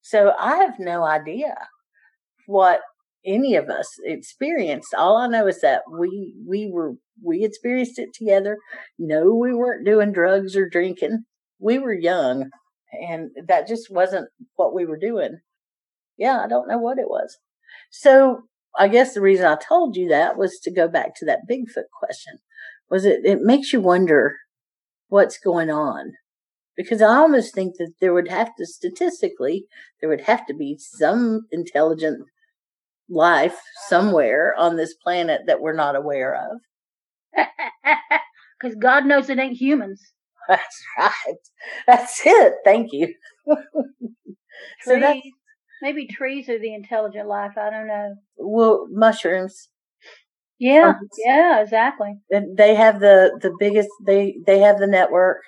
So 0.03 0.35
I 0.39 0.57
have 0.59 0.75
no 0.79 1.03
idea 1.05 1.55
what 2.47 2.83
any 3.25 3.55
of 3.57 3.69
us 3.69 3.89
experienced. 4.05 4.95
All 4.95 5.17
I 5.17 5.27
know 5.29 5.47
is 5.47 5.61
that 5.61 5.83
we 5.91 6.35
we 6.47 6.71
were 6.73 6.95
we 7.25 7.45
experienced 7.45 7.99
it 7.99 8.11
together. 8.15 8.59
No, 8.99 9.35
we 9.35 9.55
weren't 9.55 9.87
doing 9.87 10.13
drugs 10.13 10.57
or 10.57 10.69
drinking. 10.69 11.25
We 11.59 11.79
were 11.79 11.95
young, 11.95 12.51
and 12.93 13.31
that 13.47 13.69
just 13.69 13.89
wasn't 13.91 14.29
what 14.57 14.75
we 14.75 14.85
were 14.85 14.99
doing. 14.99 15.39
Yeah, 16.23 16.39
I 16.39 16.47
don't 16.47 16.69
know 16.69 16.79
what 16.79 16.99
it 16.99 17.09
was. 17.09 17.39
So 17.91 18.45
I 18.79 18.87
guess 18.87 19.13
the 19.13 19.21
reason 19.21 19.45
I 19.45 19.57
told 19.57 19.97
you 19.97 20.09
that 20.09 20.39
was 20.39 20.61
to 20.61 20.71
go 20.71 20.87
back 20.87 21.17
to 21.17 21.25
that 21.27 21.49
Bigfoot 21.51 21.91
question. 21.99 22.39
Was 22.89 23.05
it? 23.05 23.25
It 23.25 23.41
makes 23.41 23.73
you 23.73 23.81
wonder 23.81 24.37
what's 25.09 25.37
going 25.37 25.69
on 25.69 26.13
because 26.77 27.03
I 27.03 27.17
almost 27.17 27.57
think 27.57 27.75
that 27.79 27.95
there 28.01 28.15
would 28.15 28.29
have 28.29 28.55
to 28.57 28.67
statistically 28.67 29.67
there 30.01 30.09
would 30.09 30.23
have 30.23 30.47
to 30.47 30.55
be 30.55 30.77
some 30.79 31.47
intelligent 31.51 32.25
life 33.09 33.59
somewhere 33.89 34.55
on 34.57 34.77
this 34.77 34.95
planet 34.95 35.41
that 35.49 35.61
we're 35.61 35.75
not 35.75 35.97
aware 35.97 36.37
of. 36.37 37.47
Because 38.61 38.77
God 38.77 39.07
knows 39.07 39.29
it 39.29 39.41
ain't 39.41 39.57
humans. 39.57 40.01
That's 40.49 40.85
right. 40.97 41.37
That's 41.85 42.23
it. 42.25 42.55
Thank 42.65 42.93
you. 42.93 43.13
so 44.83 45.01
that, 45.01 45.15
Trees. 45.15 45.33
Maybe 45.83 46.07
trees 46.07 46.49
are 46.49 46.59
the 46.59 46.73
intelligent 46.75 47.29
life. 47.29 47.53
I 47.59 47.69
don't 47.69 47.89
know. 47.89 48.15
well, 48.39 48.87
mushrooms. 48.91 49.69
Yeah, 50.59 50.93
Fungus. 50.93 51.09
yeah, 51.27 51.61
exactly. 51.61 52.15
And 52.31 52.57
They 52.57 52.75
have 52.77 53.01
the 53.01 53.39
the 53.43 53.53
biggest. 53.59 53.89
They 54.07 54.37
they 54.47 54.61
have 54.61 54.79
the 54.79 54.87
network. 54.87 55.39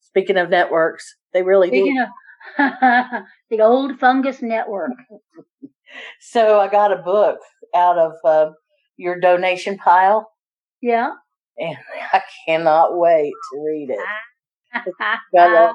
Speaking 0.00 0.38
of 0.38 0.48
networks, 0.50 1.04
they 1.34 1.42
really 1.42 1.70
do. 1.70 2.06
Of 2.58 3.22
the 3.50 3.60
old 3.60 3.98
fungus 4.00 4.42
network. 4.42 4.92
So 6.20 6.58
I 6.58 6.68
got 6.68 6.90
a 6.92 7.02
book 7.02 7.38
out 7.74 7.98
of 7.98 8.12
uh, 8.24 8.52
your 8.96 9.20
donation 9.20 9.76
pile, 9.76 10.30
Yeah. 10.80 11.10
and 11.58 11.76
I 12.14 12.22
cannot 12.46 12.96
wait 12.96 13.32
to 13.52 13.60
read 13.60 13.90
it. 13.90 13.98
Got 14.72 14.86
a- 14.86 15.18
got 15.36 15.70
a 15.70 15.74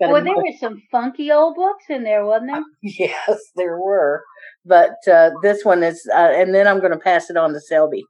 Well, 0.00 0.22
there 0.22 0.36
were 0.36 0.42
some 0.60 0.82
funky 0.90 1.32
old 1.32 1.54
books 1.56 1.84
in 1.88 2.04
there, 2.04 2.24
wasn't 2.24 2.52
there? 2.52 2.62
Yes, 2.82 3.40
there 3.56 3.78
were, 3.78 4.22
but 4.64 4.96
uh, 5.10 5.30
this 5.42 5.64
one 5.64 5.82
is, 5.82 6.06
uh, 6.14 6.32
and 6.34 6.54
then 6.54 6.66
I'm 6.68 6.80
going 6.80 6.92
to 6.92 6.98
pass 6.98 7.30
it 7.30 7.36
on 7.36 7.52
to 7.54 7.60
Selby, 7.60 8.04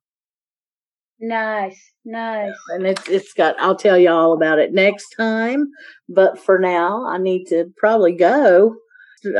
Nice, 1.21 1.81
nice. 2.05 2.53
and 2.71 2.87
it's 2.87 3.09
it's 3.09 3.33
got. 3.33 3.55
I'll 3.61 3.77
tell 3.77 3.97
you 3.97 4.11
all 4.11 4.33
about 4.33 4.59
it 4.59 4.73
next 4.73 5.15
time. 5.17 5.67
But 6.09 6.39
for 6.39 6.59
now, 6.59 7.07
I 7.07 7.19
need 7.19 7.45
to 7.47 7.73
probably 7.79 8.13
go. 8.13 8.75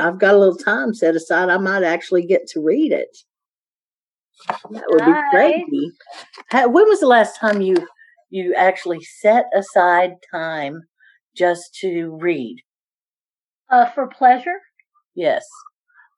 I've 0.01 0.19
got 0.19 0.35
a 0.35 0.39
little 0.39 0.57
time 0.57 0.95
set 0.95 1.15
aside. 1.17 1.49
I 1.51 1.59
might 1.59 1.83
actually 1.83 2.25
get 2.27 2.47
to 2.49 2.61
read 2.65 2.93
it. 2.93 3.15
That 4.71 4.85
would 4.89 5.05
be 5.05 5.11
Nice. 5.11 5.31
crazy. 5.33 5.91
When 6.53 6.89
was 6.89 7.01
the 7.01 7.07
last 7.07 7.39
time 7.39 7.61
you 7.61 7.77
you 8.31 8.55
actually 8.55 9.03
set 9.03 9.47
aside 9.55 10.13
time 10.33 10.83
just 11.37 11.75
to 11.83 12.17
read? 12.17 12.63
Uh, 13.71 13.87
for 13.91 14.07
pleasure, 14.09 14.61
Yes. 15.15 15.47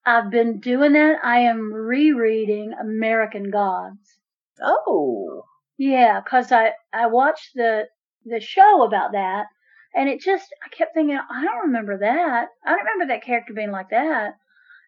I've 0.06 0.30
been 0.30 0.60
doing 0.60 0.94
that. 0.94 1.24
I 1.24 1.40
am 1.40 1.72
rereading 1.72 2.72
American 2.72 3.50
Gods. 3.50 4.18
Oh. 4.62 5.44
Yeah, 5.76 6.20
because 6.20 6.52
I 6.52 6.74
I 6.92 7.06
watched 7.06 7.52
the 7.54 7.88
the 8.24 8.40
show 8.40 8.82
about 8.82 9.12
that, 9.12 9.46
and 9.94 10.08
it 10.08 10.20
just 10.20 10.52
I 10.64 10.68
kept 10.70 10.94
thinking 10.94 11.18
I 11.18 11.44
don't 11.44 11.62
remember 11.66 11.98
that. 11.98 12.48
I 12.64 12.70
don't 12.70 12.78
remember 12.84 13.06
that 13.06 13.22
character 13.22 13.52
being 13.54 13.70
like 13.70 13.90
that. 13.90 14.34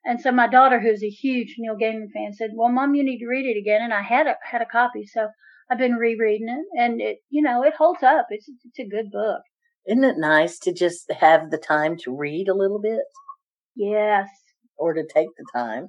And 0.04 0.20
so 0.20 0.32
my 0.32 0.46
daughter, 0.48 0.80
who's 0.80 1.02
a 1.04 1.10
huge 1.10 1.56
Neil 1.58 1.76
Gaiman 1.76 2.10
fan, 2.12 2.32
said, 2.34 2.52
"Well, 2.54 2.70
Mom, 2.70 2.94
you 2.94 3.04
need 3.04 3.18
to 3.20 3.28
read 3.28 3.46
it 3.46 3.58
again." 3.58 3.82
And 3.82 3.94
I 3.94 4.02
had 4.02 4.26
a 4.26 4.36
had 4.42 4.62
a 4.62 4.66
copy, 4.66 5.06
so 5.06 5.30
I've 5.70 5.78
been 5.78 5.96
rereading 5.96 6.48
it, 6.48 6.66
and 6.80 7.00
it 7.00 7.18
you 7.30 7.42
know 7.42 7.62
it 7.64 7.74
holds 7.74 8.02
up. 8.02 8.26
It's 8.30 8.48
it's 8.48 8.78
a 8.80 8.84
good 8.88 9.10
book. 9.10 9.42
Isn't 9.86 10.04
it 10.04 10.18
nice 10.18 10.58
to 10.60 10.72
just 10.72 11.10
have 11.12 11.50
the 11.50 11.58
time 11.58 11.96
to 11.98 12.14
read 12.14 12.48
a 12.48 12.54
little 12.54 12.80
bit 12.80 13.00
Yes, 13.76 14.28
or 14.76 14.92
to 14.94 15.04
take 15.06 15.28
the 15.36 15.46
time? 15.54 15.88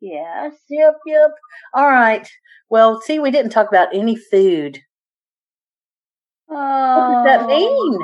yes. 0.00 0.54
Yep, 0.70 0.94
yep. 1.06 1.30
All 1.74 1.88
right. 1.88 2.28
Well, 2.70 3.00
see, 3.00 3.18
we 3.18 3.30
didn't 3.30 3.50
talk 3.52 3.68
about 3.68 3.94
any 3.94 4.16
food. 4.16 4.80
Oh, 6.50 6.54
What 6.54 7.14
does 7.14 7.24
that 7.24 7.40
oh. 7.42 7.46
mean? 7.48 7.98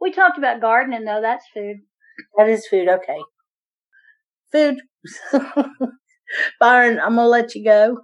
We 0.00 0.12
talked 0.12 0.38
about 0.38 0.60
gardening, 0.60 1.04
though. 1.04 1.20
That's 1.20 1.44
food. 1.54 1.78
That 2.36 2.48
is 2.48 2.66
food. 2.68 2.88
Okay. 2.88 3.18
Food. 4.52 4.80
Byron, 6.60 6.98
I'm 7.00 7.14
going 7.16 7.24
to 7.24 7.28
let 7.28 7.54
you 7.54 7.64
go. 7.64 7.98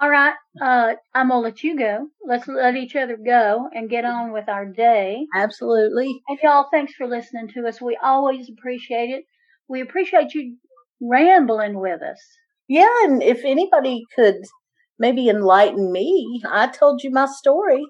All 0.00 0.10
right. 0.10 0.34
Uh, 0.60 0.94
I'm 1.14 1.28
gonna 1.28 1.40
let 1.40 1.64
you 1.64 1.76
go. 1.76 2.08
Let's 2.24 2.46
let 2.46 2.76
each 2.76 2.94
other 2.94 3.16
go 3.16 3.68
and 3.74 3.90
get 3.90 4.04
on 4.04 4.32
with 4.32 4.48
our 4.48 4.64
day. 4.64 5.26
Absolutely. 5.34 6.20
And 6.28 6.38
y'all, 6.42 6.68
thanks 6.70 6.94
for 6.94 7.06
listening 7.06 7.48
to 7.54 7.66
us. 7.66 7.80
We 7.80 7.98
always 8.02 8.48
appreciate 8.48 9.10
it. 9.10 9.24
We 9.68 9.80
appreciate 9.80 10.34
you 10.34 10.56
rambling 11.00 11.80
with 11.80 12.00
us. 12.02 12.20
Yeah, 12.68 12.92
and 13.04 13.22
if 13.22 13.44
anybody 13.44 14.04
could 14.14 14.36
maybe 14.98 15.28
enlighten 15.28 15.90
me, 15.90 16.42
I 16.48 16.68
told 16.68 17.02
you 17.02 17.10
my 17.10 17.26
story. 17.26 17.84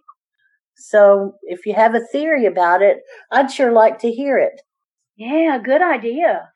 So 0.77 1.35
if 1.43 1.67
you 1.67 1.75
have 1.75 1.95
a 1.95 2.01
theory 2.13 2.47
about 2.47 2.83
it, 2.83 2.99
I'd 3.31 3.51
sure 3.51 3.73
like 3.73 3.99
to 4.01 4.13
hear 4.13 4.39
it. 4.39 4.63
Yeah, 5.19 5.59
good 5.59 5.83
idea. 5.83 6.51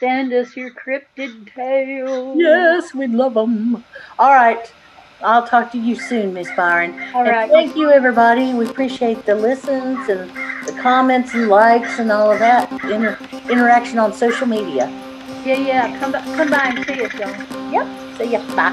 Send 0.00 0.32
us 0.32 0.56
your 0.56 0.72
cryptid 0.72 1.54
tales. 1.54 2.36
Yes, 2.36 2.92
we 2.92 3.06
love 3.06 3.34
them. 3.34 3.84
All 4.18 4.32
right. 4.32 4.72
I'll 5.20 5.46
talk 5.46 5.70
to 5.70 5.78
you 5.78 5.94
soon, 5.94 6.34
Miss 6.34 6.50
Byron. 6.56 7.00
All 7.14 7.24
And 7.24 7.48
thank 7.52 7.76
you, 7.76 7.92
everybody. 7.92 8.54
We 8.54 8.66
appreciate 8.66 9.24
the 9.24 9.36
listens 9.36 10.08
and 10.08 10.28
the 10.66 10.76
comments 10.82 11.32
and 11.34 11.46
likes 11.46 12.00
and 12.00 12.10
all 12.10 12.32
of 12.32 12.40
that 12.40 12.72
inter- 12.90 13.16
interaction 13.48 14.00
on 14.00 14.12
social 14.12 14.48
media. 14.48 14.88
Yeah, 15.44 15.58
yeah. 15.58 15.96
Come 16.00 16.10
by, 16.10 16.22
come 16.22 16.50
by 16.50 16.72
and 16.74 16.84
see 16.84 17.04
us, 17.04 17.14
y'all. 17.14 17.30
Yep. 17.70 17.86
See 18.18 18.32
ya. 18.32 18.40
Bye. 18.56 18.72